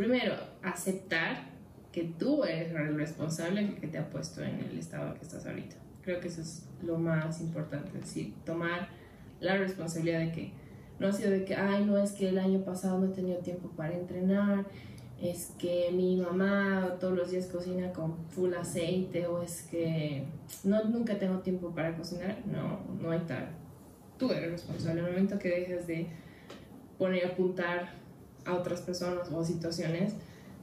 primero, 0.00 0.34
aceptar 0.62 1.50
que 1.92 2.04
tú 2.04 2.44
eres 2.44 2.72
el 2.72 2.96
responsable 2.96 3.74
que 3.74 3.86
te 3.86 3.98
ha 3.98 4.08
puesto 4.08 4.42
en 4.42 4.58
el 4.60 4.78
estado 4.78 5.12
que 5.12 5.20
estás 5.20 5.44
ahorita. 5.44 5.76
Creo 6.02 6.20
que 6.20 6.28
eso 6.28 6.40
es 6.40 6.66
lo 6.82 6.96
más 6.96 7.42
importante, 7.42 7.90
es 7.98 8.06
decir, 8.06 8.32
tomar 8.46 8.88
la 9.40 9.58
responsabilidad 9.58 10.20
de 10.20 10.32
que 10.32 10.52
no 10.98 11.08
ha 11.08 11.12
sido 11.12 11.30
de 11.30 11.44
que, 11.44 11.54
ay, 11.54 11.84
no, 11.84 11.98
es 11.98 12.12
que 12.12 12.30
el 12.30 12.38
año 12.38 12.64
pasado 12.64 12.98
no 12.98 13.12
he 13.12 13.14
tenido 13.14 13.40
tiempo 13.40 13.68
para 13.76 13.92
entrenar, 13.94 14.64
es 15.20 15.52
que 15.58 15.90
mi 15.92 16.16
mamá 16.16 16.96
todos 16.98 17.14
los 17.14 17.30
días 17.30 17.44
cocina 17.48 17.92
con 17.92 18.24
full 18.30 18.54
aceite 18.54 19.26
o 19.26 19.42
es 19.42 19.68
que 19.70 20.24
no, 20.64 20.82
nunca 20.84 21.18
tengo 21.18 21.40
tiempo 21.40 21.74
para 21.74 21.94
cocinar. 21.94 22.38
No, 22.46 22.80
no 23.02 23.10
hay 23.10 23.20
tal. 23.28 23.50
Tú 24.18 24.32
eres 24.32 24.52
responsable. 24.52 25.00
En 25.00 25.06
el 25.06 25.12
momento 25.12 25.38
que 25.38 25.50
dejes 25.50 25.86
de 25.86 26.06
poner 26.96 27.26
apuntar 27.26 27.99
a 28.44 28.54
otras 28.54 28.80
personas 28.80 29.30
o 29.30 29.44
situaciones, 29.44 30.14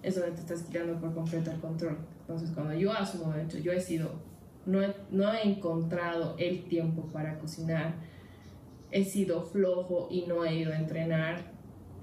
es 0.04 0.16
donde 0.16 0.32
te 0.32 0.42
estás 0.42 0.62
quitando 0.64 1.00
por 1.00 1.14
completo 1.14 1.52
el 1.52 1.60
control. 1.60 1.98
Entonces, 2.22 2.52
cuando 2.54 2.74
yo 2.74 2.92
asumo, 2.94 3.34
de 3.34 3.44
hecho, 3.44 3.58
yo 3.58 3.72
he 3.72 3.80
sido, 3.80 4.12
no 4.66 4.82
he, 4.82 4.94
no 5.12 5.32
he 5.34 5.48
encontrado 5.48 6.36
el 6.38 6.66
tiempo 6.66 7.04
para 7.14 7.40
cocinar, 7.40 7.96
he 8.92 9.04
sido 9.04 9.44
flojo 9.44 10.08
y 10.12 10.26
no 10.28 10.46
he 10.46 10.56
ido 10.56 10.72
a 10.72 10.78
entrenar, 10.78 11.52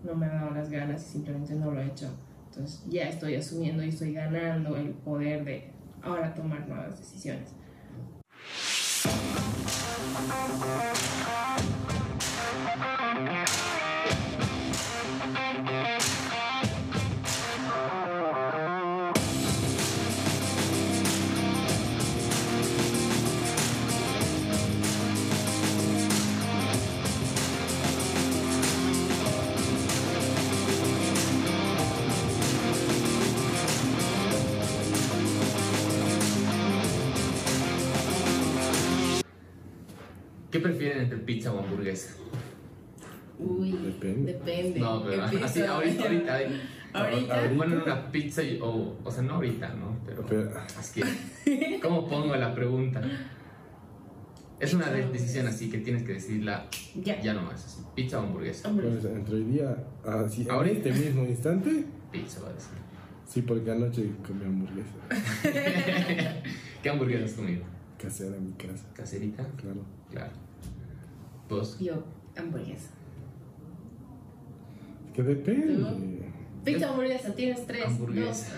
no 0.03 0.15
me 0.15 0.27
ha 0.27 0.35
dado 0.35 0.51
las 0.51 0.71
ganas 0.71 1.07
y 1.07 1.13
simplemente 1.13 1.55
no 1.55 1.71
lo 1.71 1.81
he 1.81 1.87
hecho. 1.87 2.09
Entonces 2.51 2.83
ya 2.89 3.09
estoy 3.09 3.35
asumiendo 3.35 3.83
y 3.83 3.89
estoy 3.89 4.13
ganando 4.13 4.77
el 4.77 4.91
poder 4.91 5.45
de 5.45 5.71
ahora 6.03 6.35
tomar 6.35 6.69
nuevas 6.69 6.99
decisiones. 6.99 7.51
Prefieren 40.65 41.03
entre 41.03 41.19
pizza 41.19 41.53
o 41.53 41.59
hamburguesa? 41.61 42.15
Uy, 43.39 43.73
Depende. 43.73 44.33
depende. 44.33 44.81
No, 44.81 45.05
pero 45.05 45.23
así, 45.25 45.61
ahorita, 45.63 46.05
ahorita. 46.05 46.35
Ahorita. 46.35 46.61
ahorita. 46.95 47.57
Ponen 47.57 47.83
una 47.83 48.11
pizza 48.13 48.43
y, 48.43 48.59
o, 48.63 48.97
o 49.05 49.11
sea, 49.11 49.23
no 49.23 49.35
ahorita, 49.35 49.75
¿no? 49.75 49.99
Pero, 50.07 50.25
Pero- 50.27 50.51
es 50.81 50.91
que, 50.93 51.81
¿cómo 51.83 52.09
pongo 52.09 52.35
la 52.37 52.55
pregunta? 52.55 53.03
Es 54.61 54.73
una 54.73 54.89
de- 54.91 55.07
decisión 55.09 55.47
así 55.49 55.69
que 55.69 55.79
tienes 55.79 56.05
que 56.05 56.13
decidirla 56.15 56.67
Ya. 57.03 57.21
ya 57.21 57.35
nomás, 57.35 57.65
así, 57.65 57.83
pizza 57.95 58.21
o 58.21 58.23
hamburguesa. 58.23 58.71
Pues, 58.73 59.05
entre 59.05 59.35
hoy 59.35 59.45
día, 59.45 59.77
así, 60.07 60.43
en 60.43 60.51
Ahorita. 60.51 60.89
este 60.89 60.93
mismo 61.05 61.25
instante, 61.27 61.85
Pizza 62.13 62.41
va 62.41 62.49
a 62.51 62.53
decir. 62.55 62.79
sí, 63.27 63.43
porque 63.43 63.71
anoche 63.73 64.11
comí 64.27 64.45
hamburguesa 64.45 64.95
¿Qué 66.83 66.89
hamburguesa 66.89 67.25
has 67.25 67.33
comido? 67.33 67.63
casera 67.99 68.37
en 68.37 68.47
mi 68.47 68.53
casa, 68.53 68.87
¿Caserita? 68.95 69.45
claro. 69.61 69.85
Claro. 70.11 70.33
¿Vos? 71.49 71.79
yo, 71.81 72.03
hamburguesa. 72.37 72.91
Que 75.15 75.23
depende. 75.23 75.85
Pizza 76.65 76.91
hamburguesa, 76.91 77.35
tienes 77.35 77.67
tres. 77.67 77.87
Hamburguesa. 77.87 78.53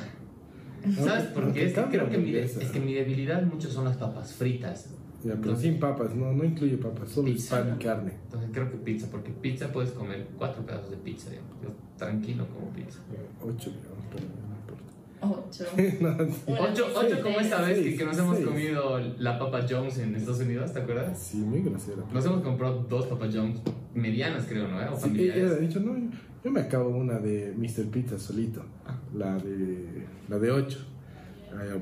dos. 0.84 0.94
¿Sabes 1.04 1.24
por 1.26 1.52
qué? 1.52 1.66
Es 1.66 1.74
que 1.74 1.82
creo 1.84 2.08
que 2.08 2.18
mi, 2.18 2.30
de- 2.30 2.42
es 2.44 2.70
que 2.70 2.80
mi 2.80 2.94
debilidad 2.94 3.42
mucho 3.42 3.68
son 3.70 3.84
las 3.84 3.96
papas 3.96 4.32
fritas. 4.34 4.90
Ya, 5.24 5.32
pero 5.32 5.34
Entonces- 5.34 5.62
sin 5.70 5.80
papas, 5.80 6.14
no, 6.14 6.32
no 6.32 6.44
incluye 6.44 6.76
papas, 6.78 7.08
solo 7.10 7.26
Pizza. 7.26 7.58
pan 7.62 7.76
y 7.78 7.82
carne. 7.84 8.12
Entonces 8.26 8.50
creo 8.52 8.70
que 8.70 8.76
pizza, 8.78 9.08
porque 9.10 9.30
pizza 9.32 9.72
puedes 9.72 9.90
comer 9.90 10.28
cuatro 10.38 10.64
pedazos 10.64 10.90
de 10.90 10.96
pizza, 10.98 11.30
digamos. 11.30 11.50
Yo 11.62 11.70
tranquilo 11.98 12.46
como 12.48 12.70
pizza. 12.70 13.00
Ocho, 13.42 13.70
digamos, 13.70 14.04
pero. 14.10 14.24
Ocho. 15.20 15.64
No, 16.00 16.16
sí. 16.18 16.42
Ocho, 16.46 16.86
ocho 16.94 17.22
como 17.22 17.40
esta 17.40 17.62
vez 17.62 17.78
que, 17.78 17.84
seis, 17.84 17.98
que 17.98 18.04
nos 18.04 18.18
hemos 18.18 18.36
seis. 18.36 18.48
comido 18.48 18.98
la 19.18 19.38
Papa 19.38 19.64
Jones 19.68 19.98
en 19.98 20.14
Estados 20.14 20.40
Unidos, 20.40 20.72
¿te 20.72 20.80
acuerdas? 20.80 21.18
Sí, 21.18 21.38
muy 21.38 21.62
grosera. 21.62 22.02
Nos 22.12 22.24
hemos 22.26 22.42
comprado 22.42 22.84
dos 22.88 23.06
Papa 23.06 23.26
Jones 23.32 23.60
medianas, 23.94 24.44
creo, 24.48 24.68
¿no? 24.68 24.76
O 24.76 24.80
Sí, 24.80 24.84
ella 24.86 24.98
familiares. 25.00 25.52
ha 25.52 25.56
dicho, 25.56 25.80
no, 25.80 25.96
yo, 25.96 26.08
yo 26.44 26.50
me 26.50 26.60
acabo 26.60 26.90
una 26.90 27.18
de 27.18 27.54
Mr. 27.56 27.86
Pizza 27.90 28.18
solito, 28.18 28.62
Ah. 28.84 28.98
la 29.14 29.36
de 29.38 30.04
la 30.28 30.38
de 30.38 30.50
8. 30.50 30.78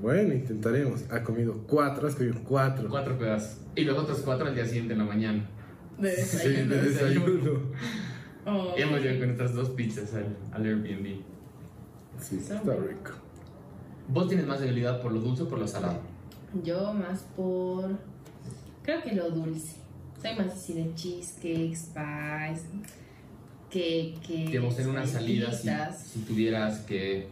bueno, 0.01 0.33
intentaremos. 0.35 1.05
Ha 1.11 1.23
comido 1.25 1.65
cuatro, 1.67 2.07
has 2.07 2.15
comido 2.15 2.37
cuatro. 2.47 2.89
Cuatro 2.89 3.19
pedazos. 3.19 3.59
Y 3.75 3.83
los 3.85 3.99
otros 3.99 4.21
cuatro 4.21 4.47
al 4.47 4.55
día 4.55 4.65
siguiente 4.65 4.93
en 4.93 5.01
la 5.01 5.05
mañana. 5.07 5.45
De 5.99 6.15
Sí, 6.15 6.49
desayuno. 6.49 6.75
de 6.75 6.83
desayuno. 6.83 7.51
Oh. 8.47 8.75
Y 8.79 8.83
hemos 8.83 9.01
llegado 9.01 9.21
con 9.21 9.31
estas 9.31 9.55
dos 9.55 9.71
pizzas 9.71 10.13
al, 10.15 10.37
al 10.53 10.65
Airbnb. 10.65 11.17
Sí, 12.21 12.39
Son 12.41 12.57
está 12.59 12.61
buenas. 12.63 12.87
rico. 12.89 13.11
¿Vos 14.09 14.29
tienes 14.29 14.47
más 14.47 14.61
debilidad 14.61 15.01
por 15.01 15.13
lo 15.13 15.21
dulce 15.21 15.43
o 15.45 15.49
por 15.49 15.59
lo 15.59 15.67
salado? 15.67 15.99
Yo 16.63 16.93
más 16.93 17.21
por. 17.37 17.99
Creo 18.83 19.03
que 19.03 19.13
lo 19.15 19.31
dulce. 19.31 19.77
Soy 20.21 20.37
más 20.37 20.49
así 20.55 20.75
de 20.75 20.95
cheesecake, 20.95 21.75
spice, 21.75 22.67
cake. 23.71 24.47
Digamos, 24.49 24.79
en 24.79 24.89
una 24.89 25.07
salida, 25.07 25.53
si 25.53 26.21
tuvieras 26.21 26.81
que 26.81 27.29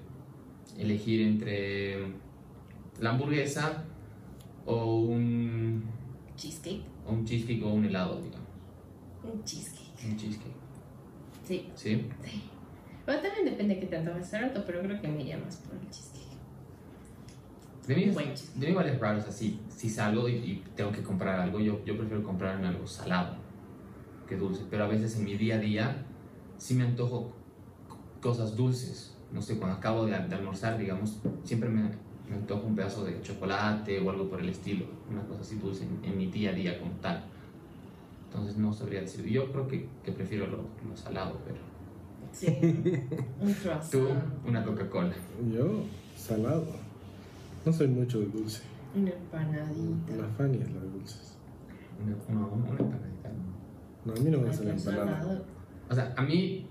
elegir 0.78 1.20
entre 1.22 2.06
la 3.00 3.10
hamburguesa 3.10 3.84
o 4.66 4.96
un, 4.96 5.84
Cheesecake. 6.36 6.82
o 7.06 7.12
un 7.12 7.24
cheesecake 7.24 7.62
o 7.64 7.68
un 7.68 7.84
helado, 7.84 8.20
digamos. 8.20 8.48
Un 9.24 9.42
cheesecake. 9.44 10.04
Un 10.10 10.16
cheesecake. 10.16 10.52
Sí, 11.46 11.68
¿Sí? 11.74 12.06
sí. 12.24 12.42
Pero 13.04 13.20
también 13.20 13.44
depende 13.44 13.74
de 13.74 13.80
qué 13.80 13.86
tanto 13.86 14.12
hace 14.14 14.40
rato, 14.40 14.62
pero 14.66 14.80
creo 14.82 15.00
que 15.00 15.08
me 15.08 15.22
iría 15.22 15.38
más 15.38 15.56
por 15.56 15.74
el 15.74 15.90
cheesecake. 15.90 16.22
De 17.86 17.96
mí, 17.96 18.04
cheesecake. 18.04 18.54
de 18.54 18.66
mí 18.66 18.70
igual 18.70 18.88
es 18.88 19.00
raro, 19.00 19.18
o 19.18 19.22
sea, 19.22 19.32
si, 19.32 19.60
si 19.68 19.88
salgo 19.88 20.28
y, 20.28 20.34
y 20.34 20.64
tengo 20.76 20.92
que 20.92 21.02
comprar 21.02 21.40
algo, 21.40 21.58
yo, 21.58 21.84
yo 21.84 21.96
prefiero 21.96 22.22
comprar 22.22 22.64
algo 22.64 22.86
salado 22.86 23.36
que 24.28 24.36
dulce, 24.36 24.62
pero 24.70 24.84
a 24.84 24.86
veces 24.86 25.16
en 25.16 25.24
mi 25.24 25.36
día 25.36 25.56
a 25.56 25.58
día 25.58 26.06
sí 26.58 26.74
me 26.74 26.84
antojo 26.84 27.32
cosas 28.20 28.56
dulces. 28.56 29.16
No 29.32 29.42
sé, 29.42 29.58
cuando 29.58 29.78
acabo 29.78 30.06
de, 30.06 30.12
de 30.12 30.34
almorzar, 30.34 30.78
digamos, 30.78 31.18
siempre 31.42 31.68
me, 31.68 31.82
me 32.28 32.36
antojo 32.36 32.66
un 32.66 32.76
pedazo 32.76 33.04
de 33.04 33.20
chocolate 33.22 33.98
o 34.00 34.10
algo 34.10 34.28
por 34.28 34.40
el 34.40 34.48
estilo, 34.48 34.86
una 35.10 35.22
cosa 35.22 35.40
así 35.40 35.56
dulce 35.56 35.84
en, 35.84 36.04
en 36.04 36.18
mi 36.18 36.26
día 36.26 36.50
a 36.50 36.52
día 36.52 36.78
como 36.78 36.92
tal. 37.00 37.24
Entonces 38.26 38.56
no 38.56 38.72
sabría 38.72 39.00
decir, 39.00 39.24
yo 39.26 39.50
creo 39.50 39.66
que, 39.66 39.88
que 40.04 40.12
prefiero 40.12 40.46
lo, 40.46 40.58
lo 40.88 40.96
salado, 40.96 41.38
pero 41.44 41.58
Sí. 42.32 42.46
un 43.40 43.52
croissant. 43.54 43.90
tú, 43.90 44.08
una 44.46 44.64
Coca-Cola. 44.64 45.14
Yo, 45.52 45.84
salado. 46.16 46.66
No 47.64 47.72
soy 47.72 47.88
mucho 47.88 48.20
de 48.20 48.26
dulce. 48.26 48.62
Una 48.94 49.10
empanadita. 49.10 50.16
La 50.16 50.28
Fanny 50.36 50.58
es 50.62 50.72
la 50.72 50.80
de 50.80 50.88
dulces. 50.90 51.34
Una, 52.04 52.16
una, 52.28 52.46
una 52.48 52.70
empanadita, 52.70 53.28
¿no? 53.28 54.12
No, 54.12 54.12
a 54.12 54.24
mí 54.24 54.30
no 54.30 54.38
me 54.38 54.46
gusta 54.48 54.64
la 54.64 54.70
empanada. 54.72 55.42
O 55.90 55.94
sea, 55.94 56.14
a 56.16 56.22
mí 56.22 56.66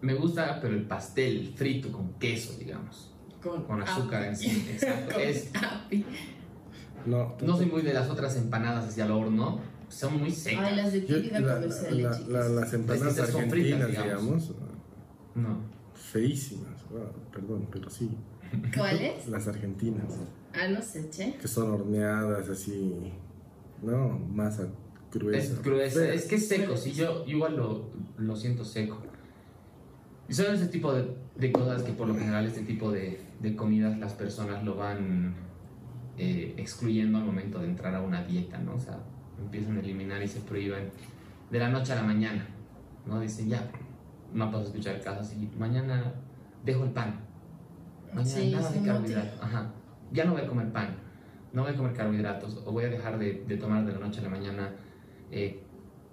me 0.00 0.14
gusta, 0.14 0.58
pero 0.60 0.74
el 0.74 0.84
pastel 0.86 1.52
frito 1.56 1.90
con 1.92 2.14
queso, 2.14 2.54
digamos. 2.58 3.10
Con, 3.42 3.64
Con 3.64 3.82
azúcar 3.82 4.22
api. 4.22 4.28
encima, 4.30 4.70
exacto. 4.70 5.12
Con 5.14 5.22
Es- 5.22 5.50
api. 5.54 6.04
No, 7.06 7.34
No 7.42 7.56
soy 7.56 7.66
muy 7.66 7.82
de 7.82 7.92
las 7.92 8.08
otras 8.08 8.34
empanadas 8.36 8.86
hacia 8.88 9.04
el 9.04 9.10
horno. 9.10 9.60
Son 9.90 10.14
muy 10.18 10.30
Ay, 10.30 10.34
secas. 10.34 10.76
las 10.76 10.92
de 10.92 11.06
Yo- 11.06 11.16
típica 11.20 11.40
la- 11.40 11.60
la- 11.60 12.18
la- 12.28 12.48
las 12.48 12.72
empanadas 12.72 13.12
fritas, 13.14 13.34
argentinas, 13.34 13.88
digamos. 13.90 14.22
digamos, 14.22 14.52
No. 15.34 15.58
feísimas. 15.94 16.88
Wow, 16.90 17.12
perdón, 17.32 17.68
pero 17.70 17.88
sí. 17.90 18.10
¿Cuáles? 18.76 19.26
Las 19.28 19.48
argentinas, 19.48 20.04
Ah, 20.52 20.68
no 20.68 20.80
sé, 20.80 21.10
che. 21.10 21.34
que 21.34 21.48
son 21.48 21.70
horneadas 21.72 22.48
así. 22.48 23.12
No, 23.82 24.10
masa 24.32 24.68
gruesa. 25.12 25.38
Es 25.52 25.62
gruesa. 25.62 26.12
Es 26.12 26.26
que 26.26 26.36
es 26.36 26.46
seco. 26.48 26.76
Sí, 26.76 26.92
yo 26.92 27.24
igual 27.26 27.56
lo, 27.56 27.90
lo 28.18 28.36
siento 28.36 28.64
seco. 28.64 28.98
Y 30.28 30.32
son 30.34 30.54
ese 30.54 30.68
tipo 30.68 30.92
de, 30.92 31.16
de 31.36 31.52
cosas 31.52 31.82
que 31.82 31.92
por 31.92 32.06
lo 32.08 32.14
general 32.14 32.46
este 32.46 32.62
tipo 32.62 32.90
de, 32.92 33.20
de 33.40 33.56
comidas 33.56 33.98
las 33.98 34.12
personas 34.12 34.64
lo 34.64 34.76
van 34.76 35.34
eh, 36.16 36.54
excluyendo 36.56 37.18
al 37.18 37.24
momento 37.24 37.58
de 37.58 37.66
entrar 37.66 37.94
a 37.94 38.00
una 38.00 38.24
dieta, 38.24 38.58
¿no? 38.58 38.76
O 38.76 38.80
sea, 38.80 39.00
empiezan 39.38 39.76
a 39.76 39.80
eliminar 39.80 40.22
y 40.22 40.28
se 40.28 40.40
prohíben 40.40 40.90
de 41.50 41.58
la 41.58 41.68
noche 41.68 41.92
a 41.92 41.96
la 41.96 42.04
mañana, 42.04 42.46
¿no? 43.06 43.20
Dicen, 43.20 43.48
ya, 43.48 43.70
no 44.34 44.50
puedo 44.50 44.64
escuchar 44.64 45.00
casos 45.00 45.32
y 45.32 45.46
mañana 45.56 46.12
dejo 46.64 46.84
el 46.84 46.90
pan. 46.90 47.20
Mañana 48.12 48.24
Sí, 48.24 48.50
nada 48.50 48.70
de 48.70 48.82
carbohidratos. 48.82 49.42
Ajá. 49.42 49.72
Ya 50.12 50.24
no 50.24 50.32
voy 50.32 50.42
a 50.42 50.46
comer 50.46 50.70
pan, 50.72 50.96
no 51.52 51.62
voy 51.62 51.72
a 51.72 51.76
comer 51.76 51.92
carbohidratos 51.94 52.62
o 52.66 52.72
voy 52.72 52.84
a 52.84 52.88
dejar 52.88 53.18
de, 53.18 53.44
de 53.46 53.56
tomar 53.56 53.84
de 53.86 53.92
la 53.92 53.98
noche 53.98 54.20
a 54.20 54.24
la 54.24 54.28
mañana 54.28 54.72
eh, 55.30 55.62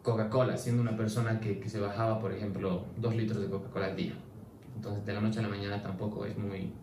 Coca-Cola, 0.02 0.58
siendo 0.58 0.82
una 0.82 0.96
persona 0.98 1.40
que, 1.40 1.60
que 1.60 1.70
se 1.70 1.80
bajaba, 1.80 2.20
por 2.20 2.32
ejemplo, 2.34 2.86
dos 2.98 3.16
litros 3.16 3.42
de 3.42 3.50
Coca-Cola 3.50 3.88
al 3.88 3.96
día. 3.96 4.14
Entonces, 4.76 5.06
de 5.06 5.14
la 5.14 5.22
noche 5.22 5.40
a 5.40 5.42
la 5.44 5.50
mañana 5.50 5.82
tampoco 5.82 6.26
es 6.26 6.36
muy, 6.38 6.74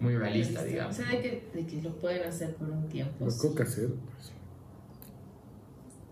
muy 0.00 0.16
realista, 0.16 0.62
digamos. 0.62 0.98
O 0.98 1.02
sea, 1.02 1.10
de 1.10 1.22
que, 1.22 1.50
de 1.54 1.66
que 1.66 1.80
lo 1.80 1.96
pueden 1.96 2.28
hacer 2.28 2.54
por 2.56 2.68
un 2.68 2.88
tiempo. 2.88 3.26
Coca 3.40 3.64
cero, 3.66 3.94
pues. 4.14 4.32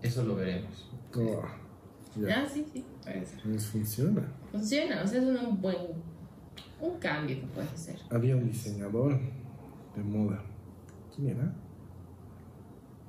Eso 0.01 0.23
lo 0.23 0.35
veremos. 0.35 0.89
Oh, 1.15 1.43
ya. 2.21 2.43
Ah, 2.43 2.47
sí, 2.51 2.65
sí, 2.73 2.83
ser. 3.03 3.23
Pues 3.43 3.65
funciona. 3.67 4.27
Funciona, 4.51 5.01
o 5.03 5.07
sea, 5.07 5.21
es 5.21 5.25
un 5.27 5.61
buen 5.61 5.77
un 6.81 6.99
cambio 6.99 7.39
que 7.39 7.47
puedes 7.47 7.71
hacer. 7.71 7.95
Había 8.09 8.35
un 8.35 8.45
diseñador 8.45 9.17
de 9.95 10.03
moda. 10.03 10.43
¿Quién 11.15 11.29
era? 11.29 11.53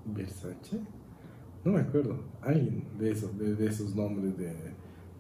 ¿Versace? 0.07 0.79
No 1.65 1.73
me 1.73 1.81
acuerdo. 1.81 2.23
Alguien 2.43 2.85
de 2.99 3.11
esos, 3.11 3.37
de, 3.39 3.55
de 3.55 3.67
esos 3.67 3.95
nombres 3.95 4.37
de 4.37 4.55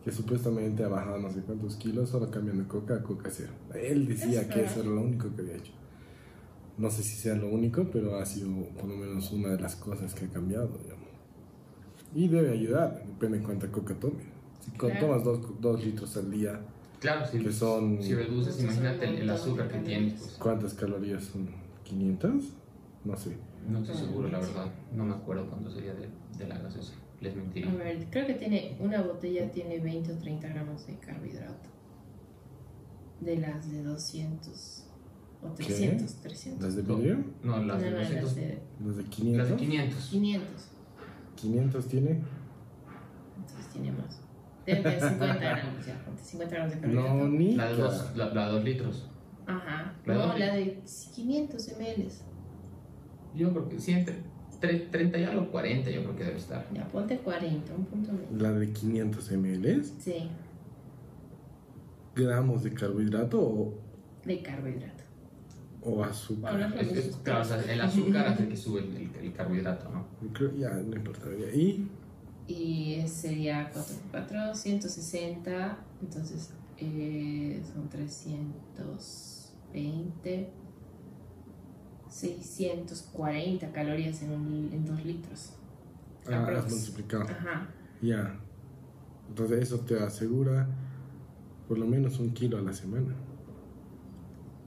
que 0.04 0.12
supuestamente 0.12 0.84
ha 0.84 0.88
bajado 0.88 1.18
no 1.18 1.30
sé 1.32 1.40
cuántos 1.40 1.76
kilos 1.76 2.10
solo 2.10 2.30
cambiando 2.30 2.68
coca 2.68 2.96
a 2.96 3.02
coca 3.02 3.30
cero. 3.32 3.52
Él 3.74 4.06
decía 4.06 4.42
Es 4.42 4.48
que 4.48 4.56
verdad. 4.56 4.70
eso 4.72 4.80
era 4.82 4.90
lo 4.90 5.00
único 5.00 5.34
que 5.34 5.40
había 5.40 5.56
hecho. 5.56 5.72
No 6.76 6.90
sé 6.90 7.02
si 7.02 7.16
sea 7.16 7.34
lo 7.36 7.48
único, 7.48 7.88
pero 7.90 8.18
ha 8.18 8.26
sido 8.26 8.50
por 8.78 8.84
lo 8.84 8.96
menos 8.96 9.32
una 9.32 9.48
de 9.48 9.60
las 9.60 9.76
cosas 9.76 10.12
que 10.14 10.26
ha 10.26 10.28
cambiado, 10.28 10.76
digamos. 10.82 11.03
Y 12.14 12.28
debe 12.28 12.52
ayudar, 12.52 13.02
depende 13.06 13.38
de 13.38 13.44
cuánta 13.44 13.68
coca 13.70 13.94
tome. 13.94 14.22
Si 14.64 14.70
Claro. 14.72 15.00
tomas 15.00 15.24
dos, 15.24 15.60
dos 15.60 15.84
litros 15.84 16.16
al 16.16 16.30
día, 16.30 16.60
Claro, 17.00 17.26
si, 17.30 17.38
Que 17.38 17.52
son- 17.52 18.02
si 18.02 18.14
reduces, 18.14 18.62
imagínate 18.62 19.04
el, 19.06 19.16
el 19.16 19.30
azúcar 19.30 19.68
de 19.70 19.74
que 19.78 19.84
tienes. 19.84 20.14
Pues, 20.14 20.32
¿cuántas 20.38 20.72
calorías 20.72 21.22
son? 21.24 21.48
¿500? 21.84 22.44
No 23.04 23.14
sé. 23.16 23.36
no 23.68 23.80
estoy 23.80 23.96
seguro, 23.96 24.28
la 24.30 24.38
verdad. 24.38 24.66
No 24.94 25.04
me 25.04 25.12
acuerdo 25.14 25.46
cuánto 25.50 25.70
sería 25.70 25.92
de, 25.94 26.08
de 26.38 26.46
la 26.48 26.56
gaseosa. 26.58 26.94
Les 27.20 27.36
mentiría. 27.36 27.70
A 27.70 27.74
ver, 27.74 28.06
creo 28.10 28.26
que 28.26 28.34
tiene 28.34 28.76
una 28.80 29.02
botella 29.02 29.50
tiene 29.52 29.80
20 29.80 30.12
o 30.12 30.16
30 30.18 30.48
gramos 30.48 30.86
de 30.86 30.96
carbohidrato. 30.98 31.68
De 33.20 33.36
las 33.38 33.70
de 33.70 33.82
200 33.82 34.84
o 35.42 35.48
300, 35.48 36.14
300. 36.22 36.62
¿Las 36.64 36.76
de 36.76 36.82
No, 36.84 36.96
vidrio? 36.96 37.24
No, 37.42 37.56
No, 37.58 37.64
las 37.64 37.82
de 37.82 37.90
no, 37.90 37.96
200. 37.98 38.22
las 38.24 38.34
de 38.36 38.58
¿Las 38.84 38.96
de 38.96 39.02
Las 39.02 39.10
500? 39.10 39.48
de 39.50 39.56
500. 39.56 40.04
500. 40.08 40.68
500 41.44 41.86
tiene. 41.86 42.10
Entonces 43.36 43.72
tiene 43.72 43.92
más. 43.92 44.20
Debe 44.66 44.80
tener 44.82 45.00
50 45.00 45.34
gramos 45.38 45.86
ya, 45.86 46.04
ponte 46.04 46.22
50 46.22 46.54
gramos 46.54 46.74
de 46.74 46.80
carbohidrato. 46.80 47.14
No, 47.18 47.28
ni. 47.28 47.54
La 47.54 47.66
de 47.68 47.76
2 47.76 48.16
la, 48.16 48.26
la 48.34 48.46
de 48.46 48.52
dos 48.52 48.64
litros. 48.64 49.10
Ajá. 49.46 49.92
¿La 50.06 50.12
de 50.14 50.18
No, 50.20 50.26
dos 50.28 50.38
la 50.38 50.54
de 50.54 50.80
500 51.14 51.68
ml. 51.78 52.08
Yo 53.34 53.50
creo 53.52 53.68
que 53.68 53.78
sí, 53.80 53.92
entre 53.92 54.16
tre- 54.60 54.90
30 54.90 55.18
y 55.18 55.24
algo, 55.24 55.50
40 55.50 55.90
yo 55.90 56.02
creo 56.04 56.16
que 56.16 56.24
debe 56.24 56.36
estar. 56.38 56.66
Ya, 56.72 56.86
ponte 56.88 57.18
40, 57.18 57.74
un 57.74 57.84
punto 57.84 58.12
medio. 58.12 58.28
La 58.38 58.52
de 58.52 58.72
500 58.72 59.30
ml. 59.32 59.84
Sí, 59.84 60.30
Gramos 62.16 62.62
de 62.62 62.72
carbohidrato 62.72 63.40
o, 63.40 63.74
de 64.24 64.40
carbohidrato. 64.40 65.03
O 65.84 66.02
azúcar. 66.02 66.52
Bueno, 66.56 66.74
Es, 66.80 66.92
es- 66.92 67.16
claro, 67.16 67.42
o 67.42 67.44
sea, 67.44 67.60
el 67.62 67.80
azúcar 67.80 68.26
hace 68.28 68.48
que 68.48 68.56
sube 68.56 68.80
el, 68.80 68.96
el- 68.96 69.14
el 69.16 69.32
carbohidrato, 69.32 69.90
¿no? 69.90 70.06
Creo- 70.32 70.54
ya, 70.56 70.70
no 70.70 70.96
importa. 70.96 71.26
Y 71.54 71.88
Y 72.46 73.02
sería 73.08 73.70
4 73.72 73.94
por 74.10 74.26
4, 74.28 74.54
160. 74.54 75.78
Entonces 76.02 76.50
eh, 76.78 77.62
son 77.72 77.88
320. 77.88 80.50
640 82.08 83.72
calorías 83.72 84.22
en, 84.22 84.30
un, 84.32 84.70
en 84.72 84.84
2 84.84 85.04
litros. 85.04 85.52
ah, 86.30 86.46
has 86.56 86.70
multiplicado. 86.70 87.24
Ajá. 87.24 87.68
Ya. 88.00 88.38
Entonces 89.28 89.62
eso 89.62 89.80
te 89.80 89.98
asegura 89.98 90.68
por 91.66 91.78
lo 91.78 91.86
menos 91.86 92.18
un 92.20 92.30
kilo 92.32 92.58
a 92.58 92.60
la 92.60 92.72
semana. 92.72 93.14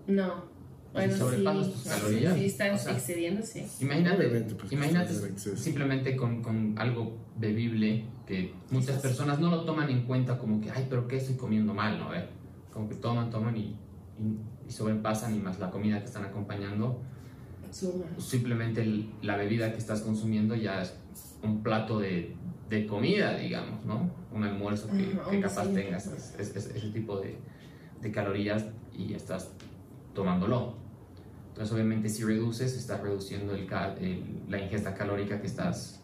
No. 0.08 0.57
Bueno, 0.94 1.14
Si 1.14 1.20
sobrepasas 1.20 1.66
sí. 1.68 1.72
tus 1.74 1.84
calorías, 1.84 2.34
Si 2.38 2.46
están 2.46 2.74
o 2.74 2.78
sea, 2.78 2.94
excediéndose. 2.94 3.68
Imagínate, 3.82 4.18
Obviamente, 4.28 4.56
pues, 4.56 4.72
imagínate 4.72 5.14
exceso. 5.14 5.56
simplemente 5.58 6.16
con, 6.16 6.42
con 6.42 6.74
algo 6.78 7.18
bebible 7.38 8.06
que 8.26 8.54
muchas 8.72 9.00
personas 9.02 9.40
no 9.40 9.52
lo 9.52 9.64
toman 9.64 9.90
en 9.90 10.04
cuenta 10.04 10.38
como 10.38 10.60
que, 10.62 10.72
ay, 10.72 10.88
pero 10.90 11.08
¿qué 11.08 11.18
estoy 11.18 11.36
comiendo 11.36 11.74
mal? 11.74 12.00
¿no? 12.00 12.14
Eh, 12.16 12.26
Como 12.74 12.90
que 12.90 12.96
toman, 12.96 13.30
toman 13.30 13.56
y, 13.58 13.62
y, 14.20 14.68
y 14.68 14.72
sobrepasan 14.72 15.36
y 15.36 15.40
más 15.40 15.60
la 15.60 15.70
comida 15.72 16.00
que 16.00 16.06
están 16.06 16.26
acompañando. 16.26 17.00
Suma. 17.72 18.06
Simplemente 18.18 18.82
el- 18.82 19.10
la 19.22 19.36
bebida 19.36 19.72
que 19.72 19.78
estás 19.78 20.02
consumiendo 20.02 20.56
ya 20.56 20.82
es 20.82 20.94
un 21.44 21.62
plato 21.64 22.00
de, 22.00 22.34
de 22.70 22.88
comida, 22.88 23.38
digamos, 23.38 23.84
¿no? 23.86 24.10
Un 24.32 24.44
almuerzo 24.44 24.88
que, 24.90 25.04
Ajá, 25.20 25.30
que 25.30 25.36
un 25.38 25.42
capaz 25.42 25.66
desayuno. 25.66 25.76
tengas 25.82 26.08
es- 26.08 26.36
es- 26.40 26.56
es- 26.56 26.76
ese 26.76 26.90
tipo 26.92 27.20
de, 27.20 27.38
de 28.02 28.12
calorías 28.12 28.66
y 28.98 29.14
estás 29.14 29.52
tomándolo. 30.18 30.74
Entonces, 31.50 31.74
obviamente, 31.74 32.10
si 32.10 32.24
reduces, 32.24 32.76
estás 32.76 33.02
reduciendo 33.02 33.54
el 33.56 33.66
ca- 33.68 33.96
el- 34.00 34.42
la 34.50 34.60
ingesta 34.60 34.94
calórica 34.96 35.40
que 35.40 35.48
estás 35.48 36.02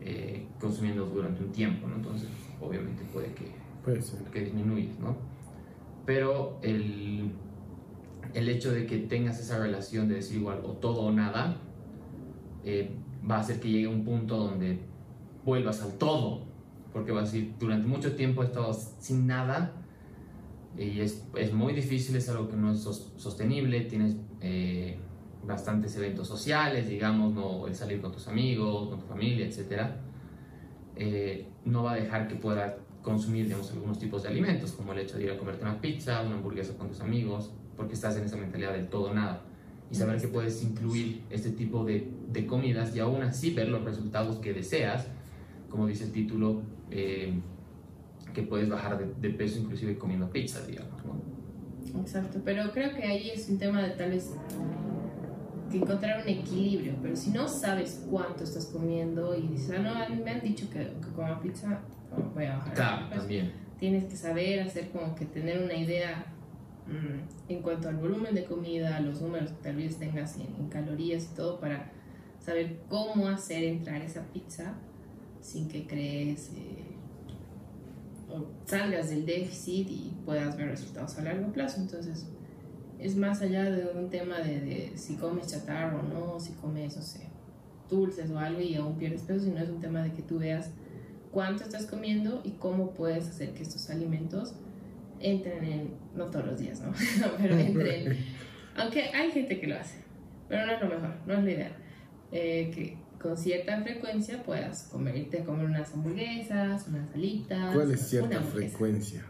eh, 0.00 0.46
consumiendo 0.60 1.04
durante 1.06 1.42
un 1.44 1.50
tiempo, 1.52 1.86
¿no? 1.88 1.96
Entonces, 1.96 2.28
obviamente 2.60 3.02
puede 3.12 3.32
que, 3.34 3.50
Puede 3.84 4.00
ser. 4.00 4.20
que 4.30 4.40
disminuyes, 4.44 4.98
¿no? 5.00 5.16
Pero 6.06 6.58
el, 6.62 7.32
el 8.32 8.48
hecho 8.48 8.70
de 8.72 8.86
que 8.86 8.98
tengas 8.98 9.38
esa 9.40 9.58
relación 9.58 10.08
de 10.08 10.14
decir 10.16 10.36
igual 10.38 10.60
o 10.64 10.70
todo 10.72 11.00
o 11.02 11.10
nada, 11.12 11.56
eh, 12.64 12.90
va 13.28 13.36
a 13.36 13.40
hacer 13.40 13.58
que 13.60 13.68
llegue 13.70 13.88
un 13.88 14.04
punto 14.04 14.36
donde 14.36 14.78
vuelvas 15.44 15.82
al 15.82 15.92
todo, 15.98 16.44
porque 16.92 17.10
vas 17.12 17.28
a 17.28 17.32
decir, 17.32 17.54
durante 17.58 17.86
mucho 17.88 18.14
tiempo 18.14 18.42
he 18.42 18.46
estado 18.46 18.72
sin 19.00 19.26
nada 19.26 19.72
y 20.78 21.00
es, 21.00 21.24
es 21.36 21.52
muy 21.52 21.72
difícil, 21.72 22.16
es 22.16 22.28
algo 22.28 22.48
que 22.48 22.56
no 22.56 22.72
es 22.72 22.78
sos- 22.80 23.12
sostenible, 23.16 23.80
tienes 23.82 24.16
eh, 24.40 24.96
bastantes 25.46 25.96
eventos 25.96 26.28
sociales, 26.28 26.88
digamos, 26.88 27.32
no, 27.34 27.66
el 27.66 27.74
salir 27.74 28.00
con 28.00 28.12
tus 28.12 28.28
amigos, 28.28 28.88
con 28.90 29.00
tu 29.00 29.06
familia, 29.06 29.46
etc. 29.46 29.90
Eh, 30.96 31.46
no 31.64 31.82
va 31.84 31.92
a 31.92 31.96
dejar 31.96 32.28
que 32.28 32.34
puedas 32.34 32.74
consumir, 33.02 33.44
digamos, 33.44 33.70
algunos 33.70 33.98
tipos 33.98 34.22
de 34.22 34.28
alimentos, 34.28 34.72
como 34.72 34.92
el 34.92 34.98
hecho 35.00 35.16
de 35.16 35.24
ir 35.24 35.30
a 35.30 35.38
comerte 35.38 35.62
una 35.62 35.80
pizza, 35.80 36.22
una 36.22 36.36
hamburguesa 36.36 36.76
con 36.76 36.88
tus 36.88 37.00
amigos, 37.00 37.50
porque 37.76 37.94
estás 37.94 38.16
en 38.16 38.24
esa 38.24 38.36
mentalidad 38.36 38.72
del 38.72 38.88
todo 38.88 39.14
nada. 39.14 39.42
Y 39.90 39.94
saber 39.94 40.20
que 40.20 40.28
puedes 40.28 40.62
incluir 40.62 41.22
este 41.30 41.50
tipo 41.50 41.84
de, 41.84 42.10
de 42.30 42.46
comidas 42.46 42.94
y 42.94 43.00
aún 43.00 43.22
así 43.22 43.54
ver 43.54 43.68
los 43.68 43.82
resultados 43.84 44.36
que 44.36 44.52
deseas, 44.52 45.06
como 45.70 45.86
dice 45.86 46.04
el 46.04 46.12
título, 46.12 46.62
eh, 46.90 47.32
que 48.32 48.42
puedes 48.42 48.68
bajar 48.68 48.98
de, 48.98 49.12
de 49.20 49.34
peso 49.34 49.58
inclusive 49.58 49.96
comiendo 49.98 50.30
pizza, 50.30 50.64
digamos, 50.66 51.04
¿no? 51.04 52.00
Exacto, 52.00 52.40
pero 52.44 52.70
creo 52.72 52.94
que 52.94 53.02
ahí 53.02 53.30
es 53.30 53.48
un 53.48 53.58
tema 53.58 53.82
de 53.82 53.90
tal 53.90 54.10
vez 54.10 54.30
que 55.70 55.78
encontrar 55.78 56.22
un 56.22 56.28
equilibrio, 56.28 56.94
pero 57.02 57.14
si 57.16 57.30
no 57.30 57.46
sabes 57.48 58.04
cuánto 58.10 58.44
estás 58.44 58.66
comiendo 58.66 59.36
y 59.36 59.48
dices, 59.48 59.76
ah, 59.78 60.06
no, 60.08 60.24
me 60.24 60.30
han 60.30 60.40
dicho 60.40 60.68
que, 60.70 60.78
que 60.78 61.08
coma 61.14 61.40
pizza, 61.40 61.80
no, 62.10 62.30
voy 62.34 62.44
a 62.44 62.56
bajar. 62.56 62.74
Claro, 62.74 63.06
Pues, 63.08 63.20
también. 63.20 63.52
Tienes 63.78 64.04
que 64.04 64.16
saber 64.16 64.60
hacer 64.60 64.90
como 64.90 65.14
que 65.14 65.24
tener 65.24 65.62
una 65.62 65.74
idea 65.74 66.26
mm, 66.86 67.50
en 67.52 67.62
cuanto 67.62 67.88
al 67.88 67.96
volumen 67.96 68.34
de 68.34 68.44
comida, 68.44 68.98
los 69.00 69.20
números 69.20 69.50
que 69.50 69.62
tal 69.62 69.76
vez 69.76 69.98
tengas 69.98 70.36
en, 70.36 70.54
en 70.58 70.68
calorías 70.68 71.28
y 71.32 71.36
todo 71.36 71.60
para 71.60 71.92
saber 72.40 72.80
cómo 72.88 73.28
hacer 73.28 73.64
entrar 73.64 74.00
esa 74.02 74.22
pizza 74.32 74.74
sin 75.40 75.68
que 75.68 75.86
crees 75.86 76.52
eh, 76.56 76.87
salgas 78.64 79.10
del 79.10 79.26
déficit 79.26 79.88
y 79.90 80.12
puedas 80.24 80.56
ver 80.56 80.68
resultados 80.68 81.16
a 81.18 81.22
largo 81.22 81.52
plazo. 81.52 81.80
Entonces, 81.80 82.26
es 82.98 83.16
más 83.16 83.42
allá 83.42 83.70
de 83.70 83.98
un 83.98 84.10
tema 84.10 84.38
de, 84.38 84.60
de 84.60 84.92
si 84.96 85.16
comes 85.16 85.48
chatarra 85.48 85.98
o 85.98 86.02
no, 86.02 86.40
si 86.40 86.52
comes, 86.52 86.96
no 86.96 87.02
sé, 87.02 87.28
dulces 87.88 88.30
o 88.30 88.38
algo 88.38 88.60
y 88.60 88.74
aún 88.74 88.96
pierdes 88.96 89.22
peso, 89.22 89.44
sino 89.44 89.58
es 89.58 89.68
un 89.68 89.80
tema 89.80 90.02
de 90.02 90.12
que 90.12 90.22
tú 90.22 90.38
veas 90.38 90.70
cuánto 91.30 91.64
estás 91.64 91.86
comiendo 91.86 92.40
y 92.44 92.52
cómo 92.52 92.90
puedes 92.92 93.28
hacer 93.28 93.54
que 93.54 93.62
estos 93.62 93.90
alimentos 93.90 94.54
entren 95.20 95.64
en, 95.64 95.90
no 96.14 96.26
todos 96.26 96.46
los 96.46 96.58
días, 96.58 96.80
¿no? 96.80 96.92
pero 97.38 97.56
entren, 97.56 98.16
aunque 98.76 99.02
hay 99.04 99.30
gente 99.30 99.60
que 99.60 99.66
lo 99.66 99.76
hace, 99.76 99.98
pero 100.48 100.66
no 100.66 100.72
es 100.72 100.80
lo 100.80 100.88
mejor, 100.88 101.14
no 101.26 101.34
es 101.34 101.44
lo 101.44 101.50
ideal. 101.50 101.72
Eh, 102.30 102.70
que 102.74 102.96
con 103.20 103.36
cierta 103.36 103.80
frecuencia 103.82 104.42
puedas 104.42 104.84
comer, 104.84 105.16
irte 105.16 105.40
a 105.40 105.44
comer 105.44 105.66
unas 105.66 105.92
hamburguesas, 105.92 106.86
unas 106.88 107.14
alitas. 107.14 107.74
¿Cuál 107.74 107.90
es 107.92 107.98
una 108.00 108.08
cierta 108.08 108.40
frecuencia? 108.42 109.24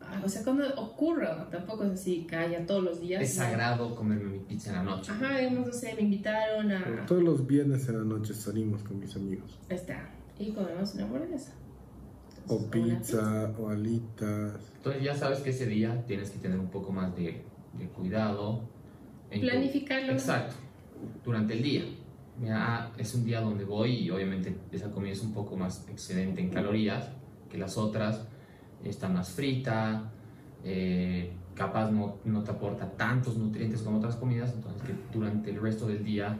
Ah, 0.00 0.20
O 0.24 0.28
sea, 0.28 0.42
cuando 0.42 0.64
ocurra, 0.76 1.48
tampoco 1.50 1.84
es 1.84 1.92
así 1.92 2.26
que 2.28 2.36
haya 2.36 2.66
todos 2.66 2.82
los 2.82 3.00
días. 3.00 3.22
Es 3.22 3.36
¿no? 3.36 3.44
sagrado 3.44 3.94
comerme 3.94 4.30
mi 4.30 4.38
pizza 4.40 4.70
en 4.70 4.76
la 4.76 4.82
noche. 4.82 5.12
Ajá, 5.12 5.38
digamos, 5.38 5.66
no 5.68 5.72
sé, 5.72 5.94
me 5.94 6.02
invitaron 6.02 6.72
a... 6.72 7.06
Todos 7.06 7.22
los 7.22 7.46
viernes 7.46 7.88
en 7.88 7.98
la 7.98 8.04
noche 8.04 8.34
salimos 8.34 8.82
con 8.82 8.98
mis 8.98 9.14
amigos. 9.16 9.58
Está, 9.68 10.08
y 10.38 10.50
comemos 10.52 10.94
una 10.94 11.04
hamburguesa. 11.04 11.52
O 12.48 12.56
Entonces, 12.58 12.82
una 12.82 12.98
pizza, 12.98 13.52
o 13.60 13.68
alitas. 13.68 14.60
Entonces 14.76 15.02
ya 15.02 15.14
sabes 15.14 15.38
que 15.40 15.50
ese 15.50 15.66
día 15.66 16.04
tienes 16.06 16.30
que 16.30 16.38
tener 16.38 16.58
un 16.58 16.70
poco 16.70 16.90
más 16.90 17.14
de, 17.14 17.42
de 17.78 17.86
cuidado. 17.88 18.62
en 19.30 19.40
tu- 19.42 19.46
Planificarlo. 19.46 20.12
Exacto, 20.12 20.54
durante 21.24 21.52
el 21.52 21.62
día. 21.62 21.84
Mira, 22.40 22.84
ah, 22.86 22.92
es 22.96 23.14
un 23.14 23.26
día 23.26 23.42
donde 23.42 23.66
voy 23.66 23.96
y 23.96 24.10
obviamente 24.10 24.56
esa 24.72 24.90
comida 24.90 25.12
es 25.12 25.22
un 25.22 25.34
poco 25.34 25.58
más 25.58 25.86
excedente 25.90 26.40
en 26.40 26.48
calorías 26.48 27.10
que 27.50 27.58
las 27.58 27.76
otras. 27.76 28.26
Está 28.82 29.10
más 29.10 29.28
frita, 29.28 30.10
eh, 30.64 31.34
capaz 31.54 31.90
no, 31.90 32.16
no, 32.24 32.42
te 32.42 32.50
aporta 32.50 32.90
tantos 32.92 33.36
nutrientes 33.36 33.82
como 33.82 33.98
otras 33.98 34.16
comidas, 34.16 34.54
entonces 34.54 34.82
que 34.82 34.94
durante 35.12 35.50
el 35.50 35.60
resto 35.60 35.86
del 35.86 36.02
día 36.02 36.38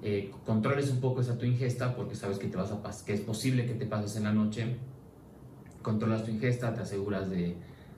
eh, 0.00 0.32
controles 0.46 0.90
un 0.90 1.00
poco 1.00 1.20
esa 1.20 1.36
tu 1.36 1.44
ingesta 1.44 1.94
porque 1.94 2.14
sabes 2.14 2.38
que, 2.38 2.48
te 2.48 2.56
vas 2.56 2.72
a 2.72 3.04
que 3.04 3.12
es 3.12 3.20
posible 3.20 3.66
que 3.66 3.74
te 3.74 3.84
pases 3.84 4.16
en 4.16 4.24
la 4.24 4.32
noche, 4.32 4.78
controlas 5.82 6.24
tu 6.24 6.30
ingesta, 6.30 6.72
te 6.72 6.80
aseguras 6.80 7.28
de, 7.28 7.54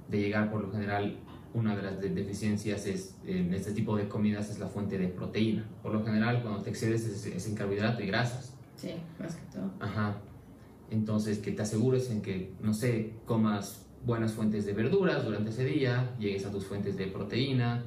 de 0.08 0.20
llegar 0.20 0.50
por 0.50 0.62
lo 0.62 0.72
general 0.72 1.16
una 1.54 1.76
de 1.76 1.82
las 1.82 2.00
deficiencias 2.00 2.84
es, 2.86 3.14
en 3.24 3.54
este 3.54 3.72
tipo 3.72 3.96
de 3.96 4.08
comidas 4.08 4.50
es 4.50 4.58
la 4.58 4.66
fuente 4.66 4.98
de 4.98 5.06
proteína. 5.06 5.64
Por 5.82 5.92
lo 5.92 6.04
general, 6.04 6.42
cuando 6.42 6.62
te 6.62 6.70
excedes 6.70 7.06
es, 7.06 7.46
en 7.46 7.54
carbohidrato 7.54 8.02
y 8.02 8.06
grasas. 8.08 8.52
Sí, 8.76 8.90
más 9.20 9.36
que 9.36 9.52
todo. 9.52 9.70
Ajá. 9.78 10.16
Entonces, 10.90 11.38
que 11.38 11.52
te 11.52 11.62
asegures 11.62 12.10
en 12.10 12.22
que, 12.22 12.52
no 12.60 12.74
sé, 12.74 13.14
comas 13.24 13.86
buenas 14.04 14.32
fuentes 14.32 14.66
de 14.66 14.72
verduras 14.72 15.24
durante 15.24 15.50
ese 15.50 15.64
día, 15.64 16.14
llegues 16.18 16.44
a 16.44 16.50
tus 16.50 16.66
fuentes 16.66 16.96
de 16.96 17.06
proteína, 17.06 17.84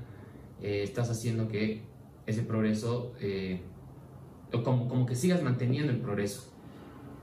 eh, 0.62 0.82
estás 0.84 1.10
haciendo 1.10 1.50
que 1.50 1.84
ese 2.26 2.44
progreso, 2.44 3.14
eh, 3.20 3.62
como, 4.64 4.88
como 4.88 5.06
que 5.06 5.16
sigas 5.16 5.44
manteniendo 5.44 5.92
el 5.92 6.00
progreso 6.00 6.54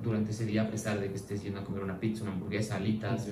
durante 0.02 0.32
ese 0.32 0.44
día 0.44 0.64
a 0.64 0.70
pesar 0.70 1.00
de 1.00 1.08
que 1.08 1.14
estés 1.14 1.42
yendo 1.42 1.60
a 1.60 1.64
comer 1.64 1.82
una 1.82 1.98
pizza, 1.98 2.22
una 2.22 2.32
hamburguesa, 2.32 2.76
alitas, 2.76 3.28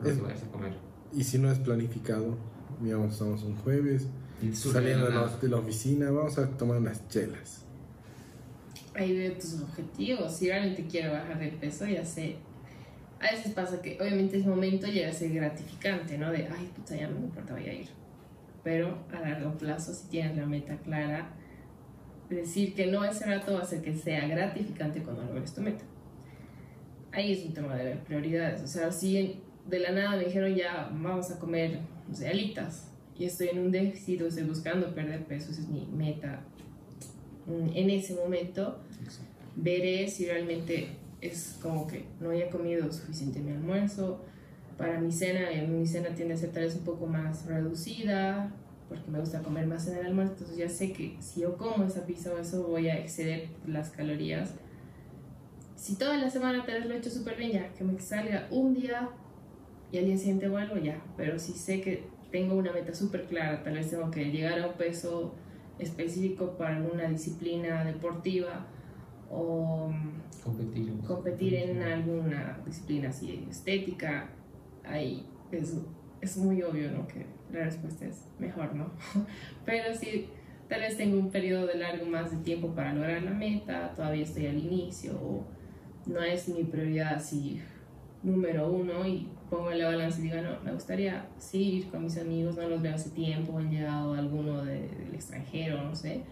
lo 0.00 0.14
que 0.14 0.20
vayas 0.22 0.42
a 0.42 0.48
comer. 0.48 0.85
Y 1.12 1.24
si 1.24 1.38
no 1.38 1.50
es 1.50 1.58
planificado, 1.58 2.36
digamos, 2.80 3.12
estamos 3.12 3.42
un 3.42 3.56
jueves, 3.56 4.06
saliendo 4.52 5.06
de 5.06 5.14
la, 5.14 5.26
de 5.28 5.48
la, 5.48 5.56
oficina, 5.56 6.10
vamos 6.10 6.38
a 6.38 6.48
tomar 6.50 6.78
unas 6.78 7.08
chelas. 7.08 7.64
Ahí 8.94 9.16
veo 9.16 9.32
tus 9.34 9.60
objetivos. 9.60 10.34
Si 10.34 10.48
realmente 10.48 10.86
quiero 10.86 11.12
bajar 11.12 11.38
de 11.38 11.48
peso, 11.48 11.86
ya 11.86 12.04
sé. 12.04 12.36
A 13.20 13.32
veces 13.32 13.52
pasa 13.52 13.80
que, 13.80 13.98
obviamente, 14.00 14.38
ese 14.38 14.48
momento 14.48 14.86
llega 14.86 15.08
a 15.08 15.12
ser 15.12 15.32
gratificante, 15.32 16.18
¿no? 16.18 16.30
De, 16.30 16.46
ay, 16.46 16.70
puta, 16.74 16.96
ya 16.96 17.08
no 17.08 17.18
me 17.18 17.26
importa, 17.26 17.54
voy 17.54 17.68
a 17.68 17.72
ir. 17.72 17.88
Pero 18.62 18.98
a 19.12 19.20
largo 19.20 19.56
plazo, 19.56 19.94
si 19.94 20.08
tienes 20.08 20.36
la 20.36 20.46
meta 20.46 20.76
clara, 20.78 21.30
decir 22.28 22.74
que 22.74 22.86
no 22.86 23.04
ese 23.04 23.24
rato 23.24 23.54
va 23.54 23.60
a 23.60 23.62
hacer 23.62 23.82
que 23.82 23.94
sea 23.94 24.26
gratificante 24.26 25.02
cuando 25.02 25.22
logres 25.22 25.54
tu 25.54 25.60
meta. 25.60 25.84
Ahí 27.12 27.32
es 27.32 27.46
un 27.46 27.54
tema 27.54 27.74
de 27.76 27.84
ver 27.84 27.98
prioridades. 28.00 28.62
O 28.62 28.66
sea, 28.66 28.92
si 28.92 29.40
de 29.68 29.78
la 29.80 29.92
nada 29.92 30.16
me 30.16 30.24
dijeron 30.24 30.54
ya 30.54 30.90
vamos 30.92 31.30
a 31.30 31.38
comer 31.38 31.80
no 32.08 32.14
sé, 32.14 32.28
alitas 32.28 32.88
y 33.18 33.24
estoy 33.24 33.48
en 33.48 33.58
un 33.58 33.70
déficit 33.70 34.22
o 34.22 34.26
estoy 34.26 34.44
buscando 34.44 34.94
perder 34.94 35.24
peso, 35.24 35.50
esa 35.50 35.62
es 35.62 35.68
mi 35.68 35.86
meta 35.86 36.42
mm, 37.46 37.70
en 37.74 37.90
ese 37.90 38.14
momento, 38.14 38.78
veré 39.56 40.08
si 40.08 40.26
realmente 40.26 40.96
es 41.20 41.58
como 41.62 41.86
que 41.86 42.04
no 42.20 42.30
haya 42.30 42.50
comido 42.50 42.92
suficiente 42.92 43.40
mi 43.40 43.52
almuerzo. 43.52 44.22
Para 44.76 45.00
mi 45.00 45.10
cena, 45.10 45.48
mi 45.66 45.86
cena 45.86 46.10
tiende 46.10 46.34
a 46.34 46.36
ser 46.36 46.50
tal 46.52 46.64
vez 46.64 46.74
un 46.76 46.84
poco 46.84 47.06
más 47.06 47.46
reducida, 47.46 48.52
porque 48.90 49.10
me 49.10 49.18
gusta 49.18 49.42
comer 49.42 49.66
más 49.66 49.88
en 49.88 49.96
el 49.96 50.06
almuerzo, 50.06 50.34
entonces 50.34 50.58
ya 50.58 50.68
sé 50.68 50.92
que 50.92 51.16
si 51.20 51.40
yo 51.40 51.56
como 51.56 51.84
esa 51.84 52.04
pizza 52.04 52.32
o 52.34 52.38
eso 52.38 52.66
voy 52.66 52.88
a 52.88 52.98
exceder 52.98 53.48
las 53.66 53.88
calorías. 53.90 54.52
Si 55.76 55.96
toda 55.96 56.18
la 56.18 56.28
semana 56.28 56.64
tal 56.66 56.80
vez 56.80 56.86
lo 56.86 56.94
he 56.94 56.98
hecho 56.98 57.10
súper 57.10 57.36
bien, 57.36 57.52
ya 57.52 57.72
que 57.72 57.84
me 57.84 57.98
salga 58.00 58.48
un 58.50 58.74
día 58.74 59.08
y 59.92 59.98
al 59.98 60.06
día 60.06 60.16
siguiente 60.16 60.48
vuelvo 60.48 60.76
ya, 60.76 61.00
pero 61.16 61.38
si 61.38 61.52
sé 61.52 61.80
que 61.80 62.04
tengo 62.30 62.56
una 62.56 62.72
meta 62.72 62.94
súper 62.94 63.24
clara, 63.26 63.62
tal 63.62 63.74
vez 63.74 63.90
tengo 63.90 64.10
que 64.10 64.24
llegar 64.30 64.58
a 64.58 64.66
un 64.68 64.74
peso 64.74 65.34
específico 65.78 66.56
para 66.56 66.76
alguna 66.76 67.08
disciplina 67.08 67.84
deportiva 67.84 68.66
o 69.30 69.90
competir, 70.42 70.92
competir 71.06 71.54
en 71.54 71.82
alguna 71.82 72.60
disciplina 72.64 73.10
así 73.10 73.46
estética, 73.48 74.30
ahí 74.84 75.26
es, 75.52 75.76
es 76.20 76.36
muy 76.36 76.62
obvio 76.62 76.90
¿no? 76.90 77.06
que 77.06 77.26
la 77.52 77.64
respuesta 77.64 78.06
es 78.06 78.28
mejor, 78.38 78.74
¿no? 78.74 78.90
Pero 79.64 79.94
si 79.94 80.28
tal 80.68 80.80
vez 80.80 80.96
tengo 80.96 81.18
un 81.18 81.30
periodo 81.30 81.66
de 81.66 81.78
largo 81.78 82.06
más 82.06 82.30
de 82.30 82.38
tiempo 82.38 82.74
para 82.74 82.92
lograr 82.92 83.22
la 83.22 83.32
meta, 83.32 83.92
todavía 83.94 84.24
estoy 84.24 84.46
al 84.46 84.58
inicio 84.58 85.12
o 85.14 85.44
no 86.06 86.20
es 86.22 86.48
mi 86.48 86.64
prioridad 86.64 87.14
así 87.14 87.60
número 88.22 88.70
uno 88.70 89.06
y 89.06 89.28
pongo 89.50 89.70
en 89.70 89.78
la 89.78 89.88
balanza 89.88 90.18
y 90.20 90.22
digo, 90.24 90.36
no, 90.36 90.60
me 90.64 90.72
gustaría 90.72 91.26
sí 91.38 91.76
ir 91.76 91.88
con 91.88 92.04
mis 92.04 92.18
amigos, 92.18 92.56
no 92.56 92.68
los 92.68 92.82
veo 92.82 92.94
hace 92.94 93.10
tiempo, 93.10 93.58
han 93.58 93.70
llegado 93.70 94.14
alguno 94.14 94.64
del 94.64 95.14
extranjero, 95.14 95.82
no 95.82 95.94
sé, 95.94 96.22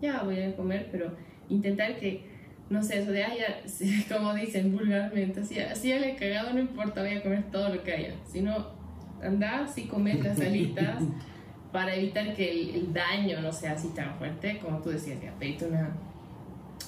ya 0.00 0.22
voy 0.22 0.40
a 0.42 0.54
comer, 0.56 0.88
pero 0.90 1.12
intentar 1.48 1.96
que, 1.98 2.24
no 2.68 2.82
sé, 2.82 3.00
eso 3.00 3.12
de, 3.12 3.24
ay, 3.24 3.38
como 4.08 4.34
dicen 4.34 4.72
vulgarmente, 4.72 5.40
así, 5.40 5.58
así 5.58 5.88
ya 5.88 5.98
le 5.98 6.12
he 6.12 6.16
cagado, 6.16 6.52
no 6.52 6.60
importa, 6.60 7.02
voy 7.02 7.14
a 7.14 7.22
comer 7.22 7.44
todo 7.50 7.74
lo 7.74 7.82
que 7.82 7.92
haya, 7.92 8.14
sino 8.26 8.68
andar 9.22 9.68
sí 9.68 9.84
comer 9.84 10.22
las 10.24 10.40
alitas 10.40 11.02
para 11.72 11.94
evitar 11.94 12.34
que 12.34 12.74
el, 12.74 12.92
daño 12.92 13.40
no 13.40 13.52
sea 13.52 13.72
así 13.72 13.88
tan 13.88 14.14
fuerte, 14.16 14.58
como 14.58 14.78
tú 14.78 14.90
decías, 14.90 15.20
ya 15.22 15.32
pedite 15.38 15.66
una, 15.66 15.96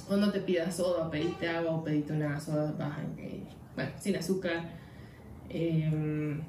o 0.08 0.16
no 0.16 0.30
te 0.30 0.40
pidas 0.40 0.76
soda, 0.76 1.10
pedite 1.10 1.48
agua 1.48 1.72
o 1.72 1.84
pedite 1.84 2.12
una 2.12 2.38
soda 2.40 2.72
baja, 2.72 3.02
bueno, 3.74 3.90
sin 3.98 4.16
azúcar, 4.16 4.81
Em, 5.52 6.40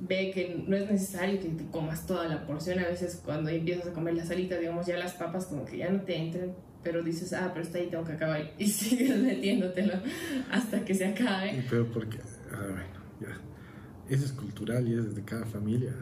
ve 0.00 0.30
que 0.32 0.64
no 0.66 0.74
es 0.76 0.90
necesario 0.90 1.38
que 1.38 1.48
te 1.48 1.64
comas 1.66 2.06
toda 2.06 2.26
la 2.28 2.46
porción. 2.46 2.78
A 2.78 2.88
veces 2.88 3.20
cuando 3.24 3.50
empiezas 3.50 3.88
a 3.88 3.92
comer 3.92 4.14
la 4.14 4.24
salita, 4.24 4.58
digamos, 4.58 4.86
ya 4.86 4.98
las 4.98 5.12
papas 5.12 5.46
como 5.46 5.64
que 5.64 5.78
ya 5.78 5.90
no 5.90 6.00
te 6.02 6.16
entran, 6.16 6.54
pero 6.82 7.02
dices, 7.02 7.32
ah, 7.32 7.50
pero 7.52 7.64
está 7.64 7.78
ahí, 7.78 7.88
tengo 7.88 8.04
que 8.04 8.12
acabar. 8.12 8.52
Y 8.58 8.66
sigues 8.66 9.18
metiéndotelo 9.18 9.94
hasta 10.50 10.84
que 10.84 10.94
se 10.94 11.06
acabe. 11.06 11.64
Pero 11.68 11.86
porque, 11.92 12.18
ah, 12.52 12.66
bueno, 12.70 12.84
ya. 13.20 13.40
Eso 14.08 14.24
es 14.24 14.32
cultural 14.32 14.88
y 14.88 14.94
es 14.94 15.14
de 15.14 15.22
cada 15.22 15.46
familia. 15.46 15.94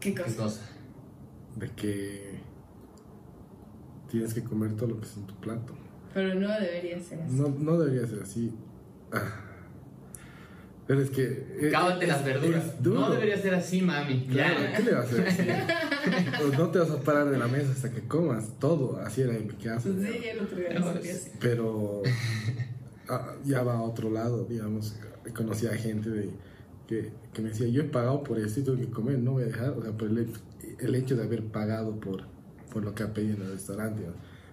¿Qué 0.00 0.14
cosa? 0.14 0.60
De 1.56 1.70
que 1.70 2.38
tienes 4.10 4.34
que 4.34 4.42
comer 4.42 4.76
todo 4.76 4.90
lo 4.90 5.00
que 5.00 5.06
es 5.06 5.16
en 5.16 5.26
tu 5.26 5.34
plato. 5.36 5.74
Pero 6.12 6.34
no 6.34 6.48
debería 6.48 7.00
ser 7.00 7.22
así. 7.22 7.34
No, 7.34 7.48
no 7.48 7.78
debería 7.78 8.06
ser 8.06 8.22
así. 8.22 8.52
Ah 9.12 9.45
pero 10.86 11.02
es 11.02 11.10
que. 11.10 11.24
Eh, 11.60 11.70
Cábate 11.72 12.06
las 12.06 12.24
verduras. 12.24 12.80
No 12.80 13.10
debería 13.10 13.36
ser 13.36 13.54
así, 13.54 13.82
mami. 13.82 14.26
Claro, 14.26 14.60
¿qué 14.76 14.82
le 14.84 14.92
va 14.92 15.00
a 15.00 15.02
hacer 15.02 15.26
así? 15.28 15.42
pues 16.40 16.58
no 16.58 16.70
te 16.70 16.78
vas 16.78 16.90
a 16.90 17.00
parar 17.00 17.28
de 17.28 17.38
la 17.38 17.48
mesa 17.48 17.72
hasta 17.72 17.90
que 17.90 18.02
comas 18.02 18.58
todo. 18.60 18.98
Así 18.98 19.22
era 19.22 19.34
en 19.34 19.48
mi 19.48 19.54
casa. 19.54 19.88
Sí, 19.88 20.28
el 20.28 20.40
otro 20.40 20.58
día 20.58 21.14
Pero 21.40 22.02
ah, 23.08 23.34
ya 23.44 23.62
va 23.62 23.74
a 23.74 23.82
otro 23.82 24.10
lado, 24.10 24.44
digamos. 24.44 24.96
Conocí 25.34 25.66
a 25.66 25.72
gente 25.72 26.08
de, 26.08 26.30
que, 26.86 27.10
que, 27.32 27.42
me 27.42 27.48
decía: 27.48 27.66
Yo 27.66 27.82
he 27.82 27.86
pagado 27.86 28.22
por 28.22 28.38
esto 28.38 28.60
y 28.60 28.62
tengo 28.62 28.78
que 28.78 28.90
comer, 28.90 29.18
no 29.18 29.32
voy 29.32 29.42
a 29.42 29.46
dejar. 29.46 29.70
O 29.70 29.82
sea, 29.82 29.90
por 29.90 30.08
el, 30.08 30.28
el 30.78 30.94
hecho 30.94 31.16
de 31.16 31.24
haber 31.24 31.42
pagado 31.42 31.98
por, 31.98 32.22
por 32.72 32.84
lo 32.84 32.94
que 32.94 33.02
ha 33.02 33.12
pedido 33.12 33.34
en 33.38 33.42
el 33.42 33.52
restaurante, 33.52 34.04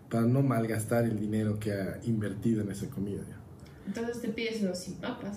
para 0.09 0.25
no 0.25 0.41
malgastar 0.41 1.03
el 1.03 1.19
dinero 1.19 1.59
que 1.59 1.73
ha 1.73 1.99
invertido 2.05 2.63
en 2.63 2.71
esa 2.71 2.89
comida. 2.89 3.21
Entonces 3.85 4.21
te 4.21 4.29
pides 4.29 4.61
unos 4.61 4.79
sin 4.79 4.95
papas 4.95 5.35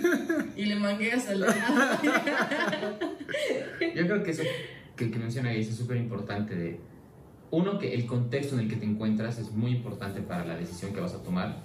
y 0.56 0.64
le 0.64 0.76
mangueas 0.76 1.28
al 1.28 1.40
lado. 1.40 1.54
Yo 3.94 4.06
creo 4.06 4.22
que 4.22 4.30
eso 4.30 4.42
que, 4.96 5.10
que 5.10 5.18
menciona 5.18 5.50
ahí 5.50 5.60
es 5.60 5.76
súper 5.76 5.98
importante 5.98 6.54
de 6.54 6.80
uno 7.50 7.78
que 7.78 7.94
el 7.94 8.06
contexto 8.06 8.54
en 8.54 8.62
el 8.62 8.68
que 8.68 8.76
te 8.76 8.84
encuentras 8.84 9.38
es 9.38 9.50
muy 9.52 9.72
importante 9.72 10.20
para 10.22 10.44
la 10.44 10.56
decisión 10.56 10.92
que 10.92 11.00
vas 11.00 11.14
a 11.14 11.22
tomar 11.22 11.62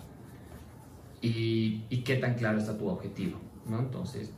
y, 1.21 1.83
y 1.89 2.03
qué 2.03 2.15
tan 2.15 2.35
claro 2.35 2.59
está 2.59 2.77
tu 2.77 2.87
objetivo, 2.87 3.39
¿no? 3.67 3.79
Entonces, 3.79 4.31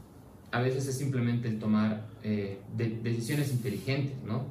a 0.52 0.62
veces 0.62 0.88
es 0.88 0.98
simplemente 0.98 1.48
el 1.48 1.60
tomar 1.60 2.08
eh, 2.24 2.60
decisiones 2.76 3.52
inteligentes, 3.52 4.16
¿no? 4.24 4.46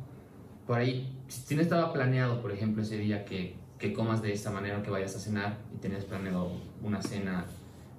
Por 0.66 0.78
ahí, 0.78 1.12
si 1.28 1.54
no 1.54 1.62
estaba 1.62 1.92
planeado, 1.92 2.40
por 2.40 2.52
ejemplo, 2.52 2.82
ese 2.82 2.99
día 2.99 3.25
que 3.25 3.56
que 3.80 3.94
comas 3.94 4.20
de 4.20 4.32
esta 4.32 4.50
manera 4.50 4.82
que 4.82 4.90
vayas 4.90 5.16
a 5.16 5.18
cenar 5.18 5.58
y 5.75 5.78
tenías 5.78 6.04
planeado 6.04 6.52
una 6.82 7.00
cena 7.00 7.46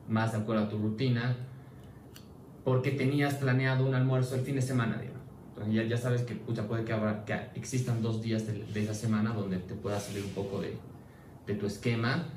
más 0.07 0.31
de 0.31 0.37
acuerdo 0.37 0.65
a 0.65 0.69
tu 0.69 0.77
rutina, 0.77 1.35
porque 2.63 2.91
tenías 2.91 3.33
planeado 3.35 3.87
un 3.87 3.95
almuerzo 3.95 4.35
el 4.35 4.41
fin 4.41 4.55
de 4.55 4.61
semana, 4.61 4.99
digamos. 4.99 5.21
Entonces 5.49 5.73
ya, 5.73 5.83
ya 5.83 5.97
sabes 5.97 6.21
que 6.21 6.35
pucha, 6.35 6.67
puede 6.67 6.85
que, 6.85 6.95
que 7.25 7.39
existan 7.55 8.01
dos 8.01 8.21
días 8.21 8.45
de, 8.45 8.81
esa 8.81 8.93
semana 8.93 9.33
donde 9.33 9.57
te 9.57 9.73
pueda 9.73 9.99
salir 9.99 10.23
un 10.23 10.31
poco 10.31 10.61
de, 10.61 10.77
de, 11.47 11.55
tu 11.55 11.65
esquema. 11.65 12.27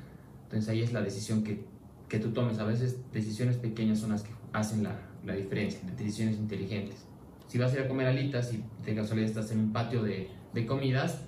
Entonces 0.43 0.67
ahí 0.69 0.81
es 0.81 0.91
la 0.91 1.01
decisión 1.01 1.43
que, 1.43 1.65
que, 2.09 2.19
tú 2.19 2.31
tomes. 2.31 2.57
A 2.57 2.65
veces 2.65 2.97
decisiones 3.13 3.57
pequeñas 3.57 3.99
son 3.99 4.11
las 4.11 4.23
que 4.23 4.31
hacen 4.53 4.83
la, 4.83 4.99
la 5.23 5.33
diferencia, 5.33 5.79
decisiones 5.97 6.37
inteligentes. 6.37 7.05
Si 7.47 7.59
vas 7.59 7.71
a 7.73 7.75
ir 7.75 7.81
a 7.83 7.87
comer 7.87 8.07
alitas 8.07 8.51
y 8.53 8.63
de 8.83 8.95
casualidad 8.95 9.29
estás 9.29 9.51
en 9.51 9.59
un 9.59 9.71
patio 9.71 10.01
de, 10.03 10.29
de 10.53 10.65
comidas, 10.65 11.21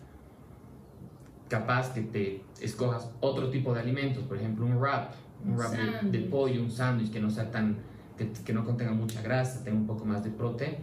capaz 1.47 1.93
que 1.93 2.01
te 2.01 2.43
escojas 2.61 3.09
otro 3.19 3.49
tipo 3.49 3.73
de 3.73 3.81
alimentos, 3.81 4.23
por 4.23 4.37
ejemplo 4.37 4.65
un 4.65 4.79
wrap, 4.79 5.13
un, 5.45 5.57
wrap 5.57 5.73
de, 6.03 6.19
pollo, 6.19 6.61
un 6.61 6.71
sándwich 6.71 7.11
que 7.11 7.19
no 7.19 7.29
sea 7.29 7.51
tan, 7.51 7.77
que, 8.17 8.31
que, 8.31 8.53
no 8.53 8.65
contenga 8.65 8.91
mucha 8.91 9.21
grasa, 9.21 9.63
tenga 9.63 9.77
un 9.77 9.87
poco 9.87 10.05
más 10.05 10.23
de 10.23 10.31
prote, 10.31 10.79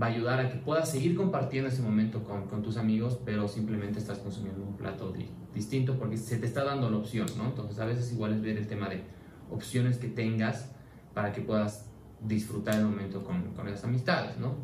va 0.00 0.06
a 0.06 0.10
ayudar 0.10 0.40
a 0.40 0.50
que 0.50 0.56
puedas 0.56 0.90
seguir 0.90 1.14
compartiendo 1.14 1.68
ese 1.68 1.82
momento 1.82 2.24
con, 2.24 2.46
con 2.46 2.62
tus 2.62 2.76
amigos, 2.76 3.18
pero 3.24 3.48
simplemente 3.48 3.98
estás 3.98 4.18
consumiendo 4.18 4.62
un 4.62 4.76
plato 4.76 5.12
distinto 5.54 5.98
porque 5.98 6.16
se 6.16 6.38
te 6.38 6.46
está 6.46 6.64
dando 6.64 6.90
la 6.90 6.96
opción, 6.96 7.26
¿no? 7.36 7.44
Entonces 7.44 7.78
a 7.78 7.84
veces 7.84 8.12
igual 8.12 8.32
es 8.32 8.42
ver 8.42 8.56
el 8.56 8.66
tema 8.66 8.88
de 8.88 9.02
opciones 9.50 9.98
que 9.98 10.08
tengas 10.08 10.72
para 11.14 11.32
que 11.32 11.42
puedas 11.42 11.86
disfrutar 12.20 12.76
el 12.76 12.84
momento 12.84 13.22
con, 13.22 13.52
con 13.54 13.68
esas 13.68 13.84
amistades, 13.84 14.38
¿no? 14.38 14.54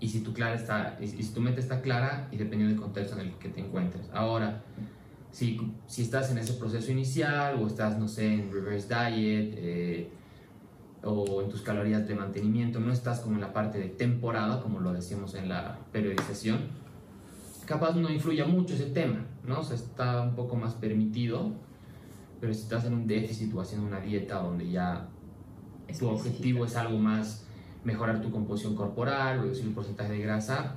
Y 0.00 0.08
si 0.08 0.20
tu, 0.20 0.32
clara 0.32 0.54
está, 0.54 0.96
y 1.00 1.06
si 1.06 1.32
tu 1.32 1.40
meta 1.40 1.60
está 1.60 1.80
clara 1.80 2.28
y 2.30 2.36
dependiendo 2.36 2.74
del 2.74 2.80
contexto 2.80 3.18
en 3.18 3.26
el 3.26 3.32
que 3.34 3.48
te 3.48 3.60
encuentres. 3.60 4.08
Ahora, 4.12 4.62
si, 5.30 5.72
si 5.86 6.02
estás 6.02 6.30
en 6.30 6.38
ese 6.38 6.54
proceso 6.54 6.90
inicial 6.92 7.60
o 7.60 7.66
estás, 7.66 7.98
no 7.98 8.08
sé, 8.08 8.32
en 8.32 8.52
reverse 8.52 8.88
diet 8.88 9.54
eh, 9.56 10.10
o 11.02 11.42
en 11.42 11.48
tus 11.48 11.62
calorías 11.62 12.06
de 12.06 12.14
mantenimiento, 12.14 12.80
no 12.80 12.92
estás 12.92 13.20
como 13.20 13.34
en 13.34 13.40
la 13.40 13.52
parte 13.52 13.78
de 13.78 13.88
temporada, 13.88 14.62
como 14.62 14.80
lo 14.80 14.92
decíamos 14.92 15.34
en 15.34 15.48
la 15.48 15.78
periodización, 15.92 16.58
capaz 17.66 17.94
no 17.94 18.10
influya 18.10 18.46
mucho 18.46 18.74
ese 18.74 18.86
tema, 18.86 19.26
¿no? 19.44 19.60
O 19.60 19.62
sea, 19.62 19.76
está 19.76 20.22
un 20.22 20.34
poco 20.34 20.56
más 20.56 20.74
permitido, 20.74 21.52
pero 22.40 22.54
si 22.54 22.62
estás 22.62 22.84
en 22.84 22.94
un 22.94 23.06
déficit 23.06 23.52
o 23.54 23.60
haciendo 23.60 23.86
una 23.86 24.00
dieta 24.00 24.40
donde 24.40 24.70
ya 24.70 25.08
tu 25.98 26.08
objetivo 26.08 26.64
es 26.64 26.76
algo 26.76 26.98
más 26.98 27.47
mejorar 27.88 28.20
tu 28.20 28.30
composición 28.30 28.76
corporal, 28.76 29.40
reducir 29.40 29.64
el 29.64 29.72
porcentaje 29.72 30.12
de 30.12 30.18
grasa, 30.18 30.76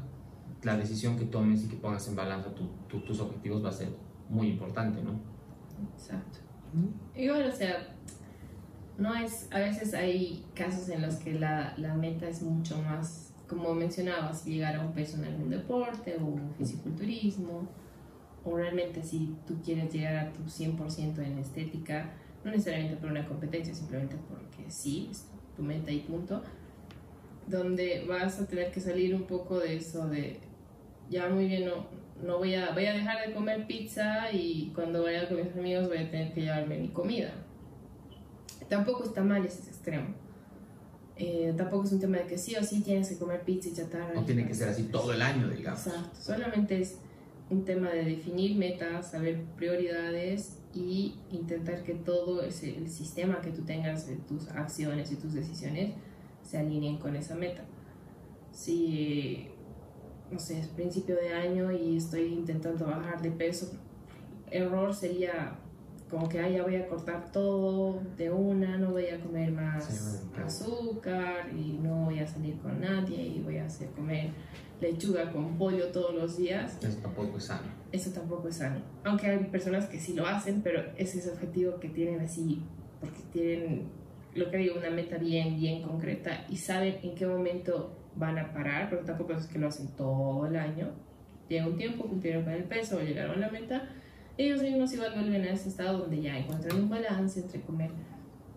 la 0.64 0.78
decisión 0.78 1.18
que 1.18 1.26
tomes 1.26 1.66
y 1.66 1.68
que 1.68 1.76
pongas 1.76 2.08
en 2.08 2.16
balanza 2.16 2.52
tus 2.88 3.20
objetivos 3.20 3.64
va 3.64 3.70
a 3.70 3.74
ser 3.74 3.90
muy 4.30 4.48
importante, 4.48 5.04
¿no? 5.04 5.20
Exacto. 5.94 6.40
Igual, 7.14 7.50
o 7.50 7.52
sea, 7.52 7.96
no 8.98 9.14
es, 9.14 9.50
a 9.52 9.60
veces 9.60 9.94
hay 9.94 10.46
casos 10.56 10.88
en 10.88 11.02
los 11.02 11.16
que 11.16 11.34
la, 11.34 11.74
la 11.78 11.96
meta 11.96 12.30
es 12.30 12.42
mucho 12.42 12.82
más, 12.82 13.34
como 13.46 13.74
mencionabas, 13.74 14.46
llegar 14.46 14.78
a 14.78 14.86
un 14.86 14.94
peso 14.94 15.18
en 15.18 15.26
algún 15.26 15.50
deporte 15.50 16.18
o 16.22 16.40
fisiculturismo, 16.58 17.68
o 18.46 18.56
realmente 18.56 19.04
si 19.04 19.36
tú 19.46 19.62
quieres 19.62 19.92
llegar 19.92 20.16
a 20.16 20.32
tu 20.32 20.44
100% 20.44 21.20
en 21.20 21.40
estética, 21.40 22.14
no 22.46 22.52
necesariamente 22.52 22.96
por 22.96 23.12
una 23.12 23.28
competencia, 23.28 23.74
simplemente 23.74 24.16
porque 24.30 24.72
sí, 24.72 25.10
es 25.12 25.28
tu 25.58 25.62
meta 25.62 25.92
y 25.92 26.00
punto, 26.00 26.42
donde 27.52 28.06
vas 28.08 28.40
a 28.40 28.48
tener 28.48 28.72
que 28.72 28.80
salir 28.80 29.14
un 29.14 29.24
poco 29.24 29.60
de 29.60 29.76
eso 29.76 30.08
de, 30.08 30.40
ya 31.10 31.28
muy 31.30 31.48
bien, 31.48 31.66
no, 31.66 31.86
no 32.24 32.38
voy 32.38 32.56
a, 32.56 32.72
voy 32.72 32.86
a 32.86 32.94
dejar 32.94 33.28
de 33.28 33.34
comer 33.34 33.68
pizza 33.68 34.32
y 34.32 34.72
cuando 34.74 35.04
vaya 35.04 35.28
con 35.28 35.38
mis 35.38 35.54
amigos 35.54 35.88
voy 35.88 35.98
a 35.98 36.10
tener 36.10 36.34
que 36.34 36.42
llevarme 36.42 36.78
mi 36.78 36.90
comida. 36.90 37.34
Tampoco 38.70 39.04
está 39.04 39.22
mal 39.22 39.46
ese 39.46 39.70
extremo. 39.70 40.16
Eh, 41.18 41.54
tampoco 41.58 41.84
es 41.84 41.92
un 41.92 42.00
tema 42.00 42.18
de 42.18 42.26
que 42.26 42.38
sí 42.38 42.56
o 42.56 42.64
sí 42.64 42.82
tienes 42.82 43.10
que 43.10 43.18
comer 43.18 43.42
pizza 43.42 43.70
y 43.70 43.74
chatarra. 43.74 44.14
No 44.14 44.24
tiene 44.24 44.48
que 44.48 44.56
ser 44.56 44.70
así 44.70 44.84
todo 44.84 45.14
el 45.14 45.22
año, 45.22 45.50
digamos. 45.50 45.86
Exacto. 45.86 46.18
Solamente 46.20 46.82
es 46.82 46.98
un 47.50 47.66
tema 47.66 47.90
de 47.90 48.06
definir 48.06 48.56
metas, 48.56 49.12
saber 49.12 49.44
prioridades 49.58 50.58
y 50.74 51.16
intentar 51.32 51.84
que 51.84 51.96
todo 51.96 52.42
ese, 52.42 52.78
el 52.78 52.90
sistema 52.90 53.42
que 53.42 53.52
tú 53.52 53.64
tengas 53.64 54.08
de 54.08 54.16
tus 54.16 54.48
acciones 54.48 55.12
y 55.12 55.18
tus 55.18 55.34
decisiones 55.34 55.94
se 56.52 56.58
alineen 56.58 56.98
con 56.98 57.16
esa 57.16 57.34
meta. 57.36 57.64
Si, 58.52 59.48
no 60.30 60.38
sé, 60.38 60.60
es 60.60 60.68
principio 60.68 61.16
de 61.16 61.34
año 61.34 61.72
y 61.72 61.96
estoy 61.96 62.34
intentando 62.34 62.86
bajar 62.88 63.22
de 63.22 63.32
peso, 63.32 63.72
error 64.50 64.94
sería 64.94 65.58
como 66.10 66.28
que 66.28 66.42
ah, 66.42 66.50
ya 66.50 66.64
voy 66.64 66.76
a 66.76 66.90
cortar 66.90 67.32
todo 67.32 68.02
de 68.18 68.30
una, 68.30 68.78
no 68.78 68.92
voy 68.92 69.06
a 69.08 69.22
comer 69.22 69.54
más 69.54 70.26
azúcar 70.46 71.50
y 71.56 71.80
no 71.82 72.04
voy 72.04 72.20
a 72.20 72.28
salir 72.28 72.58
con 72.58 72.82
nadie 72.82 73.28
y 73.28 73.40
voy 73.40 73.60
a 73.60 73.66
hacer 73.66 73.90
comer 73.92 74.32
lechuga 74.82 75.32
con 75.32 75.58
pollo 75.58 75.88
todos 75.94 76.14
los 76.14 76.36
días. 76.36 76.78
Eso 76.84 76.98
tampoco 76.98 77.38
es 77.38 77.46
sano. 77.46 77.68
Eso 77.94 78.12
tampoco 78.12 78.50
es 78.50 78.58
sano. 78.58 78.82
Aunque 79.06 79.28
hay 79.28 79.46
personas 79.46 79.86
que 79.86 80.02
sí 80.02 80.14
lo 80.14 80.28
hacen, 80.28 80.62
pero 80.62 80.82
ese 80.98 81.20
es 81.20 81.28
el 81.28 81.34
objetivo 81.34 81.80
que 81.80 81.88
tienen 81.88 82.20
así, 82.20 82.62
porque 83.00 83.22
tienen 83.32 84.01
lo 84.34 84.50
que 84.50 84.58
digo, 84.58 84.78
una 84.78 84.90
meta 84.90 85.18
bien, 85.18 85.58
bien 85.58 85.82
concreta 85.82 86.46
y 86.50 86.58
saben 86.58 87.00
en 87.04 87.16
qué 87.16 87.26
momento 87.26 87.98
van 88.16 88.38
a 88.38 88.54
parar, 88.54 88.90
pero 88.90 89.04
tampoco 89.04 89.34
es 89.34 89.48
que 89.48 89.60
lo 89.60 89.68
hacen 89.68 89.88
todo 89.96 90.46
el 90.46 90.56
año. 90.56 90.92
Llega 91.50 91.68
un 91.68 91.76
tiempo, 91.76 92.06
cumplieron 92.06 92.44
con 92.44 92.54
el 92.54 92.64
peso 92.64 93.02
llegaron 93.02 93.36
a 93.36 93.48
la 93.48 93.52
meta, 93.52 93.90
ellos 94.38 94.62
mismos 94.62 94.94
igual 94.94 95.14
vuelven 95.14 95.44
a 95.44 95.52
ese 95.52 95.70
estado 95.70 96.00
donde 96.00 96.22
ya 96.22 96.38
encuentran 96.38 96.80
un 96.80 96.90
balance 96.90 97.40
entre 97.40 97.62
comer 97.62 97.92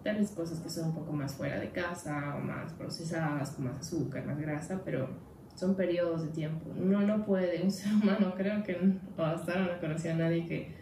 tales 0.04 0.30
cosas 0.30 0.60
que 0.60 0.68
son 0.68 0.90
un 0.90 0.94
poco 0.94 1.12
más 1.12 1.34
fuera 1.34 1.58
de 1.58 1.70
casa 1.70 2.36
o 2.36 2.40
más 2.40 2.72
procesadas, 2.74 3.52
con 3.52 3.64
más 3.64 3.78
azúcar, 3.78 4.24
más 4.26 4.38
grasa, 4.38 4.82
pero 4.84 5.08
son 5.56 5.74
periodos 5.74 6.22
de 6.22 6.28
tiempo. 6.28 6.70
Uno 6.76 7.00
no 7.00 7.24
puede, 7.24 7.62
un 7.62 7.70
ser 7.70 7.92
humano 7.92 8.34
creo 8.36 8.62
que 8.62 8.76
hasta 9.16 9.52
ahora 9.52 9.74
no 9.74 9.80
conocía 9.80 10.12
a 10.12 10.16
nadie 10.16 10.46
que 10.46 10.74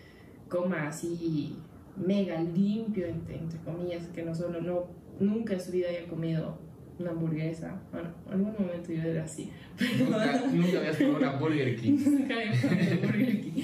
coma 0.49 0.89
así 0.89 1.57
mega 1.97 2.41
limpio, 2.41 3.07
entre, 3.07 3.39
entre, 3.39 3.59
comillas, 3.61 4.07
que 4.09 4.23
no 4.23 4.35
solo 4.35 4.61
no, 4.61 4.87
nunca 5.21 5.55
en 5.55 5.61
su 5.61 5.73
vida 5.73 5.89
haya 5.89 6.07
comido 6.09 6.59
una 6.99 7.11
hamburguesa. 7.11 7.81
Bueno, 7.93 8.11
en 8.27 8.33
algún 8.33 8.53
momento 8.53 8.93
yo 8.93 9.03
era 9.03 9.25
así. 9.25 9.51
Pero, 9.79 10.05
nunca, 10.05 10.47
nunca 10.53 10.79
habías 10.79 10.97
comido 10.97 11.17
una 11.17 11.33
Burger 11.37 11.77
King. 11.77 11.99
nunca 12.07 12.35
había 12.35 12.61
comido 12.61 12.97
Burger 13.03 13.41
King. 13.41 13.63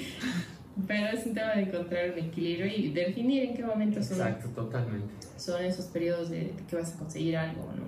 Pero 0.87 1.07
es 1.07 1.25
un 1.25 1.33
tema 1.33 1.55
de 1.55 1.61
encontrar 1.63 2.11
un 2.11 2.19
equilibrio 2.19 2.65
y 2.67 2.91
definir 2.91 3.43
en 3.43 3.53
qué 3.53 3.63
momento 3.65 4.01
son, 4.01 4.17
Exacto, 4.17 4.49
totalmente. 4.49 5.13
son 5.35 5.63
esos 5.63 5.85
periodos 5.87 6.29
de, 6.29 6.53
que 6.69 6.75
vas 6.75 6.95
a 6.95 6.97
conseguir 6.97 7.35
algo, 7.37 7.63
¿no? 7.75 7.83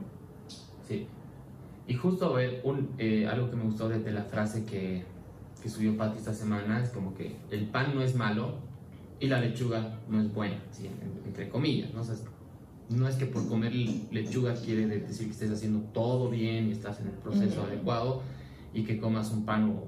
Sí. 0.88 1.08
Y 1.88 1.94
justo 1.94 2.34
ver 2.34 2.62
un, 2.64 2.90
eh, 2.98 3.28
algo 3.28 3.50
que 3.50 3.56
me 3.56 3.64
gustó 3.64 3.88
desde 3.88 4.12
la 4.12 4.24
frase 4.24 4.66
que, 4.66 5.04
que 5.62 5.70
subió 5.70 5.96
Patti 5.96 6.18
esta 6.18 6.34
semana 6.34 6.82
es 6.84 6.90
como 6.90 7.14
que 7.14 7.36
el 7.50 7.68
pan 7.68 7.96
no 7.96 8.02
es 8.02 8.16
malo, 8.16 8.56
y 9.22 9.28
la 9.28 9.40
lechuga 9.40 10.00
no 10.10 10.20
es 10.20 10.34
buena, 10.34 10.58
entre 11.26 11.48
comillas, 11.48 11.94
¿no? 11.94 12.02
no 12.90 13.08
es 13.08 13.16
que 13.16 13.28
por 13.28 13.48
comer 13.48 13.74
lechuga 13.74 14.56
quiere 14.56 14.88
decir 14.88 15.28
que 15.28 15.32
estés 15.32 15.52
haciendo 15.52 15.80
todo 15.94 16.30
bien 16.30 16.68
y 16.68 16.72
estás 16.72 17.00
en 17.00 17.08
el 17.08 17.14
proceso 17.14 17.62
adecuado 17.62 18.24
y 18.74 18.84
que 18.84 19.00
comas 19.00 19.32
un 19.32 19.46
pan 19.46 19.70
o, 19.70 19.88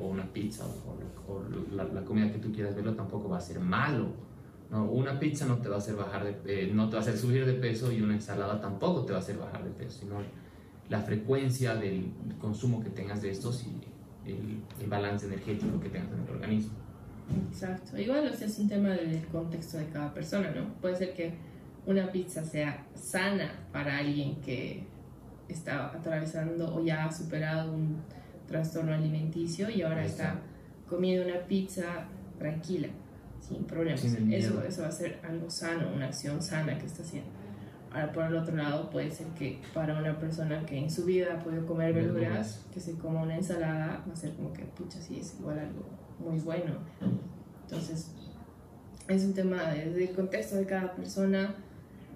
o 0.00 0.08
una 0.08 0.32
pizza 0.32 0.64
o, 1.26 1.42
la, 1.74 2.04
comida 2.04 2.30
que 2.30 2.38
tú 2.38 2.52
quieras 2.52 2.76
verlo 2.76 2.94
tampoco 2.94 3.28
va 3.28 3.38
a 3.38 3.40
ser 3.40 3.58
malo. 3.58 4.08
¿no? 4.70 4.84
Una 4.84 5.18
pizza 5.18 5.46
no 5.46 5.58
te 5.58 5.68
va 5.68 5.76
a 5.76 5.78
hacer 5.78 5.96
bajar 5.96 6.24
de, 6.24 6.64
eh, 6.64 6.70
no 6.72 6.88
te 6.88 6.96
va 6.96 6.98
a 6.98 7.02
hacer 7.02 7.16
subir 7.16 7.46
de 7.46 7.54
peso 7.54 7.90
y 7.90 8.02
una 8.02 8.14
ensalada 8.14 8.60
tampoco 8.60 9.04
te 9.04 9.12
va 9.12 9.18
a 9.18 9.22
hacer 9.22 9.38
bajar 9.38 9.64
de 9.64 9.70
peso, 9.70 10.00
sino 10.00 10.16
la 10.90 11.00
frecuencia 11.00 11.74
del 11.74 12.12
consumo 12.38 12.82
que 12.82 12.90
tengas 12.90 13.22
de 13.22 13.30
estos 13.30 13.64
y 13.64 14.30
el, 14.30 14.60
el 14.80 14.88
balance 14.88 15.26
energético 15.26 15.80
que 15.80 15.88
tengas 15.88 16.12
en 16.12 16.22
el 16.22 16.30
organismo. 16.30 16.72
Exacto. 17.50 17.98
Igual 17.98 18.26
o 18.26 18.36
sea, 18.36 18.46
es 18.46 18.58
un 18.58 18.68
tema 18.68 18.90
del 18.90 19.26
contexto 19.26 19.78
de 19.78 19.86
cada 19.86 20.12
persona, 20.12 20.50
¿no? 20.50 20.74
Puede 20.80 20.96
ser 20.96 21.14
que 21.14 21.34
una 21.86 22.10
pizza 22.10 22.44
sea 22.44 22.86
sana 22.94 23.50
para 23.72 23.98
alguien 23.98 24.40
que 24.40 24.84
está 25.48 25.86
atravesando 25.86 26.74
o 26.74 26.84
ya 26.84 27.06
ha 27.06 27.12
superado 27.12 27.72
un 27.72 28.02
trastorno 28.46 28.92
alimenticio 28.92 29.70
y 29.70 29.82
ahora 29.82 30.04
está 30.04 30.40
comiendo 30.88 31.26
una 31.26 31.40
pizza 31.46 32.06
tranquila, 32.38 32.88
sin 33.40 33.64
problemas. 33.64 34.04
eso, 34.04 34.62
eso 34.62 34.82
va 34.82 34.88
a 34.88 34.92
ser 34.92 35.18
algo 35.26 35.50
sano, 35.50 35.92
una 35.94 36.06
acción 36.06 36.42
sana 36.42 36.78
que 36.78 36.86
está 36.86 37.02
haciendo. 37.02 37.30
Ahora, 37.90 38.12
por 38.12 38.24
el 38.24 38.36
otro 38.36 38.54
lado, 38.54 38.90
puede 38.90 39.10
ser 39.10 39.28
que 39.28 39.60
para 39.72 39.98
una 39.98 40.18
persona 40.18 40.64
que 40.66 40.78
en 40.78 40.90
su 40.90 41.06
vida 41.06 41.34
ha 41.34 41.38
podido 41.42 41.64
comer 41.64 41.94
verduras, 41.94 42.66
que 42.72 42.80
se 42.80 42.98
coma 42.98 43.22
una 43.22 43.36
ensalada, 43.36 44.04
va 44.06 44.12
a 44.12 44.16
ser 44.16 44.34
como 44.34 44.52
que, 44.52 44.64
pucha, 44.64 45.00
sí, 45.00 45.18
es 45.20 45.36
igual 45.40 45.58
algo 45.58 45.86
muy 46.18 46.38
bueno. 46.40 46.72
Entonces, 47.62 48.12
es 49.08 49.24
un 49.24 49.34
tema 49.34 49.70
del 49.70 50.12
contexto 50.12 50.56
de 50.56 50.66
cada 50.66 50.94
persona, 50.94 51.54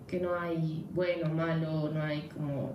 que 0.07 0.21
no 0.21 0.35
hay 0.35 0.87
bueno, 0.93 1.33
malo, 1.33 1.91
no 1.91 2.03
hay 2.03 2.29
como, 2.29 2.73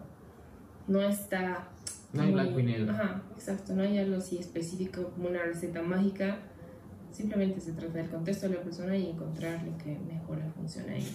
no 0.87 1.01
está... 1.01 1.69
No 2.13 2.23
hay 2.23 2.31
blanco 2.31 2.59
y 2.59 2.63
negro. 2.63 2.91
Ajá, 2.93 3.21
exacto, 3.33 3.73
no 3.75 3.83
hay 3.83 3.97
algo 3.99 4.17
así 4.17 4.37
específico 4.37 5.11
como 5.11 5.29
una 5.29 5.43
receta 5.43 5.81
mágica, 5.81 6.39
simplemente 7.11 7.59
se 7.59 7.73
trata 7.73 7.97
del 7.97 8.09
contexto 8.09 8.47
de 8.47 8.55
la 8.55 8.61
persona 8.61 8.95
y 8.95 9.09
encontrar 9.09 9.63
lo 9.63 9.77
que 9.77 9.97
mejor 9.99 10.37
le 10.37 10.49
funciona 10.51 10.93
a 10.93 10.95
ella. 10.95 11.11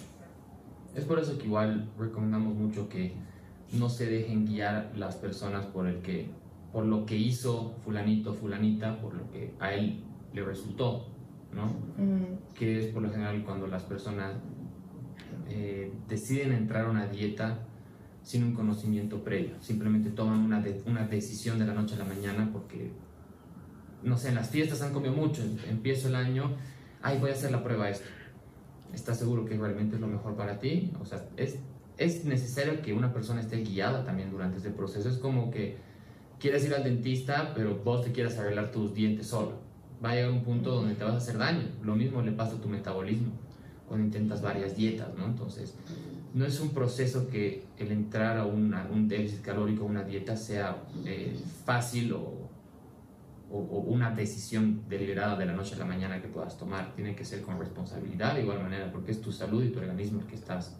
Es 0.95 1.05
por 1.05 1.19
eso 1.19 1.37
que 1.37 1.45
igual 1.45 1.89
recomendamos 1.97 2.55
mucho 2.55 2.87
que 2.87 3.13
no 3.73 3.89
se 3.89 4.05
dejen 4.05 4.45
guiar 4.45 4.91
las 4.95 5.15
personas 5.15 5.65
por 5.65 5.87
el 5.87 6.01
que 6.01 6.29
por 6.73 6.85
lo 6.85 7.05
que 7.05 7.15
hizo 7.15 7.75
fulanito, 7.83 8.33
fulanita, 8.33 8.99
por 8.99 9.13
lo 9.13 9.29
que 9.29 9.53
a 9.59 9.73
él 9.73 10.03
le 10.33 10.43
resultó, 10.43 11.07
¿no? 11.53 11.71
Que 12.55 12.79
es 12.79 12.85
por 12.87 13.03
lo 13.03 13.11
general 13.11 13.43
cuando 13.45 13.67
las 13.67 13.83
personas 13.83 14.33
eh, 15.47 15.93
deciden 16.09 16.51
entrar 16.51 16.87
a 16.87 16.89
una 16.89 17.05
dieta 17.05 17.59
sin 18.23 18.43
un 18.43 18.53
conocimiento 18.53 19.23
previo, 19.23 19.61
simplemente 19.61 20.09
toman 20.09 20.39
una, 20.39 20.63
una 20.87 21.05
decisión 21.05 21.59
de 21.59 21.67
la 21.67 21.73
noche 21.75 21.93
a 21.93 21.99
la 21.99 22.05
mañana 22.05 22.49
porque, 22.51 22.91
no 24.01 24.17
sé, 24.17 24.29
en 24.29 24.35
las 24.35 24.49
fiestas 24.49 24.81
han 24.81 24.93
comido 24.93 25.13
mucho, 25.13 25.43
empiezo 25.69 26.07
el 26.07 26.15
año, 26.15 26.55
ay, 27.03 27.19
voy 27.19 27.29
a 27.29 27.33
hacer 27.33 27.51
la 27.51 27.63
prueba 27.63 27.87
esto. 27.89 28.07
¿Estás 28.93 29.19
seguro 29.19 29.45
que 29.45 29.57
realmente 29.57 29.95
es 29.95 30.01
lo 30.01 30.07
mejor 30.07 30.35
para 30.35 30.57
ti? 30.57 30.91
O 30.99 31.05
sea, 31.05 31.23
es, 31.37 31.59
es 31.97 32.25
necesario 32.25 32.81
que 32.81 32.93
una 32.93 33.13
persona 33.13 33.41
esté 33.41 33.57
guiada 33.57 34.03
también 34.05 34.31
durante 34.31 34.57
este 34.57 34.71
proceso. 34.71 35.09
Es 35.09 35.17
como 35.17 35.51
que 35.51 35.92
quieres 36.43 36.65
ir 36.65 36.73
al 36.73 36.83
dentista, 36.83 37.53
pero 37.55 37.79
vos 37.85 38.03
te 38.03 38.11
quieres 38.11 38.37
arreglar 38.37 38.69
tus 38.69 38.93
dientes 38.93 39.27
solo. 39.27 39.53
Va 40.03 40.11
a 40.11 40.15
llegar 40.15 40.29
un 40.29 40.43
punto 40.43 40.75
donde 40.75 40.93
te 40.93 41.05
vas 41.05 41.13
a 41.13 41.17
hacer 41.17 41.37
daño. 41.37 41.63
Lo 41.81 41.95
mismo 41.95 42.21
le 42.21 42.33
pasa 42.33 42.57
a 42.57 42.59
tu 42.59 42.67
metabolismo 42.67 43.31
cuando 43.87 44.05
intentas 44.07 44.41
varias 44.41 44.75
dietas, 44.75 45.07
¿no? 45.17 45.25
Entonces, 45.25 45.73
no 46.33 46.45
es 46.45 46.59
un 46.59 46.71
proceso 46.71 47.29
que 47.29 47.63
el 47.77 47.93
entrar 47.93 48.37
a, 48.37 48.45
un 48.45 49.07
déficit 49.07 49.41
calórico, 49.41 49.85
una 49.85 50.03
dieta, 50.03 50.35
sea 50.35 50.83
eh, 51.05 51.33
fácil 51.63 52.11
o, 52.11 52.49
o, 53.49 53.57
una 53.87 54.11
decisión 54.11 54.81
deliberada 54.89 55.37
de 55.37 55.45
la 55.45 55.53
noche 55.53 55.75
a 55.75 55.77
la 55.77 55.85
mañana 55.85 56.21
que 56.21 56.27
puedas 56.27 56.57
tomar. 56.57 56.93
Tiene 56.93 57.15
que 57.15 57.23
ser 57.23 57.41
con 57.41 57.57
responsabilidad 57.57 58.35
de 58.35 58.41
igual 58.41 58.61
manera, 58.61 58.91
porque 58.91 59.11
es 59.11 59.21
tu 59.21 59.31
salud 59.31 59.63
y 59.63 59.69
tu 59.69 59.79
organismo 59.79 60.19
el 60.19 60.27
que 60.27 60.35
estás 60.35 60.75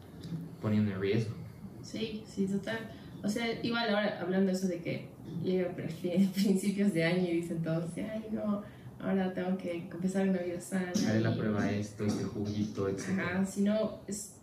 poniendo 0.62 0.91
en 0.91 0.99
riesgo. 0.99 1.34
Sí, 1.82 2.21
sí, 2.28 2.47
total. 2.47 2.80
O 3.23 3.30
sea, 3.30 3.63
igual 3.63 3.88
ahora 3.88 4.19
hablando 4.19 4.47
de 4.47 4.58
eso 4.58 4.67
de 4.67 4.82
que 4.82 5.12
llega 5.43 5.69
a 5.69 5.73
principios 6.33 6.93
de 6.93 7.03
año 7.03 7.27
y 7.29 7.41
dicen 7.41 7.62
todos, 7.62 7.86
ay 7.97 8.27
no, 8.31 8.63
ahora 8.99 9.33
tengo 9.33 9.57
que 9.57 9.88
empezar 9.91 10.27
una 10.27 10.39
vida 10.39 10.59
sana. 10.59 10.91
Haré 11.07 11.21
la 11.21 11.36
prueba 11.36 11.69
esto, 11.71 12.05
este 12.05 12.23
juguito, 12.23 12.88
etc. 12.88 13.19
Ajá, 13.19 13.45
sino 13.45 13.99
es 14.07 14.36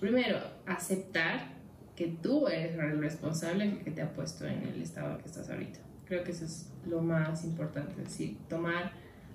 primero, 0.00 0.38
aceptar 0.66 1.58
que 1.96 2.06
tú 2.22 2.46
eres 2.46 2.78
el 2.78 3.00
responsable 3.00 3.80
que 3.80 3.90
te 3.90 4.02
ha 4.02 4.12
puesto 4.12 4.46
en 4.46 4.62
el 4.62 4.82
estado 4.82 5.18
que 5.18 5.26
estás 5.26 5.50
ahorita. 5.50 5.80
Creo 6.06 6.22
que 6.22 6.30
eso 6.30 6.44
es 6.44 6.70
lo 6.86 7.02
más 7.02 7.44
importante, 7.44 8.00
decir, 8.00 8.38
tomar 8.48 8.92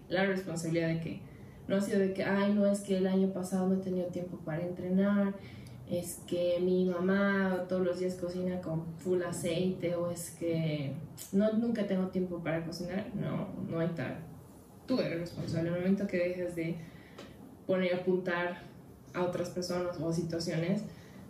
la 0.07 0.25
responsabilidad 0.25 0.87
de 0.87 0.99
que 1.01 1.21
no 1.67 1.75
ha 1.75 1.81
sido 1.81 1.99
de 1.99 2.13
que, 2.13 2.23
ay, 2.23 2.53
no 2.53 2.65
es 2.65 2.81
que 2.81 2.97
el 2.97 3.07
año 3.07 3.33
pasado 3.33 3.67
no 3.67 3.75
he 3.75 3.83
tenido 3.83 4.07
tiempo 4.07 4.37
para 4.45 4.63
entrenar, 4.63 5.33
es 5.89 6.21
que 6.27 6.59
mi 6.61 6.85
mamá 6.85 7.65
todos 7.67 7.85
los 7.85 7.99
días 7.99 8.15
cocina 8.15 8.61
con 8.61 8.85
full 8.97 9.21
aceite 9.21 9.95
o 9.95 10.09
es 10.09 10.31
que 10.31 10.93
no, 11.31 11.51
nunca 11.53 11.85
tengo 11.85 12.07
tiempo 12.07 12.39
para 12.39 12.65
cocinar. 12.65 13.07
No, 13.13 13.49
no 13.69 13.79
hay 13.79 13.89
tal. 13.89 14.17
Tú 14.87 14.99
eres 14.99 15.19
responsable. 15.19 15.69
En 15.69 15.75
el 15.75 15.81
momento 15.81 16.07
que 16.07 16.17
dejes 16.17 16.55
de 16.55 16.77
poner 17.67 17.95
apuntar 17.95 18.63
a 19.13 19.23
otras 19.23 19.49
personas 19.49 19.99
o 19.99 20.11
situaciones, 20.11 20.83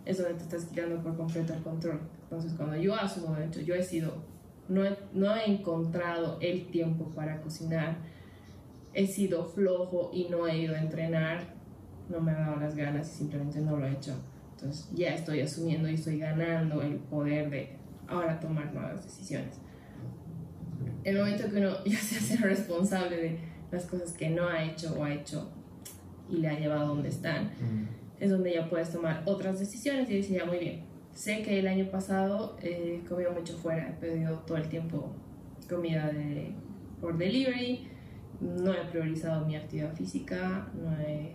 es 0.04 0.18
donde 0.18 0.34
te 0.34 0.44
estás 0.44 0.64
quitando 0.66 1.02
por 1.02 1.16
completo 1.16 1.54
el 1.54 1.62
control. 1.62 2.00
Entonces, 2.24 2.52
cuando 2.56 2.76
yo 2.76 2.94
asumo, 2.94 3.34
de 3.34 3.46
hecho, 3.46 3.60
yo 3.60 3.74
he 3.74 3.82
sido, 3.82 4.14
no 4.68 4.82
no 5.12 5.34
he 5.34 5.50
encontrado 5.50 6.38
el 6.40 6.66
tiempo 6.70 7.10
para 7.10 7.40
cocinar, 7.40 7.96
he 8.92 9.06
sido 9.06 9.44
flojo 9.44 10.10
y 10.12 10.28
no 10.28 10.46
he 10.46 10.58
ido 10.58 10.74
a 10.74 10.78
entrenar, 10.78 11.54
no 12.08 12.20
me 12.20 12.32
ha 12.32 12.40
dado 12.40 12.56
las 12.60 12.74
ganas 12.74 13.10
y 13.12 13.18
simplemente 13.18 13.60
no 13.60 13.76
lo 13.76 13.86
he 13.86 13.92
hecho. 13.92 14.14
Entonces, 14.64 14.88
ya 14.94 15.14
estoy 15.14 15.42
asumiendo 15.42 15.90
y 15.90 15.94
estoy 15.94 16.18
ganando 16.18 16.80
el 16.80 16.94
poder 16.94 17.50
de 17.50 17.68
ahora 18.08 18.40
tomar 18.40 18.72
nuevas 18.72 19.04
decisiones. 19.04 19.60
El 21.04 21.18
momento 21.18 21.50
que 21.50 21.58
uno 21.58 21.76
ya 21.84 21.98
se 21.98 22.16
hace 22.16 22.36
responsable 22.38 23.16
de 23.16 23.38
las 23.70 23.84
cosas 23.84 24.12
que 24.12 24.30
no 24.30 24.48
ha 24.48 24.64
hecho 24.64 24.94
o 24.98 25.04
ha 25.04 25.12
hecho 25.12 25.50
y 26.30 26.38
le 26.38 26.48
ha 26.48 26.58
llevado 26.58 26.84
a 26.84 26.86
donde 26.86 27.10
están, 27.10 27.50
es 28.18 28.30
donde 28.30 28.54
ya 28.54 28.70
puedes 28.70 28.90
tomar 28.90 29.22
otras 29.26 29.60
decisiones 29.60 30.08
y 30.08 30.16
decir, 30.16 30.38
ya 30.38 30.46
muy 30.46 30.58
bien, 30.58 30.84
sé 31.12 31.42
que 31.42 31.58
el 31.58 31.66
año 31.66 31.90
pasado 31.90 32.56
he 32.62 33.02
comido 33.06 33.32
mucho 33.32 33.58
fuera, 33.58 33.90
he 33.90 33.92
pedido 34.00 34.38
todo 34.46 34.56
el 34.56 34.68
tiempo 34.70 35.14
comida 35.68 36.06
de, 36.06 36.54
por 37.02 37.18
delivery, 37.18 37.86
no 38.40 38.72
he 38.72 38.86
priorizado 38.86 39.44
mi 39.44 39.56
actividad 39.56 39.94
física, 39.94 40.66
no 40.74 40.98
he 41.02 41.34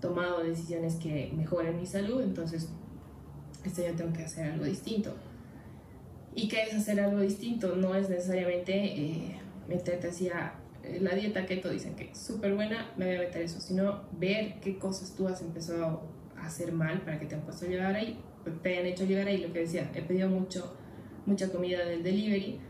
tomado 0.00 0.42
decisiones 0.42 0.96
que 0.96 1.32
mejoren 1.36 1.76
mi 1.76 1.86
salud, 1.86 2.22
entonces 2.22 2.68
este 3.64 3.82
ya 3.82 3.92
tengo 3.92 4.12
que 4.12 4.24
hacer 4.24 4.52
algo 4.52 4.64
distinto. 4.64 5.14
¿Y 6.34 6.48
qué 6.48 6.62
es 6.62 6.74
hacer 6.74 7.00
algo 7.00 7.20
distinto? 7.20 7.74
No 7.76 7.94
es 7.94 8.08
necesariamente 8.08 8.72
eh, 8.74 9.40
meterte 9.68 10.08
hacia 10.08 10.54
eh, 10.84 10.98
la 11.00 11.14
dieta 11.14 11.44
keto 11.46 11.68
dicen 11.68 11.94
que 11.94 12.10
es 12.10 12.18
súper 12.18 12.54
buena, 12.54 12.92
me 12.96 13.06
voy 13.06 13.16
a 13.16 13.18
meter 13.20 13.42
eso, 13.42 13.60
sino 13.60 14.02
ver 14.18 14.60
qué 14.60 14.78
cosas 14.78 15.14
tú 15.14 15.26
has 15.26 15.40
empezado 15.40 16.02
a 16.36 16.46
hacer 16.46 16.72
mal 16.72 17.00
para 17.02 17.18
que 17.18 17.26
te 17.26 17.34
han 17.34 17.42
puesto 17.42 17.66
a 17.66 17.68
llegar 17.68 17.94
ahí, 17.94 18.18
te 18.62 18.68
hayan 18.70 18.86
hecho 18.86 19.04
llegar 19.04 19.26
ahí, 19.26 19.38
lo 19.38 19.52
que 19.52 19.60
decía, 19.60 19.90
he 19.94 20.02
pedido 20.02 20.28
mucho, 20.28 20.76
mucha 21.26 21.50
comida 21.50 21.84
del 21.84 22.02
delivery 22.02 22.60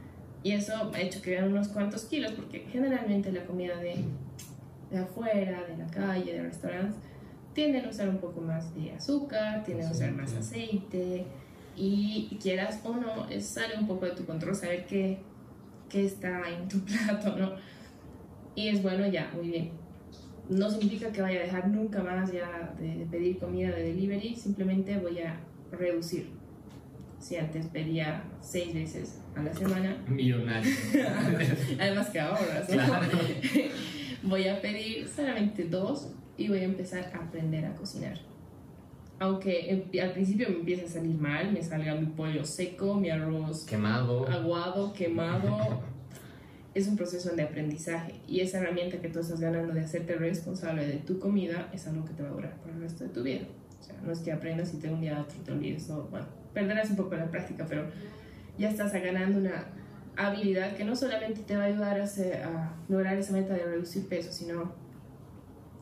y 0.43 0.53
eso 0.53 0.73
ha 0.95 1.01
hecho 1.01 1.21
que 1.21 1.31
vean 1.33 1.53
unos 1.53 1.69
cuantos 1.69 2.05
kilos, 2.05 2.33
porque 2.33 2.61
generalmente 2.71 3.31
la 3.33 3.45
comida 3.45 3.77
de, 3.77 3.97
de 4.91 4.99
afuera, 4.99 5.65
de 5.67 5.77
la 5.77 5.87
calle, 5.87 6.33
de 6.33 6.43
restaurantes, 6.43 6.97
tienden 7.59 7.87
a 7.87 7.89
usar 7.89 8.09
un 8.09 8.19
poco 8.19 8.41
más 8.41 8.73
de 8.77 8.93
azúcar, 8.93 9.65
tienden 9.65 9.89
a 9.89 9.91
usar 9.91 10.13
más 10.13 10.33
aceite 10.33 11.27
y 11.77 12.39
quieras 12.41 12.79
o 12.85 12.95
no, 12.95 13.27
sale 13.41 13.77
un 13.77 13.89
poco 13.89 14.07
de 14.07 14.13
tu 14.13 14.25
control 14.25 14.55
saber 14.55 14.87
qué, 14.87 15.19
qué 15.89 16.05
está 16.05 16.49
en 16.49 16.69
tu 16.69 16.79
plato, 16.85 17.37
¿no? 17.37 17.55
y 18.55 18.69
es 18.69 18.81
bueno 18.81 19.09
ya, 19.09 19.33
muy 19.35 19.49
bien. 19.49 19.71
No 20.49 20.71
significa 20.71 21.11
que 21.11 21.21
vaya 21.21 21.41
a 21.41 21.43
dejar 21.43 21.67
nunca 21.67 22.01
más 22.01 22.31
ya 22.31 22.73
de, 22.79 23.05
pedir 23.11 23.41
comida 23.41 23.71
de 23.75 23.83
delivery, 23.93 24.37
simplemente 24.37 24.97
voy 24.97 25.19
a 25.19 25.41
reducir. 25.73 26.31
Si 27.19 27.35
antes 27.35 27.67
pedía 27.67 28.23
seis 28.41 28.73
veces 28.73 29.21
a 29.35 29.43
la 29.43 29.53
semana. 29.53 29.97
Millonario. 30.07 30.73
Además 31.81 32.09
que 32.11 32.21
ahora, 32.21 32.65
voy 34.23 34.47
a 34.47 34.61
pedir 34.61 35.09
solamente 35.09 35.65
dos 35.65 36.13
y 36.39 36.49
voy 36.49 36.61
a 36.61 36.65
empezar 36.65 37.13
a 37.15 37.25
aprender 37.25 37.67
a 37.67 37.75
cocinar. 37.75 38.19
Aunque 39.19 39.85
al 40.01 40.13
principio 40.13 40.49
me 40.49 40.57
empieza 40.57 40.87
a 40.87 40.89
salir 40.89 41.17
mal, 41.17 41.53
me 41.53 41.63
salga 41.63 41.95
mi 41.97 42.07
pollo 42.07 42.45
seco, 42.45 42.95
mi 42.95 43.11
arroz 43.11 43.67
quemado, 43.67 44.27
aguado, 44.29 44.93
quemado 44.93 45.83
es 46.75 46.87
un 46.87 46.97
proceso 46.97 47.35
de 47.35 47.43
aprendizaje 47.43 48.15
y 48.29 48.41
esa 48.41 48.59
herramienta 48.59 48.99
que 48.99 49.09
tú 49.09 49.19
estás 49.19 49.41
ganando 49.41 49.75
de 49.75 49.81
hacerte 49.81 50.15
responsable 50.15 50.87
de 50.87 50.99
tu 50.99 51.19
comida 51.19 51.69
es 51.73 51.89
algo 51.89 52.05
que 52.05 52.13
te 52.13 52.23
va 52.23 52.29
a 52.29 52.33
durar 52.33 52.57
por 52.59 52.71
el 52.71 52.81
resto 52.81 53.03
de 53.05 53.11
tu 53.11 53.25
vida. 53.25 53.47
O 53.81 53.83
sea, 53.83 53.97
no 54.05 54.13
es 54.13 54.21
que 54.21 54.31
aprendas 54.31 54.73
y 54.75 54.79
te 54.79 54.89
un 54.89 55.01
día 55.01 55.19
a 55.19 55.23
otro 55.23 55.39
te 55.45 55.51
olvides, 55.51 55.89
no, 55.89 56.05
bueno, 56.05 56.27
perderás 56.55 56.91
un 56.91 56.97
poco 56.97 57.17
la 57.17 57.29
práctica, 57.29 57.67
pero 57.69 57.87
ya 58.57 58.71
estás 58.71 58.93
ganando 58.93 59.41
una 59.41 59.67
habilidad 60.17 60.77
que 60.77 60.85
no 60.85 60.95
solamente 60.95 61.43
te 61.43 61.57
va 61.57 61.65
a 61.65 61.67
ayudar 61.67 62.01
a, 62.01 62.05
a 62.05 62.77
lograr 62.89 63.17
esa 63.17 63.33
meta 63.33 63.55
de 63.55 63.65
reducir 63.65 64.09
peso, 64.09 64.31
sino 64.31 64.73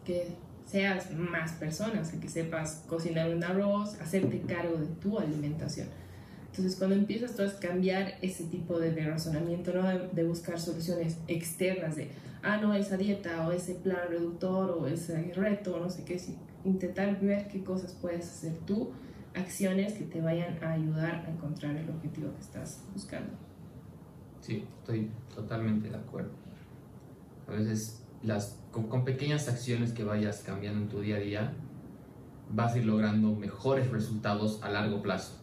que 0.05 0.29
seas 0.67 1.11
más 1.13 1.53
personas, 1.53 2.13
que 2.13 2.29
sepas 2.29 2.85
cocinar 2.89 3.35
un 3.35 3.43
arroz, 3.43 3.99
hacerte 4.01 4.41
cargo 4.43 4.77
de 4.77 4.87
tu 5.01 5.19
alimentación 5.19 5.89
entonces, 6.57 6.79
cuando 6.79 6.97
empiezas 6.97 7.37
tú 7.37 7.43
a 7.43 7.61
cambiar 7.61 8.15
ese 8.23 8.45
tipo 8.45 8.79
de, 8.79 8.91
razonamiento, 9.05 9.75
¿no? 9.75 9.83
De, 9.87 10.25
buscar 10.25 10.59
soluciones 10.59 11.19
externas 11.29 11.97
de, 11.97 12.11
ah, 12.43 12.57
no, 12.57 12.73
esa 12.73 12.97
dieta 12.97 13.47
o 13.47 13.53
ese 13.53 13.75
plan 13.75 14.09
reductor 14.09 14.71
o 14.71 14.87
ese 14.87 15.35
reto, 15.35 15.79
no 15.79 15.91
sé 15.91 16.05
qué, 16.05 16.19
intentar 16.65 17.21
ver 17.21 17.49
qué 17.49 17.63
cosas 17.63 17.93
puedes 18.01 18.27
hacer 18.27 18.55
tú, 18.67 18.93
acciones 19.35 19.93
que 19.93 20.05
te 20.05 20.23
vayan 20.23 20.57
a 20.65 20.73
ayudar 20.73 21.27
a 21.27 21.31
encontrar 21.31 21.77
el 21.77 21.91
objetivo 21.91 22.33
que 22.33 22.41
estás 22.41 22.83
buscando. 22.95 23.35
Sí, 24.41 24.65
estoy 24.79 25.11
totalmente 25.35 25.91
de 25.91 25.97
acuerdo. 25.97 26.31
A 27.49 27.51
veces 27.51 28.03
las, 28.27 28.59
con, 28.71 29.05
pequeñas 29.05 29.49
acciones 29.49 29.93
que 29.93 30.05
vayas 30.05 30.43
cambiando 30.45 30.81
en 30.81 30.89
tu 30.89 31.01
día 31.01 31.17
a 31.17 31.21
día, 31.21 31.53
vas 32.51 32.75
a 32.75 32.79
ir 32.79 32.85
logrando 32.85 33.35
mejores 33.35 33.91
resultados 33.91 34.63
a 34.63 34.71
largo 34.71 35.01
plazo 35.01 35.43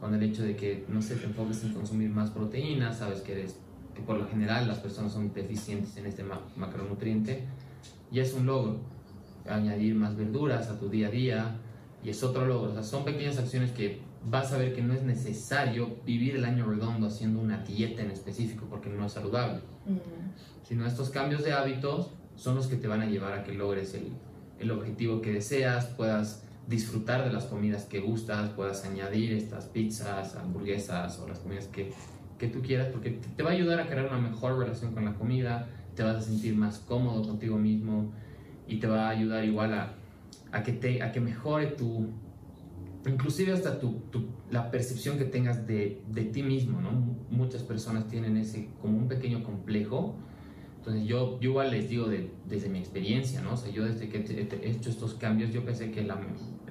con 0.00 0.14
el 0.14 0.22
hecho 0.22 0.44
de 0.44 0.54
que, 0.54 0.84
no 0.88 1.02
sé, 1.02 1.16
te 1.16 1.26
enfoques 1.26 1.64
en 1.64 1.74
consumir 1.74 2.10
más 2.10 2.30
proteínas, 2.30 2.98
sabes 2.98 3.20
que 3.20 3.48
que 3.98 4.04
por 4.04 4.16
lo 4.16 4.28
general 4.28 4.68
las 4.68 4.78
personas 4.78 5.12
son 5.12 5.32
deficientes 5.34 5.96
en 5.96 6.06
este 6.06 6.24
macronutriente, 6.54 7.42
y 8.12 8.20
es 8.20 8.32
un 8.32 8.46
logro. 8.46 8.78
Añadir 9.44 9.96
más 9.96 10.16
verduras 10.16 10.68
a 10.68 10.78
tu 10.78 10.88
día 10.88 11.08
a 11.08 11.10
día, 11.10 11.56
y 12.04 12.10
es 12.10 12.22
otro 12.22 12.46
logro. 12.46 12.70
O 12.70 12.72
sea, 12.74 12.84
son 12.84 13.04
pequeñas 13.04 13.38
acciones 13.38 13.72
que 13.72 14.00
vas 14.24 14.52
a 14.52 14.58
ver 14.58 14.74
que 14.74 14.82
no 14.82 14.94
es 14.94 15.02
necesario 15.02 15.96
vivir 16.04 16.36
el 16.36 16.44
año 16.44 16.66
redondo 16.66 17.06
haciendo 17.06 17.40
una 17.40 17.58
dieta 17.58 18.02
en 18.02 18.10
específico 18.10 18.66
porque 18.68 18.88
no 18.88 19.06
es 19.06 19.12
saludable. 19.12 19.60
Sino 20.62 20.86
estos 20.86 21.10
cambios 21.10 21.44
de 21.44 21.52
hábitos 21.52 22.10
son 22.36 22.54
los 22.54 22.66
que 22.66 22.76
te 22.76 22.88
van 22.88 23.00
a 23.00 23.06
llevar 23.06 23.32
a 23.32 23.42
que 23.42 23.52
logres 23.52 23.94
el, 23.94 24.12
el 24.58 24.70
objetivo 24.70 25.20
que 25.20 25.32
deseas, 25.32 25.86
puedas 25.86 26.44
disfrutar 26.66 27.24
de 27.24 27.32
las 27.32 27.46
comidas 27.46 27.84
que 27.86 28.00
gustas, 28.00 28.50
puedas 28.50 28.84
añadir 28.84 29.32
estas 29.32 29.64
pizzas, 29.64 30.36
hamburguesas 30.36 31.18
o 31.18 31.26
las 31.26 31.38
comidas 31.38 31.66
que, 31.68 31.92
que 32.38 32.48
tú 32.48 32.60
quieras, 32.60 32.88
porque 32.88 33.18
te, 33.36 33.42
va 33.42 33.50
a 33.50 33.52
ayudar 33.54 33.80
a 33.80 33.86
crear 33.86 34.06
una 34.06 34.18
mejor 34.18 34.58
relación 34.58 34.92
con 34.92 35.06
la 35.06 35.14
comida, 35.14 35.66
te 35.94 36.02
vas 36.02 36.16
a 36.16 36.20
sentir 36.20 36.54
más 36.54 36.78
cómodo 36.78 37.22
contigo 37.22 37.56
mismo 37.56 38.12
y 38.66 38.78
te 38.78 38.86
va 38.86 39.06
a 39.06 39.10
ayudar 39.10 39.44
igual 39.44 39.72
a, 39.72 39.94
a 40.52 40.62
que, 40.62 40.72
te, 40.72 41.02
a 41.02 41.10
que 41.10 41.20
mejore 41.20 41.68
tu, 41.68 42.10
inclusive 43.08 43.52
hasta 43.52 43.78
tu, 43.78 44.00
tu, 44.10 44.26
la 44.50 44.70
percepción 44.70 45.18
que 45.18 45.24
tengas 45.24 45.66
de, 45.66 46.02
de 46.08 46.24
ti 46.24 46.42
mismo, 46.42 46.80
¿no? 46.80 46.90
Muchas 47.30 47.62
personas 47.62 48.06
tienen 48.08 48.36
ese 48.36 48.68
como 48.80 48.98
un 48.98 49.08
pequeño 49.08 49.42
complejo 49.42 50.16
entonces 50.88 51.06
yo, 51.06 51.38
yo 51.40 51.50
igual 51.50 51.70
les 51.70 51.90
digo 51.90 52.06
de, 52.06 52.30
desde 52.46 52.70
mi 52.70 52.78
experiencia, 52.78 53.42
¿no? 53.42 53.52
O 53.52 53.56
sea, 53.58 53.70
yo 53.70 53.84
desde 53.84 54.08
que 54.08 54.18
he 54.18 54.70
hecho 54.70 54.88
estos 54.88 55.12
cambios, 55.14 55.52
yo 55.52 55.62
pensé 55.62 55.90
que 55.90 56.02
la, 56.02 56.18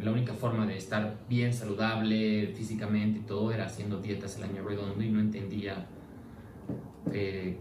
la 0.02 0.12
única 0.12 0.34
forma 0.34 0.66
de 0.66 0.76
estar 0.76 1.20
bien 1.30 1.54
saludable 1.54 2.48
físicamente 2.56 3.20
y 3.20 3.22
todo 3.22 3.52
era 3.52 3.66
haciendo 3.66 4.02
dietas 4.02 4.38
el 4.38 4.46
año 4.46 4.64
redondo 4.64 5.04
y 5.04 5.10
no 5.12 5.20
entendía, 5.20 5.88
eh, 7.14 7.60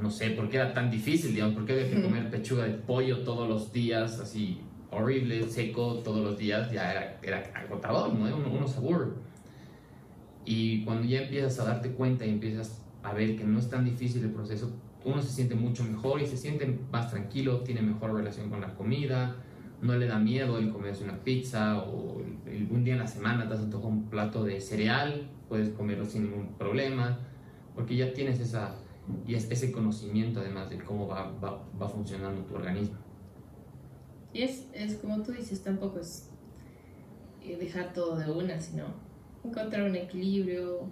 no 0.00 0.10
sé, 0.10 0.30
por 0.30 0.48
qué 0.48 0.56
era 0.56 0.74
tan 0.74 0.90
difícil, 0.90 1.32
digamos, 1.32 1.54
por 1.54 1.64
qué 1.64 1.74
había 1.74 1.90
que 1.90 2.02
comer 2.02 2.28
pechuga 2.28 2.64
de 2.64 2.72
pollo 2.72 3.18
todos 3.20 3.48
los 3.48 3.72
días, 3.72 4.18
así 4.18 4.62
horrible, 4.94 5.48
seco 5.48 5.94
todos 6.04 6.22
los 6.24 6.38
días, 6.38 6.70
ya 6.72 6.90
era, 6.90 7.18
era 7.22 7.38
agotador, 7.54 8.12
¿no? 8.14 8.24
Uno, 8.36 8.50
uno 8.50 8.66
se. 8.68 9.14
Y 10.44 10.84
cuando 10.84 11.06
ya 11.06 11.22
empiezas 11.22 11.58
a 11.60 11.64
darte 11.64 11.90
cuenta 11.92 12.26
y 12.26 12.30
empiezas 12.30 12.82
a 13.02 13.12
ver 13.12 13.36
que 13.36 13.44
no 13.44 13.58
es 13.58 13.68
tan 13.68 13.84
difícil 13.84 14.22
el 14.24 14.30
proceso, 14.30 14.70
uno 15.04 15.20
se 15.20 15.28
siente 15.30 15.54
mucho 15.54 15.84
mejor 15.84 16.20
y 16.22 16.26
se 16.26 16.36
siente 16.36 16.78
más 16.90 17.10
tranquilo, 17.10 17.60
tiene 17.60 17.82
mejor 17.82 18.14
relación 18.14 18.50
con 18.50 18.60
la 18.60 18.74
comida, 18.74 19.36
no 19.82 19.96
le 19.96 20.06
da 20.06 20.18
miedo 20.18 20.58
el 20.58 20.70
comerse 20.70 21.04
una 21.04 21.18
pizza 21.22 21.78
o 21.82 22.20
el- 22.46 22.68
un 22.70 22.84
día 22.84 22.94
en 22.94 23.00
la 23.00 23.06
semana 23.06 23.46
te 23.46 23.54
has 23.54 23.60
un 23.88 24.08
plato 24.08 24.44
de 24.44 24.60
cereal, 24.60 25.28
puedes 25.48 25.70
comerlo 25.70 26.06
sin 26.06 26.24
ningún 26.30 26.54
problema, 26.54 27.18
porque 27.74 27.96
ya 27.96 28.12
tienes 28.14 28.40
esa, 28.40 28.74
y 29.26 29.34
es- 29.34 29.50
ese 29.50 29.72
conocimiento 29.72 30.40
además 30.40 30.70
de 30.70 30.78
cómo 30.78 31.06
va, 31.06 31.30
va, 31.42 31.62
va 31.80 31.88
funcionando 31.88 32.42
tu 32.42 32.54
organismo. 32.54 32.96
Y 34.34 34.42
es, 34.42 34.66
es 34.74 34.96
como 34.96 35.22
tú 35.22 35.32
dices, 35.32 35.62
tampoco 35.62 36.00
es 36.00 36.28
eh, 37.40 37.56
dejar 37.56 37.92
todo 37.92 38.16
de 38.16 38.30
una, 38.30 38.60
sino 38.60 38.86
encontrar 39.44 39.84
un 39.84 39.94
equilibrio. 39.94 40.88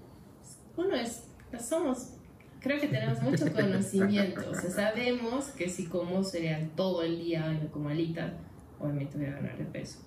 Uno 0.76 0.94
es, 0.94 1.24
somos, 1.60 2.14
creo 2.60 2.80
que 2.80 2.86
tenemos 2.86 3.20
mucho 3.20 3.52
conocimiento, 3.54 4.48
o 4.48 4.54
sea, 4.54 4.70
sabemos 4.70 5.46
que 5.48 5.68
si 5.68 5.86
como 5.86 6.22
cereal 6.22 6.70
todo 6.76 7.02
el 7.02 7.18
día 7.18 7.52
y 7.52 7.64
no 7.64 7.72
como 7.72 7.88
alitas, 7.88 8.32
obviamente 8.78 9.18
voy 9.18 9.26
a 9.26 9.32
ganar 9.32 9.58
de 9.58 9.64
peso. 9.64 9.98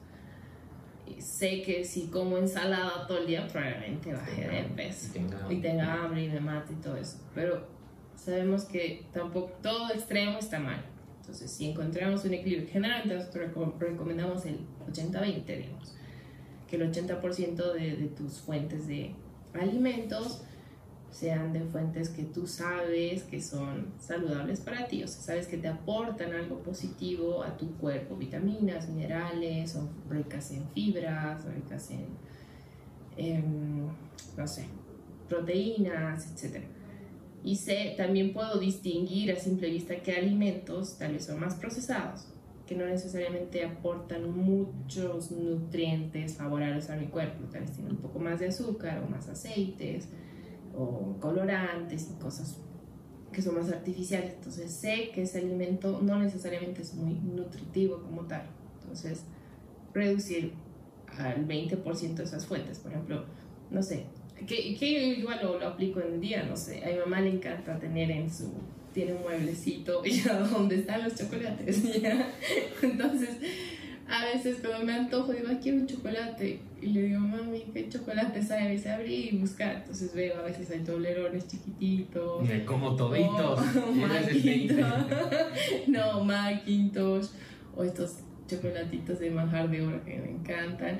Y 1.06 1.21
sé 1.21 1.62
que 1.62 1.84
si 1.84 2.08
como 2.08 2.38
ensalada 2.38 3.06
todo 3.06 3.19
el 3.19 3.28
día, 3.28 3.48
probablemente 3.48 4.13
baje 4.13 4.48
de 4.48 4.63
peso 4.76 5.12
y 5.50 5.58
tenga 5.58 5.93
hambre 5.93 6.24
y 6.24 6.30
me 6.30 6.39
mate 6.39 6.74
y 6.74 6.78
todo 6.78 6.95
eso. 6.95 7.19
Pero 7.36 7.67
sabemos 8.15 8.63
que 8.63 9.06
tampoco 9.12 9.52
todo 9.62 9.91
extremo 9.91 10.39
está 10.39 10.58
mal. 10.58 10.84
Entonces, 11.26 11.50
si 11.50 11.66
encontramos 11.72 12.24
un 12.24 12.36
equilibrio, 12.36 12.70
generalmente 12.72 13.16
nosotros 13.16 13.50
reco- 13.50 13.74
recomendamos 13.80 14.46
el 14.46 14.60
80-20, 14.92 15.58
digamos, 15.58 15.96
que 16.70 16.76
el 16.76 16.84
80% 16.92 17.74
de, 17.74 18.12
tus 18.16 18.34
fuentes 18.42 18.88
de 18.88 19.16
alimentos 19.54 20.44
sean 21.10 21.52
de 21.52 21.62
fuentes 21.62 22.10
que 22.10 22.26
tú 22.26 22.46
sabes 22.46 23.24
que 23.24 23.42
son 23.42 23.88
saludables 24.00 24.60
para 24.60 24.86
ti, 24.86 25.04
o 25.04 25.08
sea, 25.08 25.20
sabes 25.22 25.48
que 25.48 25.58
te 25.58 25.68
aportan 25.68 26.32
algo 26.34 26.60
positivo 26.60 27.42
a 27.42 27.58
tu 27.58 27.72
cuerpo, 27.78 28.16
vitaminas, 28.18 28.88
minerales, 28.88 29.72
son 29.72 29.90
ricas 30.08 30.52
en 30.52 30.70
fibras, 30.76 31.44
ricas 31.46 31.90
en, 31.90 32.06
em, 33.18 33.88
no 34.38 34.48
sé, 34.48 34.66
proteínas, 35.28 36.28
etc. 36.32 36.64
Y 37.45 37.58
sé, 37.58 37.93
también 37.95 38.34
puedo 38.34 38.60
distinguir 38.60 39.31
a 39.31 39.36
simple 39.36 39.69
vista 39.69 40.01
qué 40.01 40.13
alimentos 40.13 40.97
tal 40.97 41.13
vez 41.13 41.25
son 41.25 41.39
más 41.39 41.53
procesados, 41.53 42.25
que 42.65 42.75
no 42.75 42.88
necesariamente 42.88 43.63
aportan 43.63 44.36
muchos 44.36 45.29
nutrientes 45.29 46.38
favorables 46.38 46.89
a 46.89 46.95
mi 46.95 47.05
cuerpo, 47.05 47.45
tal 47.51 47.62
vez 47.62 47.73
tienen 47.73 47.91
un 47.91 47.99
poco 47.99 48.17
más 48.17 48.39
de 48.39 48.47
azúcar 48.47 49.03
o 49.03 49.08
más 49.08 49.29
aceites 49.29 50.08
o 50.75 51.17
colorantes 51.19 52.10
y 52.10 52.19
cosas 52.19 52.58
que 53.31 53.43
son 53.43 53.53
más 53.53 53.69
artificiales. 53.69 54.34
Entonces 54.34 54.71
sé 54.73 55.12
que 55.13 55.21
ese 55.21 55.38
alimento 55.38 56.01
no 56.01 56.17
necesariamente 56.17 56.81
es 56.81 56.95
muy 56.95 57.13
nutritivo 57.13 58.01
como 58.01 58.23
tal. 58.23 58.47
Entonces 58.81 59.23
reducir 59.93 60.53
al 61.19 61.47
20% 61.47 62.15
de 62.15 62.23
esas 62.23 62.47
fuentes, 62.47 62.79
por 62.79 62.91
ejemplo, 62.91 63.25
no 63.69 63.84
sé, 63.84 64.08
que, 64.48 64.76
que 64.76 64.86
igual 65.19 65.39
lo, 65.41 65.60
lo 65.60 65.67
aplico 65.67 66.00
en 66.02 66.13
el 66.15 66.21
día, 66.21 66.43
no 66.43 66.56
sé, 66.56 66.84
a 66.84 66.89
mi 66.89 66.98
mamá 67.00 67.21
le 67.21 67.30
encanta 67.30 67.80
tener 67.80 68.12
en 68.12 68.30
su, 68.32 68.52
tiene 68.93 69.13
un 69.13 69.21
mueblecito 69.21 70.04
ya 70.06 70.39
donde 70.39 70.76
están 70.76 71.04
los 71.04 71.15
chocolates, 71.15 71.84
¿ya? 72.02 72.28
entonces 72.82 73.30
a 74.08 74.24
veces 74.26 74.58
cuando 74.62 74.86
me 74.86 74.93
antojo 74.93 75.34
digo, 75.34 75.48
"Ay, 75.50 75.58
quiero 75.63 75.80
un 75.80 75.88
chocolate, 75.88 76.60
y 76.80 76.88
le 76.89 77.02
digo, 77.04 77.19
mami, 77.21 77.63
¿qué 77.74 77.89
chocolate 77.89 78.43
sabe? 78.43 78.65
Me 78.65 78.71
dice, 78.74 78.91
abrir 78.91 79.34
y 79.34 79.38
buscar, 79.38 79.78
entonces 79.78 80.13
veo, 80.13 80.38
a 80.38 80.43
veces 80.43 80.69
hay 80.69 80.82
toblerones 80.82 81.48
chiquititos, 81.48 82.48
Me 82.48 82.63
como 82.65 82.95
toditos. 82.95 83.60
o 83.60 83.95
y 83.95 84.04
eres 84.04 84.28
el 84.28 84.41
20. 84.43 84.74
Macintosh, 84.76 85.88
no, 85.88 86.24
Macintosh, 86.24 87.28
o 87.76 87.84
estos 87.84 88.17
chocolatitos 88.48 89.17
de 89.19 89.32
manjar 89.32 89.71
de 89.71 89.82
oro 89.82 90.04
que 90.06 90.17
me 90.17 90.30
encantan. 90.30 91.00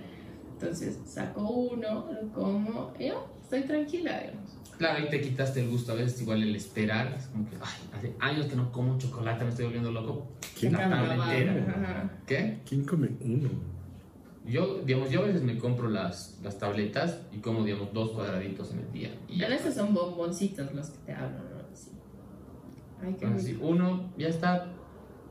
Entonces 0.60 0.98
saco 1.06 1.42
uno, 1.50 2.08
lo 2.12 2.32
como 2.34 2.94
y 2.98 3.08
yo 3.08 3.28
estoy 3.42 3.64
tranquila, 3.64 4.20
digamos. 4.20 4.52
Claro, 4.78 5.06
y 5.06 5.10
te 5.10 5.22
quitaste 5.22 5.62
el 5.62 5.70
gusto 5.70 5.94
a 5.94 5.96
veces, 5.96 6.22
igual 6.22 6.44
el 6.44 6.56
esperar. 6.56 7.14
Es 7.18 7.28
como 7.28 7.50
que, 7.50 7.56
ay, 7.62 7.90
hace 7.98 8.14
años 8.20 8.48
que 8.48 8.56
no 8.56 8.72
como 8.72 8.98
chocolate, 8.98 9.44
me 9.44 9.50
estoy 9.50 9.66
volviendo 9.66 9.92
loco. 9.92 10.28
¿Quién, 10.58 10.74
La 10.74 10.90
tabla 10.90 11.38
entera. 11.38 12.10
¿Qué? 12.26 12.60
quién 12.68 12.84
come 12.86 13.10
uno? 13.22 13.50
Yo, 14.46 14.82
digamos, 14.86 15.10
yo 15.10 15.22
a 15.24 15.26
veces 15.26 15.42
me 15.44 15.58
compro 15.58 15.90
las, 15.90 16.40
las 16.44 16.58
tabletas 16.60 17.20
y 17.32 17.38
como, 17.38 17.64
digamos, 17.64 17.94
dos 17.94 18.12
cuadraditos 18.12 18.72
en 18.74 18.80
el 18.80 18.92
día. 18.92 19.16
Y 19.28 19.40
ya 19.40 19.48
Pero 19.48 19.58
estos 19.60 19.74
son 19.76 19.94
bomboncitos 19.94 20.74
los 20.74 20.90
que 20.90 20.98
te 21.06 21.14
hablo, 21.14 21.40
¿no? 21.40 21.76
Sí. 21.76 21.92
Ay, 23.02 23.16
qué 23.18 23.26
Entonces, 23.26 23.52
rico. 23.52 23.68
uno, 23.68 24.12
ya 24.18 24.28
está, 24.28 24.68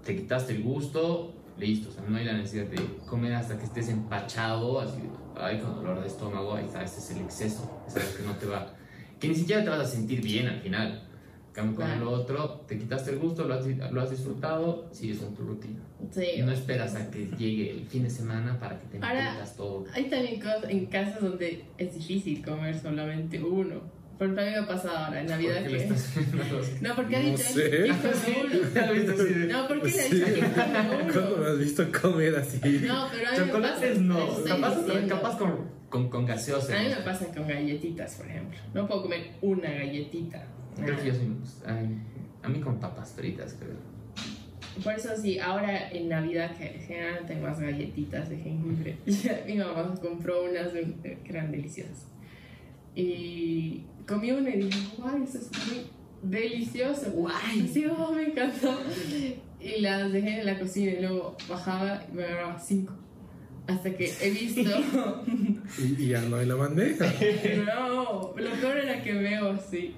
te 0.05 0.17
quitaste 0.17 0.55
el 0.55 0.63
gusto, 0.63 1.34
listo. 1.59 1.89
O 1.91 1.93
sea, 1.93 2.03
no 2.09 2.17
hay 2.17 2.25
la 2.25 2.35
necesidad 2.35 2.67
de 2.67 2.81
comer 3.07 3.35
hasta 3.35 3.57
que 3.59 3.65
estés 3.65 3.89
empachado, 3.89 4.81
así, 4.81 5.01
ay, 5.37 5.59
con 5.61 5.75
dolor 5.77 6.01
de 6.01 6.09
estómago, 6.09 6.55
ahí 6.55 6.65
está, 6.65 6.83
ese 6.83 6.99
es 7.01 7.11
el 7.13 7.23
exceso. 7.25 7.83
Es 7.89 7.97
algo 7.97 8.09
que 8.17 8.23
no 8.25 8.33
te 8.37 8.47
va, 8.47 8.75
que 9.21 9.29
ni 9.29 9.35
siquiera 9.35 9.63
te 9.63 9.71
vas 9.71 9.81
a 9.81 9.87
sentir 9.87 10.21
bien 10.23 10.47
al 10.49 10.61
final. 10.61 11.09
Cambio, 11.53 11.77
con 11.77 11.85
Claro. 11.87 12.05
lo 12.07 12.11
otro, 12.11 12.65
te 12.67 12.77
quitaste 12.77 13.13
el 13.13 13.21
gusto, 13.21 13.45
lo 13.45 13.55
has, 13.55 13.65
lo 13.65 14.01
has 14.01 14.11
disfrutado, 14.11 14.89
sigues 14.93 15.19
con 15.19 15.35
tu 15.37 15.43
rutina. 15.45 15.79
Sí. 16.11 16.43
No 16.45 16.51
esperas 16.51 16.97
a 16.97 17.09
que 17.13 17.27
llegue 17.39 17.71
el 17.71 17.87
fin 17.87 18.03
de 18.03 18.11
semana 18.11 18.59
para 18.59 18.81
que 18.81 18.87
te 18.89 18.99
metas 18.99 19.55
todo. 19.57 19.85
Hay 19.95 20.11
también 20.11 20.41
cosas 20.41 20.65
en 20.69 20.87
casas 20.87 21.23
donde 21.23 21.65
es 21.79 21.95
difícil 21.95 22.45
comer 22.45 22.77
solamente 22.81 23.41
uno. 23.41 23.83
Por 24.19 24.27
ejemplo, 24.29 24.43
a 24.43 24.47
mí 24.47 24.51
me 24.53 24.57
ha 24.59 24.67
pasado 24.69 24.97
ahora 24.97 25.21
en 25.21 25.27
Navidad 25.27 25.55
¿Por 25.55 25.63
qué 25.65 25.71
le 25.71 25.79
que... 25.85 25.89
los- 25.91 26.83
No, 26.83 26.95
porque 26.97 27.17
ha 27.17 27.19
No 27.23 27.29
dicho 27.31 27.43
sé. 27.43 27.89
lo 27.89 27.95
así 27.95 29.35
de- 29.35 29.47
No, 29.49 29.69
¿por 29.69 29.83
qué 29.83 29.89
le 29.91 30.01
ha 30.01 30.05
dicho 30.05 30.25
¿quién 30.25 30.51
come 30.51 31.13
¿Cuándo 31.13 31.21
me 31.21 31.35
uno? 31.35 31.47
has 31.51 31.59
visto 31.59 31.85
comer 32.01 32.37
así? 32.37 32.59
No, 32.87 33.09
pero 33.11 33.29
a 33.29 33.33
mí 33.33 33.39
me 33.39 33.47
Chocolates 33.47 33.91
pasa, 33.91 34.01
no, 34.01 34.45
capaz, 34.45 34.77
diciendo. 34.85 35.15
capaz 35.17 35.39
con, 35.39 35.69
con, 35.89 36.09
con 36.11 36.27
gaseosa. 36.27 36.79
A 36.79 36.83
mí 36.83 36.89
me 36.91 36.97
pasa 37.03 37.27
con 37.35 37.49
galletitas, 37.49 38.15
por 38.15 38.27
ejemplo. 38.27 38.59
No 38.73 38.87
puedo 38.87 39.03
comer 39.03 39.31
una 39.43 39.71
galletita. 39.71 40.45
Creo 40.77 40.97
que 40.97 41.07
yo 41.07 41.15
soy. 41.15 41.29
ay, 41.67 41.99
a 42.43 42.49
mí 42.49 42.61
con 42.61 42.79
papas 42.81 43.13
fritas, 43.17 43.57
creo. 43.59 43.77
Por 44.83 44.93
eso 44.95 45.11
sí, 45.21 45.39
ahora 45.39 45.91
en 45.91 46.09
Navidad 46.09 46.57
que 46.57 46.67
generalmente 46.87 47.33
hay 47.35 47.41
más 47.41 47.61
galletitas 47.61 48.29
de 48.29 48.37
jengibre. 48.39 48.97
Y 49.07 49.53
mi 49.53 49.59
mamá 49.59 49.95
compró 50.01 50.45
unas 50.45 50.69
que 50.73 51.19
eran 51.29 51.51
deliciosas. 51.53 52.07
Y 52.97 53.85
comí 54.07 54.31
una 54.33 54.51
y 54.51 54.63
dije, 54.63 54.79
guay, 54.99 55.23
eso 55.23 55.39
es 55.39 55.51
muy 55.67 55.87
delicioso. 56.23 57.11
Guay. 57.11 57.69
Sí, 57.73 57.87
oh, 57.87 58.13
me 58.13 58.25
encantó. 58.25 58.79
Y 59.61 59.81
las 59.81 60.13
dejé 60.13 60.41
en 60.41 60.47
la 60.47 60.59
cocina 60.59 60.93
y 60.93 61.01
luego 61.01 61.37
bajaba 61.49 62.05
y 62.11 62.17
me 62.17 62.25
agarraba 62.25 62.59
cinco. 62.59 62.95
Hasta 63.67 63.95
que 63.95 64.13
he 64.21 64.31
visto. 64.31 64.63
Y, 65.79 66.05
y 66.05 66.09
ya 66.09 66.21
no 66.21 66.37
hay 66.37 66.47
la 66.47 66.57
bandeja. 66.57 67.07
no, 67.67 68.35
lo 68.37 68.51
peor 68.61 68.77
era 68.77 69.03
que 69.03 69.15
veo 69.15 69.53
así 69.53 69.95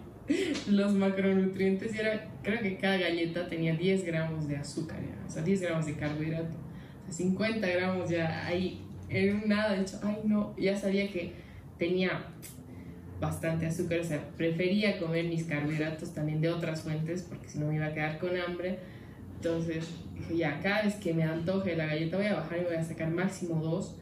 los 0.68 0.92
macronutrientes 0.94 1.94
y 1.94 1.98
era, 1.98 2.28
creo 2.42 2.60
que 2.60 2.76
cada 2.76 2.96
galleta 2.96 3.48
tenía 3.48 3.74
10 3.74 4.04
gramos 4.04 4.48
de 4.48 4.56
azúcar, 4.56 4.98
ya, 5.00 5.24
o 5.26 5.30
sea, 5.30 5.42
10 5.42 5.60
gramos 5.62 5.86
de 5.86 5.94
carbohidrato, 5.94 6.56
o 7.02 7.12
sea, 7.12 7.12
50 7.12 7.66
gramos 7.66 8.10
ya 8.10 8.46
ahí 8.46 8.82
en 9.08 9.36
un 9.36 9.48
nada, 9.48 9.74
de 9.74 9.82
hecho, 9.82 10.00
ay 10.02 10.18
no, 10.24 10.54
ya 10.56 10.76
sabía 10.76 11.10
que 11.10 11.34
tenía 11.78 12.26
bastante 13.20 13.66
azúcar, 13.66 14.00
o 14.00 14.04
sea, 14.04 14.22
prefería 14.36 14.98
comer 14.98 15.24
mis 15.26 15.44
carbohidratos 15.44 16.12
también 16.12 16.40
de 16.40 16.50
otras 16.50 16.82
fuentes 16.82 17.22
porque 17.22 17.48
si 17.48 17.58
no 17.58 17.66
me 17.68 17.76
iba 17.76 17.86
a 17.86 17.94
quedar 17.94 18.18
con 18.18 18.36
hambre. 18.36 18.78
Entonces 19.36 19.86
dije, 20.18 20.36
ya, 20.38 20.60
cada 20.62 20.82
vez 20.82 20.94
que 20.96 21.12
me 21.14 21.22
antoje 21.22 21.76
la 21.76 21.86
galleta 21.86 22.16
voy 22.16 22.26
a 22.26 22.34
bajar 22.36 22.58
y 22.60 22.64
voy 22.64 22.74
a 22.74 22.84
sacar 22.84 23.10
máximo 23.10 23.62
dos 23.62 23.96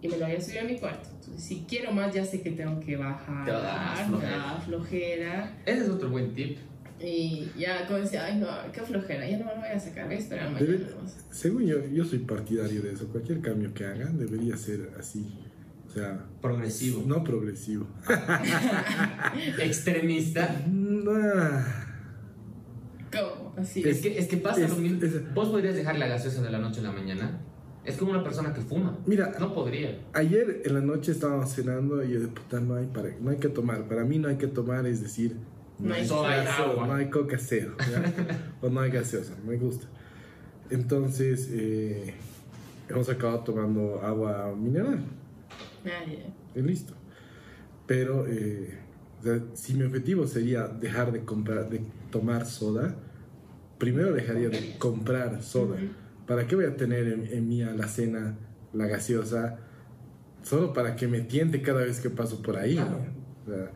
y 0.00 0.08
me 0.08 0.16
lo 0.16 0.26
voy 0.26 0.36
a 0.36 0.40
subir 0.40 0.58
a 0.60 0.64
mi 0.64 0.78
cuarto. 0.78 1.08
Entonces, 1.14 1.44
si 1.44 1.64
quiero 1.68 1.92
más, 1.92 2.12
ya 2.14 2.24
sé 2.24 2.42
que 2.42 2.50
tengo 2.50 2.80
que 2.80 2.96
bajar, 2.96 3.44
Te 3.44 3.52
va 3.52 3.58
a 3.58 3.62
dar 3.62 4.10
más 4.10 4.10
me 4.10 4.16
flojera. 4.18 4.60
flojera. 4.64 5.56
Ese 5.66 5.82
es 5.82 5.88
otro 5.88 6.10
buen 6.10 6.34
tip. 6.34 6.58
Y 7.00 7.48
ya, 7.58 7.86
como 7.86 7.98
decía, 7.98 8.24
ay, 8.26 8.36
no, 8.38 8.46
qué 8.72 8.80
flojera, 8.80 9.28
ya 9.28 9.38
no 9.38 9.46
me 9.46 9.54
lo 9.54 9.58
voy 9.60 9.68
a 9.68 9.78
sacar, 9.78 10.06
voy 10.06 10.14
a 10.14 10.18
esperar 10.18 10.50
mañana. 10.50 10.66
Debe-. 10.72 10.86
Según 11.30 11.66
yo, 11.66 11.84
yo 11.88 12.04
soy 12.04 12.20
partidario 12.20 12.80
de 12.82 12.92
eso. 12.92 13.08
Cualquier 13.08 13.40
cambio 13.40 13.72
que 13.74 13.84
hagan 13.84 14.18
debería 14.18 14.56
ser 14.56 14.90
así. 14.98 15.26
O 15.92 15.94
sea, 15.94 16.24
Progresivo. 16.40 17.02
no 17.06 17.22
progresivo. 17.22 17.86
Extremista. 19.58 20.48
Ah, 21.08 21.64
¿Cómo? 23.12 23.54
Así. 23.58 23.86
Es 23.86 24.00
que, 24.00 24.18
es 24.18 24.26
que 24.26 24.38
pasa 24.38 24.64
Es- 24.64 24.70
lo 24.70 24.76
mismo. 24.76 25.02
es- 25.04 25.34
Vos 25.34 25.48
podrías 25.50 25.74
dejar 25.74 25.98
la 25.98 26.06
gaseosa 26.06 26.42
de 26.42 26.50
la 26.50 26.58
noche 26.58 26.80
a 26.80 26.84
la 26.84 26.92
mañana. 26.92 27.40
Es 27.84 27.96
como 27.96 28.12
una 28.12 28.22
persona 28.22 28.54
que 28.54 28.60
fuma. 28.60 28.96
Mira, 29.06 29.34
No 29.40 29.52
podría. 29.54 29.98
ayer 30.14 30.62
en 30.64 30.74
la 30.74 30.80
noche 30.80 31.12
estábamos 31.12 31.50
cenando 31.52 32.02
y 32.04 32.12
yo 32.12 32.20
de 32.20 32.28
puta 32.28 32.60
no 32.60 32.76
hay 32.76 32.86
para 32.86 33.08
no 33.20 33.30
hay 33.30 33.36
que 33.38 33.48
tomar. 33.48 33.88
Para 33.88 34.04
mí 34.04 34.18
no 34.18 34.28
hay 34.28 34.36
que 34.36 34.46
tomar 34.46 34.86
es 34.86 35.02
decir 35.02 35.36
No 35.78 35.92
hay 35.92 36.06
Solo 36.06 36.28
hay 36.28 36.44
gaso- 36.44 36.62
agua. 36.70 36.86
no 36.86 36.94
hay 36.94 37.10
coca 37.10 37.36
cero, 37.38 37.74
o 38.60 38.68
no 38.70 38.80
hay 38.80 38.90
gaseosa, 38.92 39.34
me 39.44 39.56
gusta. 39.56 39.86
Entonces, 40.70 41.48
eh, 41.50 42.14
hemos 42.88 43.08
acabado 43.10 43.40
tomando 43.40 44.00
agua 44.00 44.54
mineral. 44.56 45.00
Ah, 45.84 46.58
listo. 46.60 46.94
Pero 47.86 48.26
eh, 48.28 48.78
o 49.20 49.22
sea, 49.22 49.40
si 49.54 49.74
mi 49.74 49.84
objetivo 49.84 50.26
sería 50.26 50.66
dejar 50.68 51.12
de 51.12 51.24
comprar, 51.24 51.68
de 51.68 51.82
tomar 52.10 52.46
soda, 52.46 52.94
primero 53.78 54.12
dejaría 54.12 54.48
de 54.48 54.76
comprar 54.78 55.42
soda. 55.42 55.76
¿Para 56.26 56.46
qué 56.46 56.54
voy 56.56 56.64
a 56.66 56.76
tener 56.76 57.08
en, 57.08 57.26
en 57.26 57.48
mi 57.48 57.62
alacena 57.62 58.36
la 58.72 58.86
gaseosa? 58.86 59.58
Solo 60.42 60.72
para 60.72 60.96
que 60.96 61.06
me 61.08 61.20
tiente 61.20 61.62
cada 61.62 61.82
vez 61.82 62.00
que 62.00 62.10
paso 62.10 62.42
por 62.42 62.56
ahí. 62.56 62.74
Claro. 62.74 62.90
¿no? 62.90 63.52
O 63.52 63.56
sea, 63.56 63.70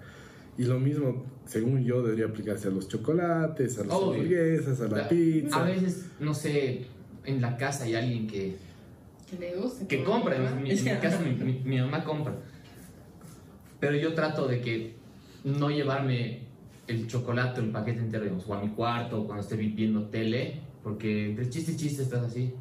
y 0.59 0.65
lo 0.65 0.81
mismo, 0.81 1.27
según 1.45 1.85
yo, 1.85 2.03
debería 2.03 2.27
aplicarse 2.27 2.69
a 2.69 2.71
los 2.71 2.89
chocolates, 2.89 3.79
a 3.79 3.85
las 3.85 3.95
Obvio. 3.95 4.13
hamburguesas, 4.23 4.81
a 4.81 4.89
la 4.89 5.05
A 5.05 5.09
pizza. 5.09 5.63
veces, 5.65 6.07
no 6.19 6.33
sé, 6.35 6.87
en 7.25 7.41
la 7.43 7.57
casa 7.57 7.85
hay 7.85 7.95
alguien 7.95 8.27
que, 8.27 8.57
Que 9.31 9.37
le 9.39 9.57
guste. 9.57 9.87
que 9.87 10.05
como 10.05 10.21
compra, 10.21 10.39
mi 10.39 10.71
mi, 10.73 10.77
casa 11.03 11.19
mi, 11.21 11.33
mi- 11.33 11.61
mi 11.65 11.81
mamá 11.81 12.05
compra. 12.05 12.35
Pero 13.81 13.97
yo 13.97 14.15
trato 14.15 14.47
de 14.47 14.61
que 14.61 14.97
no 15.45 15.71
llevarme 15.71 16.43
el 16.87 17.07
chocolate 17.09 17.61
el 17.61 17.71
paquete 17.71 17.99
entero, 18.01 18.25
digamos, 18.25 18.49
o 18.49 18.55
a 18.55 18.63
mi 18.63 18.69
cuarto, 18.71 19.23
o 19.23 19.27
cuando 19.27 19.43
esté 19.43 19.57
vi- 19.57 19.71
viendo 19.73 20.05
tele, 20.05 20.61
porque 20.83 21.31
entre 21.31 21.51
chiste 21.51 21.73
y 21.73 21.77
chiste 21.77 22.03
estás 22.03 22.23
así, 22.23 22.53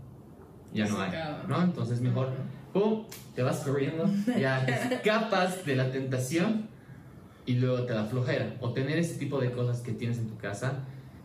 ya 0.74 0.88
no 0.88 1.00
hay. 1.00 1.12
¿no? 1.48 1.62
Entonces 1.64 2.02
mejor, 2.02 2.30
pum, 2.74 3.04
te 3.36 3.44
vas 3.44 3.58
corriendo, 3.60 4.10
ya 4.40 4.66
te 4.66 4.74
escapas 4.96 5.66
de 5.66 5.76
la 5.76 5.92
tentación 5.92 6.68
y 7.46 7.54
luego 7.56 7.84
te 7.86 7.94
da 7.94 8.06
flojera. 8.06 8.58
O 8.60 8.74
tener 8.74 8.98
ese 8.98 9.16
tipo 9.20 9.40
de 9.40 9.52
cosas 9.52 9.82
que 9.82 9.92
tienes 9.94 10.18
en 10.18 10.28
tu 10.28 10.38
casa 10.38 10.80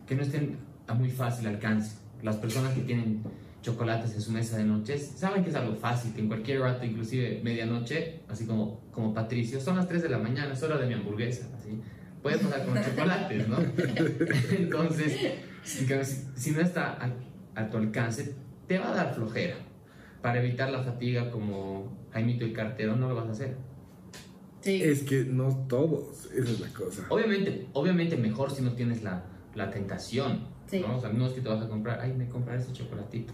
que 0.07 0.15
no 0.15 0.23
estén 0.23 0.59
a 0.87 0.95
muy 0.95 1.11
fácil 1.11 1.47
alcance. 1.47 1.97
Las 2.23 2.37
personas 2.37 2.75
que 2.75 2.83
tienen 2.83 3.23
chocolates 3.63 4.15
en 4.15 4.21
su 4.23 4.33
mesa 4.33 4.57
de 4.57 4.65
noches 4.65 5.13
saben 5.17 5.45
que 5.45 5.51
es 5.51 5.57
algo 5.57 5.75
fácil, 5.77 6.13
que 6.15 6.21
en 6.21 6.29
cualquier 6.29 6.61
rato, 6.61 6.85
inclusive 6.85 7.41
medianoche, 7.43 8.21
así 8.29 8.47
como, 8.47 8.81
como 8.91 9.13
Patricio, 9.13 9.61
son 9.61 9.77
las 9.77 9.87
3 9.89 10.03
de 10.03 10.09
la 10.09 10.19
mañana, 10.19 10.53
es 10.55 10.63
hora 10.63 10.79
de 10.79 10.87
mi 10.87 10.95
hamburguesa, 10.95 11.49
así. 11.59 11.81
Puedes 12.23 12.41
pasar 12.41 12.67
con 12.67 12.83
chocolates, 12.83 13.49
¿no? 13.49 13.57
Entonces, 14.59 15.17
si, 15.63 15.87
si 16.37 16.51
no 16.53 16.61
está 16.61 16.99
a, 17.55 17.61
a 17.61 17.71
tu 17.71 17.79
alcance, 17.79 18.35
te 18.67 18.79
va 18.79 18.93
a 18.93 18.95
dar 18.95 19.15
flojera. 19.15 19.57
Para 20.23 20.43
evitar 20.43 20.71
la 20.71 20.83
fatiga 20.83 21.31
como 21.31 21.97
Jaimito 22.13 22.45
el 22.45 22.53
cartero, 22.53 22.95
no 22.97 23.09
lo 23.09 23.15
vas 23.15 23.29
a 23.29 23.33
hacer. 23.33 23.57
Sí. 24.61 24.83
Es 24.83 25.03
que 25.03 25.25
no 25.25 25.67
todos, 25.67 26.27
esa 26.35 26.51
es 26.51 26.61
la 26.61 26.69
cosa. 26.69 27.07
Obviamente, 27.09 27.69
obviamente 27.73 28.17
mejor 28.19 28.51
si 28.51 28.63
no 28.63 28.73
tienes 28.73 29.03
la, 29.03 29.25
la 29.55 29.71
tentación, 29.71 30.49
Sí. 30.67 30.81
¿no? 30.87 30.99
O 30.99 31.01
sea, 31.01 31.11
no 31.11 31.27
es 31.27 31.33
que 31.33 31.41
te 31.41 31.49
vas 31.49 31.63
a 31.65 31.69
comprar, 31.69 32.01
ay, 32.01 32.13
me 32.13 32.29
compraré 32.29 32.61
ese 32.61 32.73
chocolatito 32.73 33.33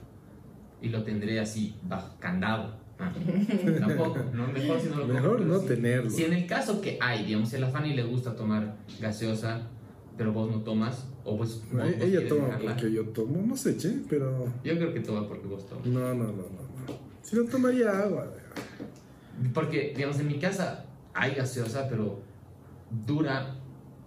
y 0.83 0.89
lo 0.89 1.03
tendré 1.03 1.39
así 1.41 1.77
bajo 1.83 2.17
candado. 2.19 2.77
Ah, 2.99 3.13
tampoco, 3.79 4.19
¿no? 4.33 4.47
Mejor 4.49 4.81
si 4.81 4.89
no 4.89 4.97
lo 4.97 5.07
Mejor 5.07 5.37
compras, 5.37 5.49
no 5.49 5.61
sí. 5.61 5.67
tenerlo. 5.67 6.11
Si 6.11 6.25
en 6.25 6.33
el 6.33 6.47
caso 6.47 6.81
que 6.81 6.99
hay, 7.01 7.25
digamos, 7.27 7.51
si 7.51 7.57
a 7.57 7.59
la 7.61 7.69
Fanny 7.69 7.95
le 7.95 8.05
gusta 8.05 8.35
tomar 8.35 8.77
gaseosa, 9.01 9.69
pero 10.17 10.33
vos 10.33 10.51
no 10.51 10.61
tomas, 10.63 11.07
o 11.25 11.37
pues 11.37 11.61
No, 11.73 11.83
vos 11.85 11.93
ella 12.01 12.27
toma 12.27 12.47
dejarla, 12.47 12.73
porque 12.73 12.93
yo 12.93 13.05
tomo, 13.09 13.43
no 13.47 13.55
sé, 13.57 13.77
che, 13.77 13.97
pero 14.09 14.47
yo 14.65 14.77
creo 14.77 14.95
que 14.95 15.01
toma 15.01 15.29
porque 15.29 15.47
vos 15.47 15.69
tomas. 15.69 15.85
no, 15.87 16.01
no, 16.01 16.15
no, 16.15 16.25
no. 16.25 16.33
no. 16.33 16.99
Si 17.23 17.37
no 17.37 17.45
tomaría 17.45 17.91
agua. 17.91 18.33
Porque, 19.53 19.93
digamos, 19.95 20.19
en 20.21 20.29
mi 20.29 20.39
casa 20.39 20.87
hay 21.13 21.35
gaseosa, 21.35 21.89
pero 21.91 22.21
dura, 23.07 23.56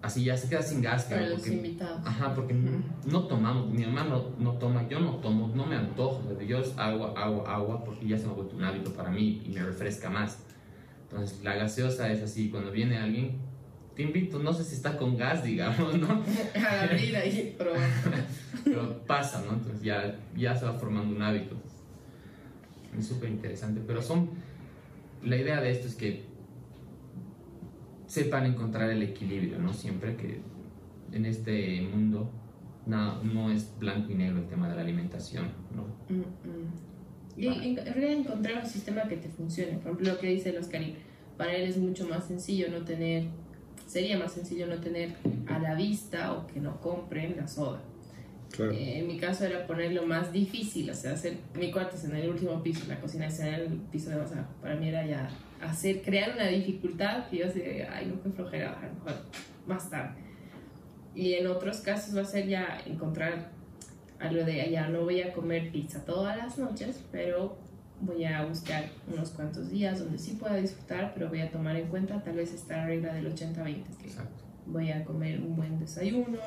así 0.02 0.24
ya 0.24 0.38
se 0.38 0.50
queda 0.50 0.62
sin 0.62 0.82
gas, 0.82 1.06
Para 1.06 1.22
claro, 1.22 1.36
los 1.36 1.48
invitados. 1.48 2.02
Ajá, 2.06 2.34
porque 2.34 2.56
no 3.06 3.24
tomamos, 3.24 3.70
mi 3.70 3.86
mamá 3.86 4.04
no, 4.06 4.30
no 4.38 4.54
toma, 4.54 4.88
yo 4.88 5.00
no 5.00 5.16
tomo, 5.18 5.52
no 5.54 5.66
me 5.66 5.76
antojo, 5.76 6.24
sea, 6.24 6.48
yo 6.48 6.60
es 6.60 6.74
agua, 6.78 7.14
agua, 7.18 7.54
agua, 7.54 7.84
porque 7.84 8.08
ya 8.08 8.18
se 8.18 8.26
me 8.26 8.32
ha 8.32 8.36
vuelto 8.36 8.56
un 8.56 8.64
hábito 8.64 8.94
para 8.94 9.10
mí 9.10 9.42
y 9.46 9.50
me 9.50 9.62
refresca 9.64 10.10
más. 10.10 10.40
Entonces, 11.04 11.44
la 11.44 11.56
gaseosa 11.56 12.12
es 12.12 12.22
así, 12.22 12.50
cuando 12.50 12.72
viene 12.72 12.98
alguien, 12.98 13.40
te 13.96 14.04
invito, 14.04 14.40
no 14.40 14.54
sé 14.54 14.64
si 14.64 14.76
está 14.76 14.96
con 14.96 15.18
gas, 15.18 15.44
digamos, 15.44 15.98
¿no? 15.98 16.08
A 16.56 16.84
abrir 16.84 17.16
ahí, 17.18 17.56
probar. 17.58 17.90
Pero 18.64 19.00
pasa, 19.06 19.44
¿no? 19.46 19.54
Entonces 19.54 19.82
ya, 19.82 20.18
ya 20.38 20.56
se 20.56 20.66
va 20.66 20.74
formando 20.74 21.16
un 21.16 21.22
hábito. 21.22 21.56
Es 22.98 23.08
súper 23.08 23.30
interesante, 23.30 23.82
pero 23.86 24.02
son, 24.02 24.32
la 25.24 25.38
idea 25.38 25.62
de 25.62 25.70
esto 25.70 25.88
es 25.88 25.96
que 25.96 26.29
sepan 28.10 28.48
encontrar 28.48 28.90
el 28.90 29.04
equilibrio, 29.04 29.60
¿no? 29.60 29.72
Siempre 29.72 30.16
que 30.16 30.42
en 31.12 31.26
este 31.26 31.82
mundo 31.82 32.32
no, 32.88 33.24
no 33.24 33.52
es 33.52 33.72
blanco 33.78 34.12
y 34.12 34.16
negro 34.16 34.40
el 34.40 34.48
tema 34.48 34.68
de 34.68 34.76
la 34.76 34.82
alimentación, 34.82 35.52
¿no? 35.76 35.84
Mm, 36.14 36.22
mm. 36.22 36.74
Y 37.38 37.48
en, 37.48 37.78
en 37.78 37.86
realidad 37.86 38.12
encontrar 38.14 38.64
un 38.64 38.70
sistema 38.70 39.04
que 39.04 39.18
te 39.18 39.30
funcione. 39.30 39.74
Por 39.74 39.92
ejemplo, 39.92 40.14
lo 40.14 40.20
que 40.20 40.28
dice 40.28 40.52
los 40.52 40.66
Oscar, 40.66 40.82
para 41.38 41.54
él 41.54 41.70
es 41.70 41.78
mucho 41.78 42.08
más 42.08 42.26
sencillo 42.26 42.68
no 42.72 42.84
tener, 42.84 43.26
sería 43.86 44.18
más 44.18 44.34
sencillo 44.34 44.66
no 44.66 44.80
tener 44.80 45.14
a 45.48 45.60
la 45.60 45.76
vista 45.76 46.34
o 46.34 46.48
que 46.48 46.60
no 46.60 46.82
compren 46.82 47.38
la 47.38 47.48
soda. 47.48 47.84
Claro. 48.50 48.72
Eh, 48.72 48.98
en 48.98 49.08
mi 49.08 49.20
caso 49.20 49.46
era 49.46 49.68
ponerlo 49.68 50.08
más 50.08 50.34
difícil, 50.34 50.90
o 50.90 50.96
sea, 50.96 51.14
hacer 51.14 51.38
mi 51.54 51.72
cuarto 51.72 51.96
es 51.96 52.06
en 52.06 52.16
el 52.16 52.28
último 52.28 52.64
piso, 52.64 52.86
la 52.88 53.00
cocina 53.00 53.28
es 53.28 53.40
en 53.40 53.54
el 53.54 53.68
piso 53.92 54.10
de 54.10 54.16
más 54.16 54.32
abajo. 54.32 54.52
Para 54.60 54.76
mí 54.76 54.88
era 54.88 55.06
ya 55.06 55.30
hacer, 55.62 56.02
crear 56.02 56.34
una 56.34 56.48
dificultad 56.48 57.28
que 57.28 57.38
yo 57.38 57.46
decía, 57.46 57.90
ay, 57.94 58.08
no, 58.08 58.22
qué 58.22 58.30
flojera, 58.30 58.80
a 58.80 58.88
lo 58.88 58.94
mejor 58.94 59.14
más 59.68 59.90
tarde. 59.90 60.16
Y 61.16 61.34
en 61.34 61.48
otros 61.48 61.82
casos 61.82 62.16
va 62.16 62.22
a 62.22 62.26
ser 62.26 62.48
ya 62.48 62.80
encontrar 62.86 63.52
algo 64.20 64.44
de, 64.44 64.70
ya 64.72 64.88
no 64.90 65.02
voy 65.02 65.22
a 65.22 65.34
comer 65.34 65.72
pizza 65.72 66.04
todas 66.06 66.38
las 66.38 66.58
noches, 66.58 67.04
pero 67.12 67.58
voy 68.02 68.24
a 68.26 68.46
buscar 68.46 68.86
unos 69.12 69.32
cuantos 69.32 69.70
días 69.70 70.00
donde 70.00 70.18
sí 70.18 70.38
pueda 70.40 70.56
disfrutar, 70.56 71.14
pero 71.14 71.30
voy 71.30 71.42
a 71.42 71.52
tomar 71.52 71.76
en 71.76 71.88
cuenta 71.88 72.22
tal 72.24 72.36
vez 72.36 72.54
esta 72.54 72.86
regla 72.86 73.14
del 73.14 73.34
80-20, 73.34 73.64
que 73.98 74.08
Exacto. 74.08 74.44
voy 74.68 74.92
a 74.92 75.04
comer 75.04 75.40
un 75.42 75.56
buen 75.56 75.80
desayuno, 75.80 76.38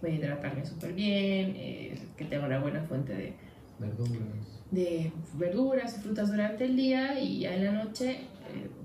voy 0.00 0.10
a 0.10 0.14
hidratarme 0.14 0.64
súper 0.64 0.92
bien, 0.92 1.54
eh, 1.56 1.98
que 2.16 2.24
tenga 2.24 2.46
una 2.46 2.60
buena 2.60 2.82
fuente 2.82 3.12
de, 3.14 3.32
Verduras. 3.78 4.62
de 4.70 5.12
verduras 5.34 5.96
y 5.98 6.00
frutas 6.00 6.30
durante 6.30 6.64
el 6.64 6.76
día 6.76 7.18
y 7.20 7.40
ya 7.40 7.54
en 7.54 7.64
la 7.64 7.72
noche 7.72 8.20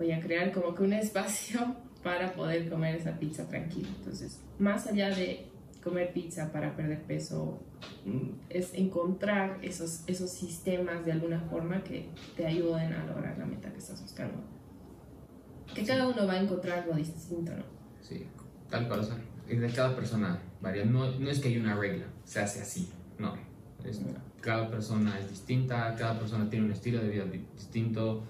voy 0.02 0.12
a 0.12 0.20
crear 0.20 0.52
como 0.52 0.74
que 0.74 0.84
un 0.84 0.94
espacio 1.06 1.76
para 2.04 2.34
poder 2.34 2.70
comer 2.70 2.96
esa 2.96 3.18
pizza 3.20 3.48
tranquila. 3.48 3.88
Entonces, 4.00 4.40
más 4.60 4.88
allá 4.88 5.10
de 5.10 5.46
comer 5.84 6.14
pizza 6.14 6.52
para 6.52 6.76
perder 6.76 7.04
peso, 7.04 7.60
mm, 8.06 8.30
es 8.50 8.74
encontrar 8.74 9.58
esos, 9.62 10.04
esos 10.08 10.30
sistemas 10.32 11.06
de 11.06 11.12
alguna 11.12 11.40
forma 11.42 11.84
que 11.84 12.10
te 12.36 12.46
ayuden 12.46 12.94
a 12.94 13.06
lograr 13.06 13.38
la 13.38 13.46
meta 13.46 13.72
que 13.72 13.78
estás 13.80 14.02
buscando. 14.02 14.38
Que 15.74 15.84
cada 15.86 16.08
uno 16.08 16.28
va 16.28 16.34
a 16.34 16.42
encontrar 16.42 16.80
algo 16.80 16.94
distinto, 16.96 17.52
¿no? 17.56 17.64
Sí, 18.02 18.26
tal 18.70 18.88
cual. 18.88 19.00
O 19.00 19.04
sea, 19.04 19.16
de 19.48 19.68
cada 19.74 19.96
persona 19.96 20.40
varía. 20.62 20.86
No, 20.86 21.10
no 21.20 21.30
es 21.30 21.40
que 21.40 21.48
hay 21.50 21.58
una 21.58 21.76
regla, 21.76 22.06
se 22.26 22.40
hace 22.42 22.62
así. 22.62 22.90
No. 23.20 23.34
Es- 23.84 24.02
cada 24.42 24.70
persona 24.70 25.18
es 25.20 25.30
distinta, 25.30 25.96
cada 25.98 26.18
persona 26.20 26.50
tiene 26.50 26.66
un 26.66 26.72
estilo 26.72 27.00
de 27.02 27.10
vida 27.10 27.26
di- 27.26 27.46
distinto, 27.56 28.24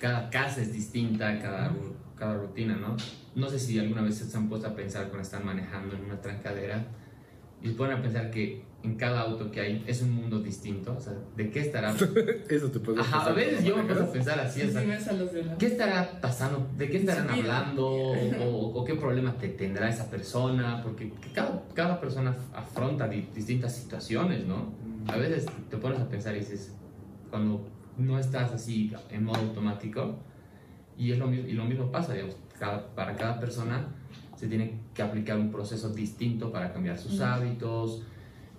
cada 0.00 0.30
casa 0.30 0.60
es 0.62 0.72
distinta, 0.72 1.38
cada, 1.38 1.72
cada 2.16 2.34
rutina, 2.34 2.76
¿no? 2.76 2.96
No 3.34 3.48
sé 3.48 3.58
si 3.58 3.78
alguna 3.78 4.02
vez 4.02 4.16
se 4.16 4.36
han 4.36 4.48
puesto 4.48 4.66
a 4.66 4.74
pensar 4.74 5.04
cuando 5.04 5.22
están 5.22 5.44
manejando 5.46 5.94
en 5.94 6.04
una 6.06 6.20
trancadera 6.20 6.84
y 7.62 7.68
se 7.68 7.74
ponen 7.74 7.98
a 7.98 8.02
pensar 8.02 8.30
que 8.30 8.64
en 8.82 8.96
cada 8.96 9.20
auto 9.20 9.50
que 9.50 9.60
hay 9.60 9.84
es 9.86 10.00
un 10.00 10.12
mundo 10.12 10.40
distinto. 10.40 10.96
O 10.96 11.00
sea, 11.00 11.12
¿de 11.36 11.50
qué 11.50 11.60
estará? 11.60 11.94
Eso 12.48 12.70
te 12.70 12.80
puede 12.80 13.00
Ajá, 13.00 13.26
a 13.26 13.32
veces 13.32 13.62
yo 13.62 13.76
me 13.76 13.82
pongo 13.84 14.00
a 14.08 14.12
pensar 14.12 14.40
así, 14.40 14.62
o 14.62 14.66
Sí, 14.66 14.72
sea, 14.72 14.80
sí, 14.80 14.86
ves 14.88 15.08
a 15.08 15.12
los 15.12 15.32
de 15.32 15.44
la- 15.44 15.58
¿Qué 15.58 15.66
estará 15.66 16.20
pasando? 16.20 16.66
¿De 16.78 16.88
qué 16.90 16.96
estarán 16.98 17.28
hablando? 17.30 17.86
O, 18.42 18.72
o 18.80 18.84
qué 18.84 18.94
problema 18.94 19.36
te 19.36 19.48
tendrá 19.48 19.88
esa 19.90 20.10
persona? 20.10 20.82
Porque 20.82 21.12
cada, 21.34 21.62
cada 21.74 22.00
persona 22.00 22.34
afronta 22.54 23.06
di- 23.06 23.28
distintas 23.34 23.76
situaciones, 23.76 24.46
¿no? 24.46 24.72
A 25.08 25.16
veces 25.16 25.46
te 25.68 25.76
pones 25.76 26.00
a 26.00 26.08
pensar 26.08 26.34
y 26.36 26.40
dices, 26.40 26.72
cuando 27.30 27.68
no 28.00 28.18
estás 28.18 28.52
así 28.52 28.92
en 29.10 29.24
modo 29.24 29.40
automático, 29.40 30.16
y, 30.96 31.12
es 31.12 31.18
lo, 31.18 31.26
mi- 31.26 31.38
y 31.38 31.52
lo 31.52 31.64
mismo 31.64 31.90
pasa, 31.90 32.12
digamos, 32.14 32.36
cada- 32.58 32.94
para 32.94 33.16
cada 33.16 33.38
persona 33.40 33.88
se 34.36 34.48
tiene 34.48 34.80
que 34.94 35.02
aplicar 35.02 35.38
un 35.38 35.50
proceso 35.50 35.90
distinto 35.90 36.50
para 36.50 36.72
cambiar 36.72 36.98
sus 36.98 37.20
hábitos, 37.20 38.02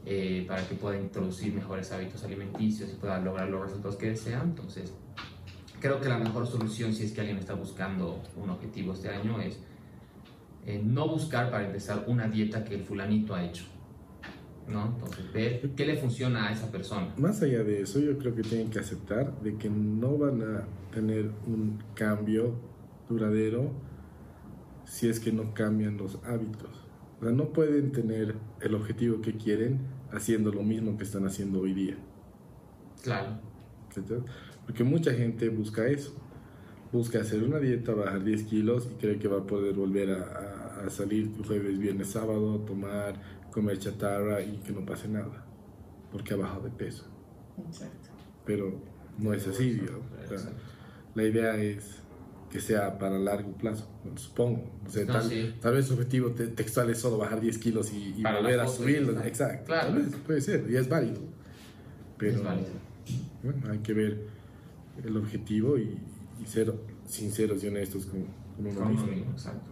eh, 0.06 0.46
para 0.48 0.68
que 0.68 0.76
pueda 0.76 1.00
introducir 1.00 1.54
mejores 1.54 1.92
hábitos 1.92 2.24
alimenticios 2.24 2.92
y 2.92 2.96
pueda 2.96 3.20
lograr 3.20 3.50
los 3.50 3.62
resultados 3.62 3.96
que 3.98 4.10
desea. 4.10 4.42
Entonces, 4.44 4.94
creo 5.80 6.00
que 6.00 6.10
la 6.10 6.18
mejor 6.18 6.48
solución 6.48 6.94
si 6.94 7.04
es 7.06 7.12
que 7.12 7.22
alguien 7.22 7.38
está 7.38 7.54
buscando 7.54 8.22
un 8.36 8.50
objetivo 8.50 8.94
este 8.94 9.10
año 9.10 9.39
es 9.42 9.60
eh, 10.66 10.82
no 10.84 11.08
buscar 11.08 11.50
para 11.50 11.66
empezar 11.66 12.04
una 12.08 12.28
dieta 12.28 12.64
que 12.64 12.76
el 12.76 12.84
fulanito 12.84 13.34
ha 13.36 13.44
hecho. 13.44 13.64
¿No? 14.68 14.93
Entonces, 14.95 15.34
ver 15.34 15.70
qué 15.76 15.86
le 15.86 15.97
funciona 15.97 16.47
a 16.47 16.51
esa 16.53 16.72
persona. 16.72 17.14
Más 17.18 17.41
allá 17.41 17.64
de 17.64 17.82
eso, 17.82 17.99
yo 17.99 18.18
creo 18.18 18.36
que 18.36 18.41
tienen 18.43 18.70
que 18.70 18.80
aceptar 18.80 19.39
de 19.41 19.55
que 19.57 19.70
no 19.70 20.18
van 20.18 20.41
a 20.41 20.68
tener 20.93 21.32
un 21.47 21.80
cambio 21.95 22.53
duradero 23.09 23.72
si 24.86 25.07
es 25.09 25.20
que 25.20 25.32
no 25.32 25.53
cambian 25.53 25.97
los 25.97 26.20
hábitos. 26.26 26.70
O 27.20 27.24
sea, 27.24 27.34
no 27.34 27.49
pueden 27.53 27.91
tener 27.91 28.36
el 28.62 28.76
objetivo 28.76 29.22
que 29.22 29.34
quieren 29.34 29.80
haciendo 30.12 30.51
lo 30.51 30.64
mismo 30.64 30.97
que 30.97 31.03
están 31.03 31.26
haciendo 31.26 31.62
hoy 31.62 31.74
día. 31.74 31.95
Claro. 33.03 33.39
¿cachai? 33.93 34.20
Porque 34.66 34.84
mucha 34.84 35.14
gente 35.14 35.49
busca 35.49 35.88
eso. 35.88 36.14
Busca 36.91 37.22
hacer 37.22 37.41
una 37.43 37.59
dieta, 37.59 37.93
bajar 37.93 38.24
10 38.24 38.43
kilos 38.43 38.89
y 38.91 38.95
cree 38.99 39.18
que 39.18 39.28
va 39.30 39.39
a 39.39 39.47
poder 39.47 39.74
volver 39.76 40.12
a, 40.12 40.24
a- 40.24 40.86
a 40.86 40.89
salir 40.89 41.30
jueves, 41.45 41.78
viernes, 41.80 42.07
sábado, 42.09 42.57
tomar, 42.62 43.14
comer 43.52 43.78
chatarra 43.80 44.41
y 44.41 44.58
que 44.58 44.72
no 44.72 44.86
pase 44.86 45.08
nada. 45.08 45.45
Porque 46.12 46.34
ha 46.34 46.38
bajado 46.38 46.64
de 46.64 46.72
peso. 46.72 47.06
Exacto. 47.68 48.10
Pero 48.45 48.82
no 49.18 49.34
es 49.34 49.47
así. 49.47 49.80
O 50.26 50.28
sea, 50.38 50.49
la 51.16 51.24
idea 51.24 51.56
es 51.58 51.97
que 52.49 52.60
sea 52.60 52.97
para 52.99 53.18
largo 53.18 53.54
plazo, 53.54 53.88
supongo. 54.16 54.64
O 54.86 54.89
sea, 54.89 55.06
No, 55.06 55.14
tal, 55.14 55.30
sí. 55.30 55.56
tal 55.62 55.74
vez 55.76 55.86
su 55.86 55.93
objetivo 55.93 56.32
te- 56.32 56.47
textual 56.47 56.89
es 56.89 56.99
solo 56.99 57.18
bajar 57.18 57.39
10 57.39 57.58
kilos 57.60 57.93
y, 57.93 58.14
y 58.18 58.24
volver 58.24 58.60
a 58.60 58.68
subirlos. 58.68 59.26
Exacto. 59.26 59.68
Claro. 59.68 59.93
Tal 59.93 60.02
vez, 60.02 60.16
puede 60.26 60.41
ser, 60.41 60.66
y 60.70 60.76
es 60.76 60.89
válido. 60.89 61.22
Pero 62.18 62.38
Es 62.38 62.43
válido. 62.43 62.68
bueno, 63.43 63.72
hay 63.72 63.80
que 63.80 63.93
ver 63.93 64.28
el 65.02 65.16
objetivo 65.16 65.78
y, 65.78 65.97
y 66.41 66.45
ser 66.45 66.74
sinceros 67.08 67.64
y 67.64 67.68
honestos 67.70 68.06
con, 68.06 68.26
con 68.58 68.68
uno 68.68 69.06
mismo. 69.06 69.32
exacto. 69.32 69.72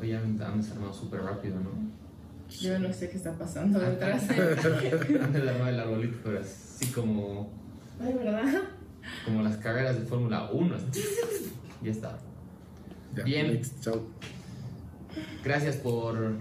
Oye, 0.00 0.16
han, 0.16 0.40
han 0.42 0.60
desarmado 0.60 0.92
súper 0.92 1.22
rápido, 1.22 1.54
¿no? 1.60 1.70
Yo 2.60 2.78
no 2.78 2.92
sé 2.92 3.08
qué 3.08 3.16
está 3.16 3.32
pasando 3.36 3.78
detrás. 3.78 4.28
Desarmado 4.28 5.68
el 5.68 5.80
arbolito, 5.80 6.18
pero 6.22 6.40
así 6.40 6.86
como, 6.92 7.50
Ay, 8.00 8.12
¿verdad? 8.14 8.62
como 9.24 9.42
las 9.42 9.56
carreras 9.56 9.98
de 9.98 10.06
Fórmula 10.06 10.50
1. 10.52 10.76
Ya 11.82 11.90
está. 11.90 12.18
Ya, 13.14 13.24
Bien. 13.24 13.52
next, 13.52 13.82
chao. 13.82 14.02
Gracias 15.44 15.76
por, 15.76 16.36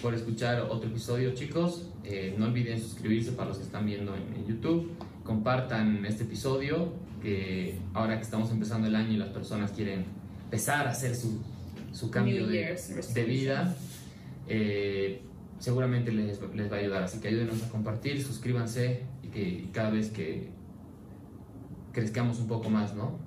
por 0.00 0.14
escuchar 0.14 0.60
otro 0.62 0.88
episodio, 0.90 1.34
chicos. 1.34 1.88
Eh, 2.04 2.34
no 2.38 2.46
olviden 2.46 2.80
suscribirse 2.80 3.32
para 3.32 3.48
los 3.48 3.58
que 3.58 3.64
están 3.64 3.86
viendo 3.86 4.14
en, 4.14 4.34
en 4.34 4.46
YouTube. 4.46 4.90
Compartan 5.24 6.04
este 6.04 6.24
episodio, 6.24 6.92
que 7.22 7.78
ahora 7.94 8.16
que 8.16 8.22
estamos 8.22 8.50
empezando 8.50 8.88
el 8.88 8.94
año 8.96 9.12
y 9.12 9.16
las 9.16 9.28
personas 9.28 9.70
quieren 9.72 10.04
empezar 10.44 10.86
a 10.86 10.90
hacer 10.90 11.14
su, 11.14 11.40
su 11.92 12.10
cambio 12.10 12.46
de, 12.46 12.76
de 13.14 13.24
vida, 13.24 13.74
eh, 14.48 15.22
seguramente 15.62 16.10
les, 16.12 16.40
les 16.54 16.70
va 16.70 16.76
a 16.76 16.80
ayudar. 16.80 17.02
Así 17.04 17.18
que 17.20 17.28
ayúdenos 17.28 17.62
a 17.62 17.68
compartir, 17.70 18.22
suscríbanse 18.22 19.02
y 19.22 19.28
que 19.28 19.40
y 19.48 19.70
cada 19.72 19.90
vez 19.90 20.10
que 20.10 20.48
crezcamos 21.92 22.38
un 22.40 22.48
poco 22.48 22.68
más, 22.70 22.94
¿no? 22.94 23.18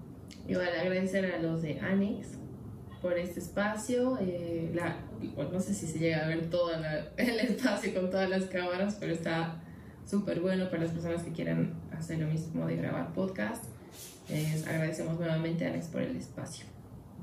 Igual 0.48 0.68
agradecer 0.80 1.26
a 1.34 1.40
los 1.40 1.62
de 1.62 1.80
Anix 1.80 2.28
por 3.02 3.18
este 3.18 3.40
espacio. 3.40 4.18
eh, 4.22 4.72
la, 4.74 4.98
bueno, 5.36 5.52
no 5.54 5.60
sé 5.60 5.74
si 5.74 5.88
se 5.88 6.00
llega 6.00 6.26
a 6.26 6.28
ver 6.28 6.50
todo 6.50 6.72
la- 6.78 7.08
el 7.18 7.40
espacio 7.40 7.94
con 7.94 8.10
todas 8.10 8.30
las 8.30 8.46
cámaras, 8.46 8.98
pero 9.00 9.14
está 9.14 9.62
súper 10.06 10.40
bueno 10.42 10.70
para 10.70 10.84
las 10.84 10.92
personas 10.92 11.24
que 11.24 11.32
quieran 11.32 11.74
hacer 11.92 12.20
lo 12.20 12.28
mismo 12.28 12.66
de 12.68 12.76
grabar 12.76 13.14
podcast. 13.14 13.64
Les 14.30 14.66
agradecemos 14.68 15.20
nuevamente 15.20 15.66
a 15.66 15.70
Alex 15.70 15.88
por 15.88 16.02
el 16.02 16.16
espacio. 16.16 16.66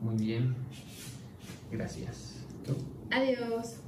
Muy 0.00 0.16
bien. 0.16 0.54
Gracias. 1.70 2.36
Chao. 2.64 2.76
Adiós. 3.10 3.81